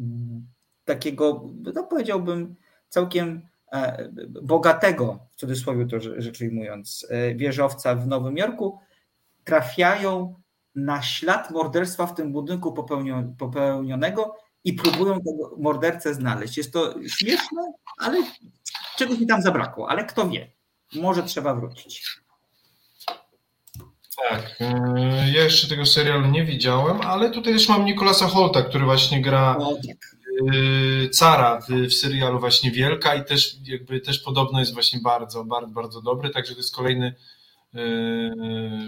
takiego, 0.86 1.50
no 1.76 1.84
powiedziałbym, 1.84 2.56
całkiem 2.90 3.48
e, 3.72 4.10
bogatego, 4.42 5.20
w 5.32 5.36
cudzysłowie 5.36 5.86
to 5.86 6.00
rzecz 6.00 6.42
ujmując, 6.42 7.08
wieżowca 7.36 7.96
w 7.96 8.08
Nowym 8.08 8.38
Jorku, 8.38 8.80
trafiają 9.44 10.36
na 10.76 11.02
ślad 11.02 11.52
morderstwa 11.52 12.08
w 12.08 12.16
tym 12.16 12.32
budynku 12.32 12.74
popełnionego 13.38 14.36
i 14.64 14.74
próbują 14.74 15.22
tego 15.22 15.56
mordercę 15.58 16.14
znaleźć. 16.14 16.58
Jest 16.58 16.74
to 16.74 16.96
śmieszne, 17.08 17.74
ale 17.98 18.18
czegoś 18.98 19.20
mi 19.20 19.28
tam 19.28 19.42
zabrakło, 19.42 19.90
ale 19.90 20.06
kto 20.06 20.30
wie, 20.30 20.52
może 20.96 21.24
trzeba 21.24 21.56
wrócić. 21.56 22.22
Tak, 24.30 24.56
e, 24.60 25.32
ja 25.34 25.44
jeszcze 25.44 25.68
tego 25.68 25.86
serialu 25.86 26.28
nie 26.28 26.46
widziałem, 26.46 27.02
ale 27.02 27.32
tutaj 27.32 27.54
też 27.54 27.70
mam 27.70 27.86
Nikolasa 27.86 28.28
Holta, 28.28 28.62
który 28.62 28.86
właśnie 28.86 29.22
gra 29.22 29.56
tak. 29.56 29.98
e, 31.06 31.10
cara 31.10 31.62
w, 31.62 31.70
w, 31.70 31.94
serialu 31.94 32.40
właśnie 32.40 32.72
Wielka 32.72 33.16
i 33.16 33.26
też 33.26 33.56
jakby 33.66 34.00
też 34.00 34.20
podobno 34.20 34.60
jest 34.60 34.74
właśnie 34.74 35.00
bardzo, 35.00 35.44
bardzo, 35.44 35.74
bardzo 35.74 36.02
dobry, 36.02 36.30
także 36.30 36.54
to 36.54 36.60
jest 36.60 36.76
kolejny 36.76 37.16
e, 37.76 37.80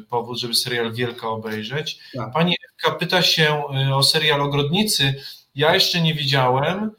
powód, 0.10 0.40
żeby 0.40 0.54
serial 0.56 0.94
Wielka 0.94 1.28
obejrzeć. 1.28 2.00
Tak. 2.18 2.34
Pani 2.34 2.56
Ewka 2.70 2.92
pyta 2.92 3.22
się 3.22 3.64
o 3.94 4.04
serial 4.04 4.42
Ogrodnicy. 4.42 5.14
Ja 5.56 5.74
jeszcze 5.74 6.02
nie 6.02 6.14
widziałem, 6.14 6.92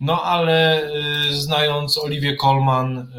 no 0.00 0.22
ale 0.22 0.90
znając 1.30 1.98
Oliwię 1.98 2.36
Colman 2.36 3.12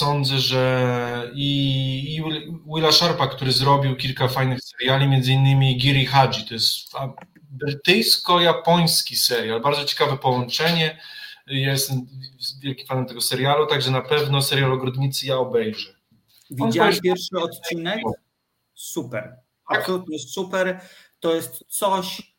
sądzę, 0.00 0.38
że 0.38 1.30
i, 1.34 2.16
i 2.16 2.22
Willa 2.74 2.92
Sharpa, 2.92 3.26
który 3.26 3.52
zrobił 3.52 3.96
kilka 3.96 4.28
fajnych 4.28 4.58
seriali, 4.62 5.08
między 5.08 5.32
innymi 5.32 5.78
Giri 5.78 6.06
Haji, 6.06 6.44
to 6.48 6.54
jest 6.54 6.92
brytyjsko-japoński 7.50 9.16
serial, 9.16 9.60
bardzo 9.60 9.84
ciekawe 9.84 10.16
połączenie, 10.16 10.98
ja 11.46 11.72
jestem 11.72 12.06
wielkim 12.62 12.86
fanem 12.86 13.06
tego 13.06 13.20
serialu, 13.20 13.66
także 13.66 13.90
na 13.90 14.00
pewno 14.00 14.42
serial 14.42 14.72
Ogrodnicy 14.72 15.26
ja 15.26 15.36
obejrzę. 15.36 15.94
Widziałeś 16.50 17.00
pierwszy 17.00 17.38
odcinek? 17.38 18.00
Super, 18.74 19.36
tak. 19.68 19.78
absolutnie 19.78 20.18
super, 20.18 20.80
to 21.20 21.34
jest 21.34 21.64
coś, 21.68 22.34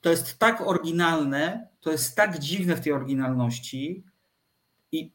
to 0.00 0.10
jest 0.10 0.38
tak 0.38 0.60
oryginalne, 0.60 1.68
to 1.80 1.90
jest 1.90 2.16
tak 2.16 2.38
dziwne 2.38 2.76
w 2.76 2.80
tej 2.80 2.92
oryginalności 2.92 4.04
i 4.92 5.12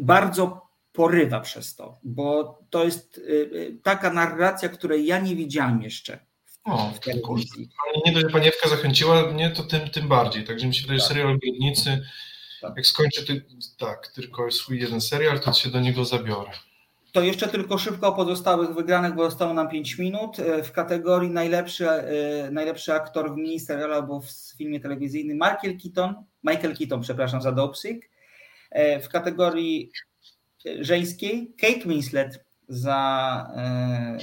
bardzo 0.00 0.67
porywa 0.98 1.40
przez 1.40 1.76
to, 1.76 1.98
bo 2.04 2.58
to 2.70 2.84
jest 2.84 3.18
y, 3.18 3.20
y, 3.20 3.78
taka 3.82 4.12
narracja, 4.12 4.68
której 4.68 5.06
ja 5.06 5.18
nie 5.18 5.36
widziałem 5.36 5.82
jeszcze 5.82 6.18
w, 6.44 6.58
o, 6.64 6.92
w 6.94 7.00
telewizji. 7.00 7.68
Nie 8.06 8.12
dość, 8.12 8.26
że 8.26 8.32
pani 8.32 8.48
Ewka 8.48 8.68
zachęciła 8.68 9.22
mnie, 9.22 9.50
to 9.50 9.62
tym, 9.62 9.90
tym 9.90 10.08
bardziej. 10.08 10.44
Także 10.44 10.66
mi 10.66 10.74
się 10.74 10.82
wydaje, 10.82 11.00
tak. 11.00 11.08
serial 11.08 11.38
Biednicy, 11.38 12.02
tak. 12.60 12.72
jak 12.76 12.86
skończę 12.86 13.22
ty, 13.24 13.44
tak, 13.78 14.08
tylko 14.08 14.50
swój 14.50 14.80
jeden 14.80 15.00
serial, 15.00 15.40
to 15.40 15.52
się 15.52 15.70
do 15.70 15.80
niego 15.80 16.04
zabiorę. 16.04 16.50
To 17.12 17.22
jeszcze 17.22 17.48
tylko 17.48 17.78
szybko 17.78 18.08
o 18.08 18.12
pozostałych 18.12 18.74
wygranych, 18.74 19.14
bo 19.14 19.30
zostało 19.30 19.54
nam 19.54 19.68
5 19.68 19.98
minut. 19.98 20.38
Y, 20.38 20.62
w 20.62 20.72
kategorii 20.72 21.30
najlepszy, 21.30 21.88
najlepszy 22.50 22.92
aktor 22.92 23.34
w 23.34 23.36
mini 23.36 23.60
serialu 23.60 23.94
albo 23.94 24.20
w 24.20 24.30
filmie 24.30 24.80
telewizyjnym 24.80 25.36
Michael 25.36 25.78
Keaton, 25.82 26.14
Michael 26.44 26.76
Keaton, 26.76 27.00
przepraszam, 27.00 27.42
za 27.42 27.52
Dopesick. 27.52 28.08
W 29.02 29.08
kategorii 29.08 29.90
żeńskiej 30.80 31.54
Kate 31.60 31.88
Winslet 31.88 32.44
za 32.68 33.52
e, 33.56 34.18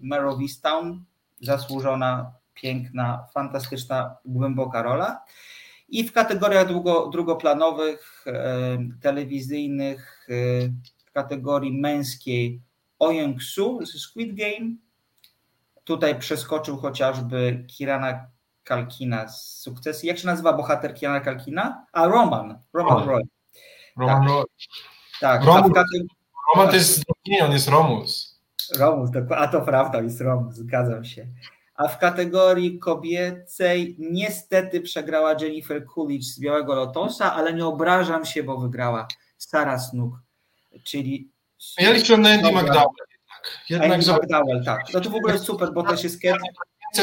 Mare 0.00 0.28
of 0.28 0.40
Easttown, 0.40 1.04
zasłużona, 1.40 2.32
piękna, 2.54 3.26
fantastyczna, 3.34 4.16
głęboka 4.24 4.82
rola. 4.82 5.24
I 5.88 6.04
w 6.04 6.12
kategoriach 6.12 6.68
drugo, 6.68 7.06
drugoplanowych, 7.06 8.24
e, 8.26 8.78
telewizyjnych, 9.00 10.28
e, 10.28 10.34
w 11.06 11.12
kategorii 11.12 11.80
męskiej 11.80 12.60
Oyung 12.98 13.42
Su 13.42 13.86
z 13.86 14.00
Squid 14.00 14.34
Game. 14.34 14.74
Tutaj 15.84 16.18
przeskoczył 16.18 16.76
chociażby 16.76 17.64
Kirana 17.68 18.26
Kalkina 18.64 19.28
z 19.28 19.60
sukcesji. 19.60 20.08
Jak 20.08 20.18
się 20.18 20.26
nazywa 20.26 20.52
bohater 20.52 20.94
Kirana 20.94 21.20
Kalkina? 21.20 21.86
A 21.92 22.06
Roman. 22.06 22.58
Roman 22.72 23.08
Roy. 23.08 23.22
Roman 23.96 24.20
tak. 24.20 24.28
Roy. 24.28 24.44
Tak, 25.20 25.44
Roman, 25.44 25.72
Roman 26.54 26.68
to 26.70 26.76
jest 26.76 27.02
nie, 27.26 27.44
on 27.44 27.52
jest 27.52 27.68
Romus. 27.68 28.38
Romus, 28.78 29.10
a 29.36 29.48
to 29.48 29.60
prawda, 29.60 30.00
jest 30.00 30.20
Romus, 30.20 30.54
zgadzam 30.54 31.04
się. 31.04 31.26
A 31.74 31.88
w 31.88 31.98
kategorii 31.98 32.78
kobiecej 32.78 33.96
niestety 33.98 34.80
przegrała 34.80 35.34
Jennifer 35.40 35.86
Coolidge 35.86 36.24
z 36.24 36.40
Białego 36.40 36.74
Lotosa, 36.74 37.34
ale 37.34 37.54
nie 37.54 37.66
obrażam 37.66 38.24
się, 38.24 38.42
bo 38.42 38.58
wygrała 38.58 39.08
Sara 39.38 39.78
Snook, 39.78 40.14
czyli... 40.84 41.30
Ja 41.78 41.90
liczyłem 41.90 42.22
na 42.22 42.30
Andy 42.30 42.52
McDowell 42.52 43.08
jednak. 43.70 43.92
Andy 43.92 44.12
McDowell, 44.12 44.64
tak. 44.64 44.80
No 44.94 45.00
to 45.00 45.10
w 45.10 45.14
ogóle 45.14 45.32
jest 45.32 45.44
super, 45.44 45.72
bo 45.72 45.82
też 45.82 46.04
jest 46.04 46.22
Cat 46.22 46.38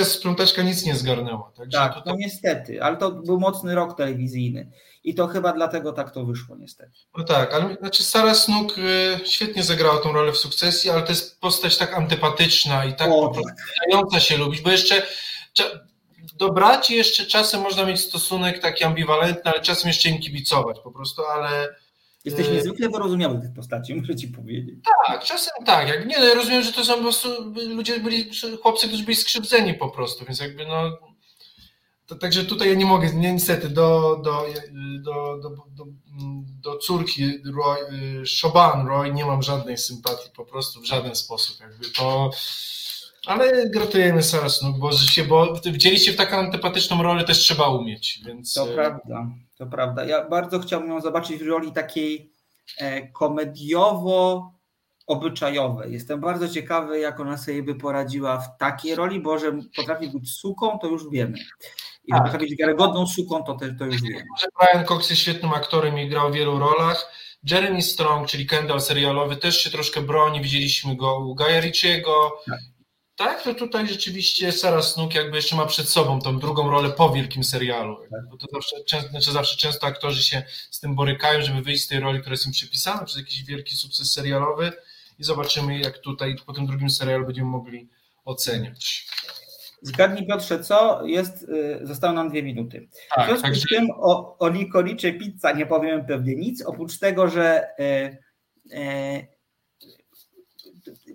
sprzątaczka 0.04 0.62
nic 0.62 0.86
nie 0.86 0.96
zgarnęła. 0.96 1.52
Tak, 1.72 1.94
to, 1.94 2.02
to... 2.02 2.10
no 2.10 2.16
niestety, 2.16 2.84
ale 2.84 2.98
to 2.98 3.12
był 3.12 3.40
mocny 3.40 3.76
rok 3.76 3.98
telewizyjny 3.98 4.72
i 5.06 5.16
to 5.16 5.28
chyba 5.28 5.54
dlatego 5.54 5.94
tak 5.94 6.12
to 6.12 6.26
wyszło 6.26 6.56
niestety. 6.56 6.92
No 7.18 7.24
tak, 7.24 7.54
ale 7.54 7.76
znaczy 7.76 8.04
Sara 8.04 8.34
Snook 8.34 8.78
y, 8.78 9.20
świetnie 9.26 9.64
zagrała 9.64 9.98
tą 9.98 10.12
rolę 10.12 10.32
w 10.32 10.38
sukcesji, 10.38 10.90
ale 10.90 11.02
to 11.02 11.10
jest 11.10 11.40
postać 11.40 11.78
tak 11.78 11.94
antypatyczna 11.94 12.86
i 12.86 12.96
tak 12.96 13.10
dająca 13.92 14.20
się 14.20 14.38
lubić, 14.38 14.62
bo 14.62 14.72
jeszcze 14.72 15.02
do 16.38 16.54
braci 16.54 16.96
jeszcze 16.96 17.26
czasem 17.26 17.62
można 17.62 17.86
mieć 17.86 18.00
stosunek 18.00 18.60
taki 18.60 18.84
ambiwalentny, 18.84 19.52
ale 19.52 19.62
czasem 19.62 19.88
jeszcze 19.88 20.10
im 20.10 20.20
kibicować 20.20 20.80
po 20.80 20.92
prostu, 20.92 21.26
ale 21.26 21.76
Jesteś 22.26 22.48
e, 22.48 22.52
niezwykle 22.52 22.90
wyrozumiały 22.90 23.42
tych 23.42 23.54
postaci, 23.54 23.96
muszę 23.96 24.16
ci 24.16 24.28
powiedzieć. 24.28 24.76
Tak, 25.08 25.24
czasem 25.24 25.66
tak. 25.66 25.88
Jak, 25.88 26.08
nie, 26.08 26.20
no 26.20 26.26
ja 26.26 26.36
rozumiem, 26.36 26.64
że 26.64 26.74
to 26.74 26.86
są 26.86 26.94
po 26.94 27.02
prostu 27.02 27.30
ludzie 27.56 28.00
byli, 28.00 28.32
chłopcy, 28.62 28.88
którzy 28.88 29.04
byli 29.04 29.16
skrzywdzeni 29.16 29.74
po 29.74 29.90
prostu, 29.90 30.26
więc 30.26 30.40
jakby 30.40 30.66
no. 30.66 30.98
To, 32.08 32.16
także 32.16 32.46
tutaj 32.46 32.70
ja 32.70 32.76
nie 32.76 32.86
mogę, 32.86 33.10
niestety, 33.14 33.70
do, 33.70 34.16
do, 34.24 34.46
do, 35.00 35.38
do, 35.38 35.50
do, 35.70 35.86
do 36.64 36.78
córki 36.78 37.42
Roy, 37.56 37.78
Shoban 38.26 38.88
Roy 38.88 39.14
nie 39.14 39.26
mam 39.26 39.42
żadnej 39.42 39.78
sympatii 39.78 40.30
po 40.36 40.46
prostu 40.46 40.82
w 40.82 40.86
żaden 40.86 41.16
sposób. 41.16 41.60
Jakby 41.60 41.90
to. 41.90 42.30
Ale 43.26 43.70
gratulujemy 43.70 44.24
Sarah 44.24 44.52
Snook, 44.52 44.78
bo, 44.78 44.92
się, 44.92 45.24
bo 45.24 45.54
wdzieliście 45.54 46.14
w 46.14 46.16
taką 46.16 46.38
antypatyczną 46.38 47.04
rolę 47.04 47.24
też 47.24 47.38
trzeba 47.38 47.68
umieć. 47.68 48.20
Więc... 48.26 48.54
To 48.54 48.66
prawda. 48.66 49.28
To 49.58 49.66
prawda. 49.66 50.06
Ja 50.06 50.30
bardzo 50.30 50.60
chciałbym 50.60 50.90
ją 50.90 51.02
zobaczyć 51.02 51.44
w 51.44 51.48
roli 51.48 51.72
takiej 51.72 52.32
komediowo 53.14 54.52
obyczajowe. 55.08 55.90
Jestem 55.90 56.20
bardzo 56.20 56.50
ciekawy, 56.50 57.00
jak 57.00 57.20
ona 57.20 57.38
sobie 57.38 57.64
by 57.64 57.76
poradziła 57.76 58.38
w 58.38 58.58
takiej 58.58 58.96
roli, 58.96 59.20
bo 59.20 59.40
że 59.40 59.60
potrafi 59.76 60.10
być 60.10 60.32
suką, 60.32 60.80
to 60.80 60.88
już 60.88 61.10
wiemy. 61.10 61.38
I 62.08 62.12
tak. 62.12 62.38
być 62.38 62.56
wiarygodną 62.56 63.08
suką, 63.08 63.44
to, 63.44 63.54
też, 63.54 63.70
to 63.80 63.86
już 63.86 64.02
wiemy. 64.02 64.24
Brian 64.60 64.86
Cox 64.86 65.10
jest 65.10 65.22
świetnym 65.22 65.54
aktorem 65.54 66.00
i 66.00 66.10
grał 66.10 66.32
w 66.32 66.34
wielu 66.34 66.60
rolach. 66.60 67.12
Jeremy 67.52 67.82
Strong, 67.82 68.28
czyli 68.28 68.46
Kendall 68.46 68.82
serialowy, 68.82 69.38
też 69.38 69.60
się 69.60 69.70
troszkę 69.70 70.02
broni. 70.02 70.42
Widzieliśmy 70.42 70.96
go 70.96 71.20
u 71.20 71.36
Gaja 71.36 71.60
Ricciego. 71.60 72.42
Tak. 72.46 72.60
tak, 73.16 73.44
to 73.44 73.54
tutaj 73.54 73.88
rzeczywiście 73.88 74.52
Sarah 74.52 74.86
Snook 74.86 75.16
jakby 75.16 75.36
jeszcze 75.36 75.56
ma 75.56 75.66
przed 75.66 75.90
sobą 75.90 76.22
tą 76.22 76.40
drugą 76.40 76.70
rolę 76.70 76.90
po 76.90 77.10
wielkim 77.10 77.44
serialu. 77.44 77.98
Tak. 78.12 78.30
Bo 78.30 78.38
to 78.38 78.48
zawsze, 78.54 78.76
często, 78.88 79.10
znaczy 79.10 79.32
zawsze 79.32 79.58
często 79.58 79.88
aktorzy 79.88 80.24
się 80.24 80.44
z 80.72 80.80
tym 80.80 80.96
borykają, 80.96 81.42
żeby 81.42 81.62
wyjść 81.62 81.84
z 81.84 81.88
tej 81.88 82.00
roli, 82.00 82.20
która 82.20 82.34
jest 82.34 82.46
im 82.46 82.52
przypisana 82.52 83.06
przez 83.06 83.18
jakiś 83.18 83.44
wielki 83.44 83.76
sukces 83.76 84.12
serialowy 84.12 84.72
i 85.20 85.24
zobaczymy, 85.24 85.80
jak 85.80 85.98
tutaj 85.98 86.36
po 86.46 86.54
tym 86.54 86.66
drugim 86.66 86.90
serialu 86.90 87.26
będziemy 87.26 87.48
mogli 87.48 87.88
oceniać. 88.26 89.08
Zgadnij 89.86 90.28
Piotrze, 90.28 90.60
co 90.60 91.06
jest, 91.06 91.44
y, 91.44 91.80
zostały 91.84 92.14
nam 92.14 92.30
dwie 92.30 92.44
minuty. 92.44 92.88
Tak, 93.16 93.26
w 93.26 93.40
związku 93.40 93.56
z 93.56 93.66
tym 93.70 93.88
o, 93.92 94.38
o 94.38 94.50
Licorice 94.50 95.14
Pizza 95.14 95.52
nie 95.52 95.66
powiem 95.66 96.06
pewnie 96.06 96.36
nic, 96.36 96.62
oprócz 96.66 97.00
tego, 97.00 97.30
że 97.30 97.68
e, 97.80 98.18
e, 98.74 99.28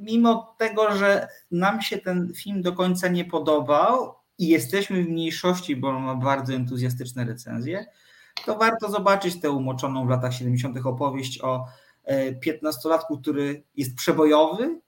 mimo 0.01 0.55
tego, 0.59 0.97
że 0.97 1.29
nam 1.51 1.83
się 1.83 1.99
ten 1.99 2.33
film 2.35 2.63
do 2.63 2.73
końca 2.73 3.09
nie 3.09 3.25
podobał 3.25 4.15
i 4.39 4.49
jesteśmy 4.49 5.05
w 5.05 5.09
mniejszości, 5.09 5.77
bo 5.77 5.89
on 5.89 6.03
ma 6.03 6.15
bardzo 6.15 6.53
entuzjastyczne 6.55 7.25
recenzje, 7.25 7.87
to 8.47 8.57
warto 8.57 8.91
zobaczyć 8.91 9.41
tę 9.41 9.51
umoczoną 9.51 10.07
w 10.07 10.11
latach 10.11 10.35
70. 10.35 10.87
opowieść 10.87 11.41
o 11.43 11.65
15-latku, 12.47 13.15
e, 13.15 13.21
który 13.21 13.63
jest 13.77 13.97
przebojowy, 13.97 14.81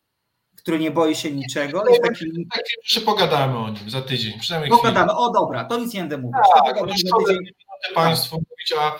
który 0.62 0.78
nie 0.78 0.90
boi 0.90 1.16
się 1.16 1.30
niczego. 1.30 1.88
Jest 1.88 2.02
taki... 2.02 2.24
Tak, 2.50 2.62
jeszcze 2.82 3.00
pogadamy 3.00 3.58
o 3.58 3.70
nim 3.70 3.90
za 3.90 4.02
tydzień. 4.02 4.40
Pogadamy, 4.70 5.12
o 5.12 5.30
dobra, 5.30 5.64
to 5.64 5.78
nic 5.78 5.94
nie 5.94 6.00
będę 6.00 6.18
mówić. 6.18 6.40
Tak, 6.54 6.78
to 6.78 6.96
szkoda, 6.96 7.32
Państwu 7.94 8.36
mówić, 8.36 8.74
a 8.78 8.98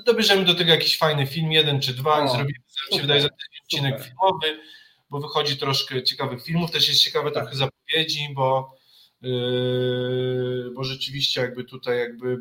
dobierzemy 0.00 0.44
do 0.44 0.54
tego 0.54 0.70
jakiś 0.70 0.98
fajny 0.98 1.26
film, 1.26 1.52
jeden 1.52 1.80
czy 1.80 1.94
dwa 1.94 2.18
o, 2.18 2.24
i 2.24 2.28
zrobimy, 2.28 2.58
się 2.92 3.00
wydaje, 3.00 3.20
za 3.22 3.28
tydzień 3.28 3.62
odcinek 3.64 4.04
filmowy, 4.04 4.60
bo 5.10 5.20
wychodzi 5.20 5.56
troszkę 5.56 6.02
ciekawych 6.02 6.44
filmów, 6.44 6.70
też 6.70 6.88
jest 6.88 7.00
ciekawe 7.00 7.30
tak. 7.30 7.42
trochę 7.42 7.56
zapowiedzi, 7.56 8.28
bo 8.34 8.76
Yy, 9.22 10.70
bo 10.74 10.84
rzeczywiście 10.84 11.40
jakby 11.40 11.64
tutaj 11.64 11.98
jakby 11.98 12.38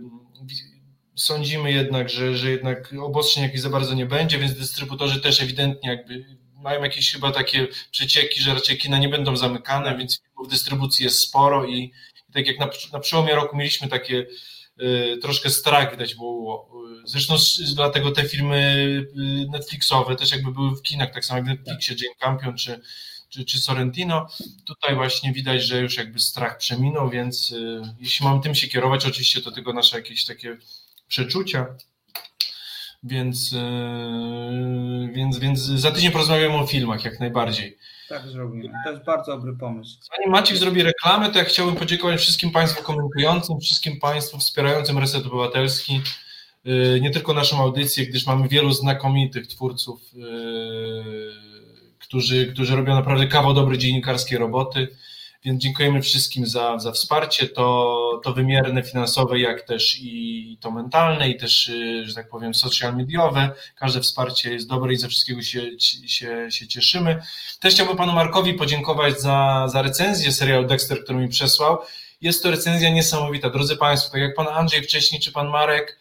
sądzimy 1.15 1.71
jednak, 1.71 2.09
że, 2.09 2.37
że 2.37 2.51
jednak 2.51 2.93
obostrzeń 3.01 3.43
jakichś 3.43 3.61
za 3.61 3.69
bardzo 3.69 3.93
nie 3.93 4.05
będzie, 4.05 4.39
więc 4.39 4.53
dystrybutorzy 4.53 5.21
też 5.21 5.41
ewidentnie 5.41 5.89
jakby 5.89 6.25
mają 6.65 6.83
jakieś 6.83 7.11
chyba 7.11 7.31
takie 7.31 7.67
przecieki, 7.91 8.41
że 8.41 8.53
raczej 8.53 8.77
kina 8.77 8.97
nie 8.97 9.09
będą 9.09 9.35
zamykane, 9.37 9.97
więc 9.97 10.21
w 10.45 10.47
dystrybucji 10.47 11.05
jest 11.05 11.19
sporo 11.19 11.65
i, 11.65 11.91
i 12.29 12.33
tak 12.33 12.47
jak 12.47 12.59
na, 12.59 12.69
na 12.93 12.99
przełomie 12.99 13.35
roku 13.35 13.57
mieliśmy 13.57 13.87
takie 13.87 14.25
y, 14.81 15.17
troszkę 15.21 15.49
strach 15.49 15.91
widać 15.91 16.15
było. 16.15 16.71
Zresztą 17.05 17.35
dlatego 17.75 18.11
te 18.11 18.29
filmy 18.29 18.57
y, 19.17 19.47
Netflixowe 19.51 20.15
też 20.15 20.31
jakby 20.31 20.51
były 20.51 20.75
w 20.75 20.81
kinach, 20.81 21.13
tak 21.13 21.25
samo 21.25 21.37
jak 21.37 21.45
w 21.45 21.49
Netflixie, 21.49 21.95
Jane 22.01 22.15
Campion 22.19 22.57
czy, 22.57 22.81
czy, 23.29 23.45
czy 23.45 23.59
Sorrentino. 23.59 24.27
Tutaj 24.65 24.95
właśnie 24.95 25.33
widać, 25.33 25.63
że 25.63 25.81
już 25.81 25.97
jakby 25.97 26.19
strach 26.19 26.57
przeminął, 26.57 27.09
więc 27.09 27.51
y, 27.51 27.81
jeśli 27.99 28.25
mam 28.25 28.41
tym 28.41 28.55
się 28.55 28.67
kierować, 28.67 29.05
oczywiście 29.05 29.41
to 29.41 29.51
tylko 29.51 29.73
nasze 29.73 29.97
jakieś 29.97 30.25
takie 30.25 30.57
przeczucia. 31.07 31.75
Więc, 33.05 33.51
yy, 33.51 35.11
więc, 35.11 35.39
więc 35.39 35.59
za 35.59 35.91
tydzień 35.91 36.11
porozmawiamy 36.11 36.55
o 36.55 36.67
filmach 36.67 37.05
jak 37.05 37.19
najbardziej. 37.19 37.77
Tak 38.09 38.27
zrobimy. 38.27 38.73
To 38.85 38.91
jest 38.91 39.05
bardzo 39.05 39.31
dobry 39.31 39.53
pomysł. 39.53 39.97
Zanim 40.15 40.31
Maciek 40.31 40.57
zrobi 40.57 40.83
reklamę, 40.83 41.31
to 41.31 41.39
ja 41.39 41.45
chciałbym 41.45 41.75
podziękować 41.75 42.21
wszystkim 42.21 42.51
Państwu 42.51 42.83
komentującym, 42.83 43.59
wszystkim 43.59 43.99
Państwu 43.99 44.37
wspierającym 44.37 44.97
Reset 44.97 45.25
Obywatelski. 45.25 46.01
Yy, 46.65 46.99
nie 47.01 47.11
tylko 47.11 47.33
naszą 47.33 47.59
audycję, 47.61 48.07
gdyż 48.07 48.25
mamy 48.25 48.47
wielu 48.47 48.71
znakomitych 48.71 49.47
twórców, 49.47 50.01
yy, 50.13 51.33
którzy, 51.99 52.53
którzy 52.53 52.75
robią 52.75 52.95
naprawdę 52.95 53.27
kawał 53.27 53.53
dobrej 53.53 53.77
dziennikarskiej 53.77 54.37
roboty. 54.37 54.87
Więc 55.45 55.63
dziękujemy 55.63 56.01
wszystkim 56.01 56.45
za, 56.45 56.79
za 56.79 56.91
wsparcie, 56.91 57.47
to, 57.47 58.21
to 58.23 58.33
wymierne 58.33 58.83
finansowe, 58.83 59.39
jak 59.39 59.61
też 59.61 59.97
i 60.01 60.57
to 60.61 60.71
mentalne, 60.71 61.29
i 61.29 61.37
też, 61.37 61.67
y, 61.67 62.05
że 62.05 62.15
tak 62.15 62.29
powiem, 62.29 62.53
social 62.53 62.95
mediowe. 62.95 63.49
Każde 63.75 64.01
wsparcie 64.01 64.53
jest 64.53 64.69
dobre 64.69 64.93
i 64.93 64.95
ze 64.97 65.07
wszystkiego 65.07 65.41
się, 65.41 65.61
się, 65.79 66.51
się 66.51 66.67
cieszymy. 66.67 67.21
Też 67.59 67.73
chciałbym 67.73 67.97
panu 67.97 68.13
Markowi 68.13 68.53
podziękować 68.53 69.21
za, 69.21 69.67
za 69.67 69.81
recenzję 69.81 70.31
serialu 70.31 70.67
Dexter, 70.67 71.03
który 71.03 71.19
mi 71.19 71.27
przesłał. 71.27 71.77
Jest 72.21 72.43
to 72.43 72.51
recenzja 72.51 72.89
niesamowita. 72.89 73.49
Drodzy 73.49 73.77
Państwo, 73.77 74.11
tak 74.11 74.21
jak 74.21 74.35
pan 74.35 74.47
Andrzej 74.47 74.83
wcześniej, 74.83 75.21
czy 75.21 75.31
pan 75.31 75.47
Marek, 75.49 75.99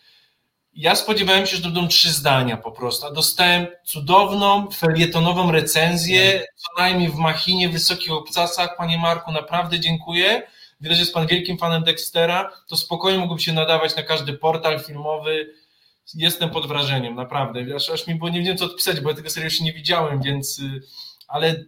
ja 0.77 0.97
spodziewałem 0.97 1.47
się, 1.47 1.57
że 1.57 1.63
będą 1.63 1.89
trzy 1.89 2.11
zdania 2.11 2.57
po 2.57 2.73
prostu, 2.73 3.07
a 3.07 3.11
dostałem 3.11 3.67
cudowną, 3.85 4.71
felietonową 4.71 5.53
recenzję, 5.53 6.47
co 6.57 6.83
najmniej 6.83 7.09
w 7.09 7.15
machinie, 7.15 7.69
wysokich 7.69 8.13
obcasach. 8.13 8.77
Panie 8.77 8.99
Marku, 8.99 9.33
naprawdę 9.33 9.81
dziękuję. 9.81 10.43
Widać, 10.81 10.97
że 10.97 11.03
jest 11.03 11.15
Pan 11.15 11.27
wielkim 11.27 11.59
fanem 11.59 11.83
Dextera, 11.83 12.51
to 12.69 12.77
spokojnie 12.77 13.19
mógłbym 13.19 13.39
się 13.39 13.53
nadawać 13.53 13.97
na 13.97 14.03
każdy 14.03 14.33
portal 14.33 14.81
filmowy. 14.81 15.55
Jestem 16.15 16.51
pod 16.51 16.69
wrażeniem, 16.69 17.15
naprawdę. 17.15 17.77
Aż, 17.77 17.91
aż 17.91 18.07
mi 18.07 18.15
było 18.15 18.31
nie 18.31 18.43
wiem 18.43 18.57
co 18.57 18.65
odpisać, 18.65 19.01
bo 19.01 19.11
ja 19.11 19.17
tego 19.17 19.31
serio 19.31 19.45
jeszcze 19.45 19.65
nie 19.65 19.73
widziałem, 19.73 20.23
więc 20.23 20.59
y, 20.59 20.81
ale 21.29 21.65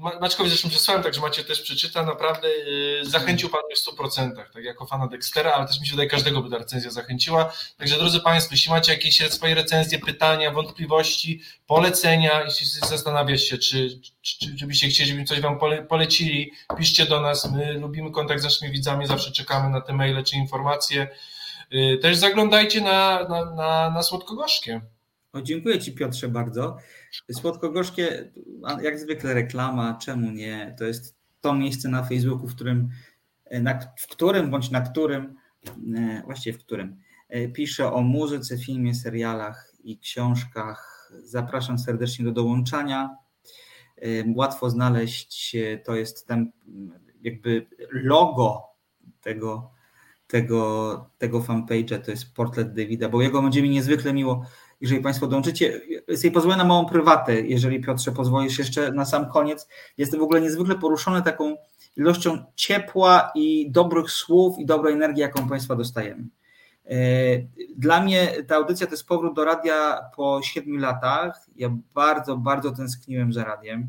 Maćkowi 0.00 0.48
zresztą 0.48 0.68
przesłałem, 0.68 1.02
także 1.02 1.20
macie 1.20 1.44
też 1.44 1.60
przeczyta, 1.60 2.02
naprawdę 2.02 2.48
y, 2.48 3.00
zachęcił 3.02 3.48
Pan 3.48 3.60
mnie 3.66 3.76
w 3.76 3.98
100%, 3.98 4.52
tak 4.52 4.64
jako 4.64 4.86
fana 4.86 5.06
Dextera, 5.06 5.52
ale 5.52 5.66
też 5.66 5.80
mi 5.80 5.86
się 5.86 5.90
wydaje, 5.90 6.08
każdego 6.08 6.42
by 6.42 6.50
ta 6.50 6.58
recenzja 6.58 6.90
zachęciła. 6.90 7.52
Także 7.76 7.98
drodzy 7.98 8.20
Państwo, 8.20 8.54
jeśli 8.54 8.70
macie 8.72 8.92
jakieś 8.92 9.32
swoje 9.32 9.54
recenzje, 9.54 9.98
pytania, 9.98 10.50
wątpliwości, 10.50 11.42
polecenia, 11.66 12.42
jeśli 12.44 12.66
zastanawiasz 12.66 13.40
się, 13.40 13.58
czy, 13.58 14.00
czy, 14.22 14.56
czy 14.56 14.66
byście 14.66 14.88
chcieli, 14.88 15.08
żebyśmy 15.08 15.26
coś 15.26 15.40
Wam 15.40 15.58
polecili, 15.88 16.52
piszcie 16.78 17.06
do 17.06 17.20
nas, 17.20 17.50
my 17.52 17.72
lubimy 17.72 18.10
kontakt 18.10 18.40
z 18.40 18.44
naszymi 18.44 18.72
widzami, 18.72 19.06
zawsze 19.06 19.32
czekamy 19.32 19.70
na 19.70 19.80
te 19.80 19.92
maile 19.92 20.24
czy 20.24 20.36
informacje. 20.36 21.08
Y, 21.74 21.98
też 22.02 22.16
zaglądajcie 22.16 22.80
na, 22.80 23.28
na, 23.28 23.44
na, 23.44 23.90
na 23.90 24.02
Słodko-Gorzkie. 24.02 24.80
O, 25.32 25.42
dziękuję 25.42 25.78
Ci 25.78 25.92
Piotrze 25.92 26.28
bardzo. 26.28 26.76
Słodko-gorzkie, 27.32 28.32
jak 28.82 28.98
zwykle 28.98 29.34
reklama, 29.34 29.98
czemu 30.02 30.30
nie? 30.30 30.74
To 30.78 30.84
jest 30.84 31.20
to 31.40 31.54
miejsce 31.54 31.88
na 31.88 32.04
Facebooku, 32.04 32.48
w 32.48 32.54
którym, 32.54 32.88
na, 33.50 33.78
w 33.98 34.06
którym 34.06 34.50
bądź 34.50 34.70
na 34.70 34.80
którym, 34.80 35.36
e, 35.96 36.22
właściwie 36.24 36.58
w 36.58 36.64
którym, 36.64 36.96
e, 37.28 37.48
piszę 37.48 37.92
o 37.92 38.00
muzyce, 38.00 38.58
filmie, 38.58 38.94
serialach 38.94 39.72
i 39.84 39.98
książkach. 39.98 41.10
Zapraszam 41.24 41.78
serdecznie 41.78 42.24
do 42.24 42.32
dołączania. 42.32 43.16
E, 43.96 44.06
łatwo 44.34 44.70
znaleźć, 44.70 45.56
to 45.84 45.94
jest 45.94 46.26
ten 46.26 46.52
jakby 47.22 47.66
logo 47.90 48.62
tego, 49.20 49.70
tego, 50.26 51.10
tego 51.18 51.40
fanpage'a, 51.40 52.00
to 52.00 52.10
jest 52.10 52.34
portret 52.34 52.74
Davida, 52.74 53.08
bo 53.08 53.22
jego 53.22 53.42
będzie 53.42 53.62
mi 53.62 53.70
niezwykle 53.70 54.12
miło 54.12 54.46
jeżeli 54.80 55.00
Państwo 55.00 55.26
dołączycie. 55.26 55.80
Sobie 56.16 56.30
pozwolę 56.30 56.56
na 56.56 56.64
małą 56.64 56.86
prywatę, 56.86 57.40
jeżeli 57.40 57.80
Piotrze 57.80 58.12
pozwolisz 58.12 58.58
jeszcze 58.58 58.92
na 58.92 59.04
sam 59.04 59.30
koniec. 59.30 59.68
Jestem 59.98 60.20
w 60.20 60.22
ogóle 60.22 60.40
niezwykle 60.40 60.74
poruszony 60.74 61.22
taką 61.22 61.56
ilością 61.96 62.44
ciepła 62.54 63.32
i 63.34 63.70
dobrych 63.70 64.10
słów 64.10 64.58
i 64.58 64.66
dobrej 64.66 64.94
energii, 64.94 65.20
jaką 65.20 65.48
Państwa 65.48 65.76
dostajemy. 65.76 66.24
E, 66.86 66.96
dla 67.76 68.02
mnie 68.02 68.28
ta 68.46 68.56
audycja 68.56 68.86
to 68.86 68.92
jest 68.92 69.06
powrót 69.06 69.36
do 69.36 69.44
radia 69.44 70.00
po 70.16 70.40
siedmiu 70.42 70.76
latach. 70.76 71.46
Ja 71.56 71.76
bardzo, 71.94 72.36
bardzo 72.36 72.70
tęskniłem 72.70 73.32
za 73.32 73.44
radiem 73.44 73.88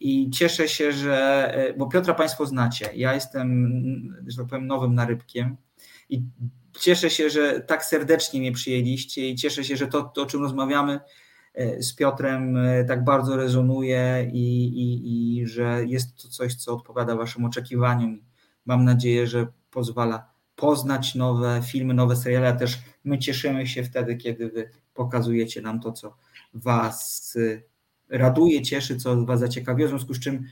i 0.00 0.30
cieszę 0.30 0.68
się, 0.68 0.92
że, 0.92 1.48
e, 1.54 1.74
bo 1.74 1.86
Piotra 1.86 2.14
Państwo 2.14 2.46
znacie, 2.46 2.90
ja 2.94 3.14
jestem, 3.14 3.68
że 4.26 4.36
tak 4.36 4.46
powiem, 4.46 4.66
nowym 4.66 4.94
narybkiem 4.94 5.56
i 6.08 6.22
Cieszę 6.80 7.10
się, 7.10 7.30
że 7.30 7.60
tak 7.60 7.84
serdecznie 7.84 8.40
mnie 8.40 8.52
przyjęliście 8.52 9.28
i 9.28 9.34
cieszę 9.34 9.64
się, 9.64 9.76
że 9.76 9.86
to, 9.86 10.02
to 10.02 10.22
o 10.22 10.26
czym 10.26 10.42
rozmawiamy 10.42 11.00
e, 11.54 11.82
z 11.82 11.94
Piotrem, 11.94 12.56
e, 12.56 12.84
tak 12.84 13.04
bardzo 13.04 13.36
rezonuje 13.36 14.30
i, 14.32 14.66
i, 14.66 15.38
i 15.38 15.46
że 15.46 15.84
jest 15.86 16.22
to 16.22 16.28
coś, 16.28 16.54
co 16.54 16.74
odpowiada 16.74 17.16
Waszym 17.16 17.44
oczekiwaniom. 17.44 18.20
Mam 18.66 18.84
nadzieję, 18.84 19.26
że 19.26 19.46
pozwala 19.70 20.30
poznać 20.56 21.14
nowe 21.14 21.62
filmy, 21.66 21.94
nowe 21.94 22.16
seriale, 22.16 22.48
a 22.48 22.52
też 22.52 22.78
my 23.04 23.18
cieszymy 23.18 23.66
się 23.66 23.84
wtedy, 23.84 24.16
kiedy 24.16 24.48
Wy 24.50 24.70
pokazujecie 24.94 25.62
nam 25.62 25.80
to, 25.80 25.92
co 25.92 26.16
Was 26.54 27.36
e, 27.36 28.18
raduje, 28.18 28.62
cieszy, 28.62 28.96
co 28.96 29.24
Was 29.24 29.40
zaciekawi, 29.40 29.84
w 29.84 29.88
związku 29.88 30.14
z 30.14 30.20
czym 30.20 30.44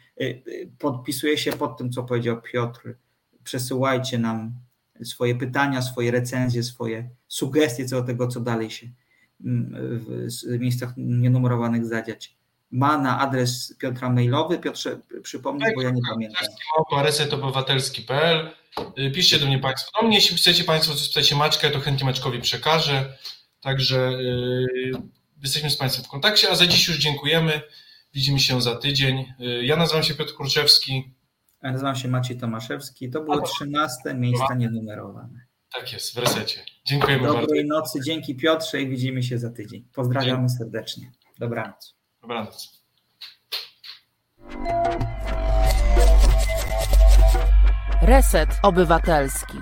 podpisuję 0.79 1.39
się 1.39 1.53
pod 1.53 1.79
tym, 1.79 1.93
co 1.93 2.03
powiedział 2.03 2.43
Piotr. 2.43 2.95
Przesyłajcie 3.45 4.19
nam 4.19 4.53
swoje 5.03 5.35
pytania, 5.35 5.83
swoje 5.83 6.11
recenzje, 6.11 6.63
swoje 6.63 7.11
sugestie 7.29 7.85
co 7.85 8.01
do 8.01 8.07
tego, 8.07 8.29
co 8.29 8.41
dalej 8.41 8.71
się 8.71 8.87
w 9.41 10.59
miejscach 10.61 10.93
nienumerowanych 10.97 11.87
zadziać, 11.87 12.37
ma 12.71 12.99
na 12.99 13.21
adres 13.21 13.75
Piotra 13.79 14.11
mailowy. 14.11 14.59
Piotrze, 14.59 15.01
przypomnij, 15.23 15.75
bo 15.75 15.83
ja 15.83 15.91
nie 15.91 16.03
pamiętam. 16.11 16.47
resetobywatelski.pl 17.05 18.51
Piszcie 19.15 19.39
do 19.39 19.47
mnie 19.47 19.59
Państwo. 19.59 19.91
Do 20.01 20.07
mnie, 20.07 20.17
jeśli 20.17 20.37
chcecie 20.37 20.65
Państwo 20.65 20.95
coś 20.95 21.03
spytać 21.03 21.35
Maćkę, 21.35 21.71
to 21.71 21.81
chętnie 21.81 22.07
Maćkowi 22.07 22.41
przekażę. 22.41 23.19
Także 23.61 23.97
yy, 23.97 24.93
jesteśmy 25.43 25.71
z 25.71 25.77
Państwem 25.77 26.05
w 26.05 26.09
kontakcie, 26.09 26.51
a 26.51 26.55
za 26.55 26.67
dziś 26.67 26.89
już 26.89 26.99
dziękujemy. 26.99 27.61
Widzimy 28.15 28.41
się 28.41 28.63
za 28.63 28.77
tydzień. 28.77 29.33
Yy, 29.39 29.65
ja 29.65 29.77
nazywam 29.77 30.03
się 30.03 30.15
Piotr 30.15 30.35
Kurczewski. 30.35 31.11
Nazywam 31.65 31.97
się 31.97 32.09
Maciej 32.09 32.37
Tomaszewski. 32.37 33.11
To 33.11 33.21
było 33.21 33.41
13 33.41 34.15
miejsca 34.15 34.55
nienumerowane. 34.55 35.41
Tak 35.73 35.93
jest, 35.93 36.15
w 36.15 36.19
resecie. 36.19 36.61
Dziękujemy 36.85 37.23
Dobrej 37.23 37.35
bardzo. 37.35 37.47
Dobrej 37.47 37.67
nocy, 37.69 38.01
dzięki 38.05 38.35
Piotrze 38.37 38.83
i 38.83 38.89
widzimy 38.89 39.23
się 39.23 39.39
za 39.39 39.51
tydzień. 39.51 39.89
Pozdrawiamy 39.95 40.49
serdecznie. 40.49 41.13
Dobranoc. 41.39 41.97
Dobranoc. 42.23 42.85
Reset 48.03 48.49
Obywatelski. 48.63 49.59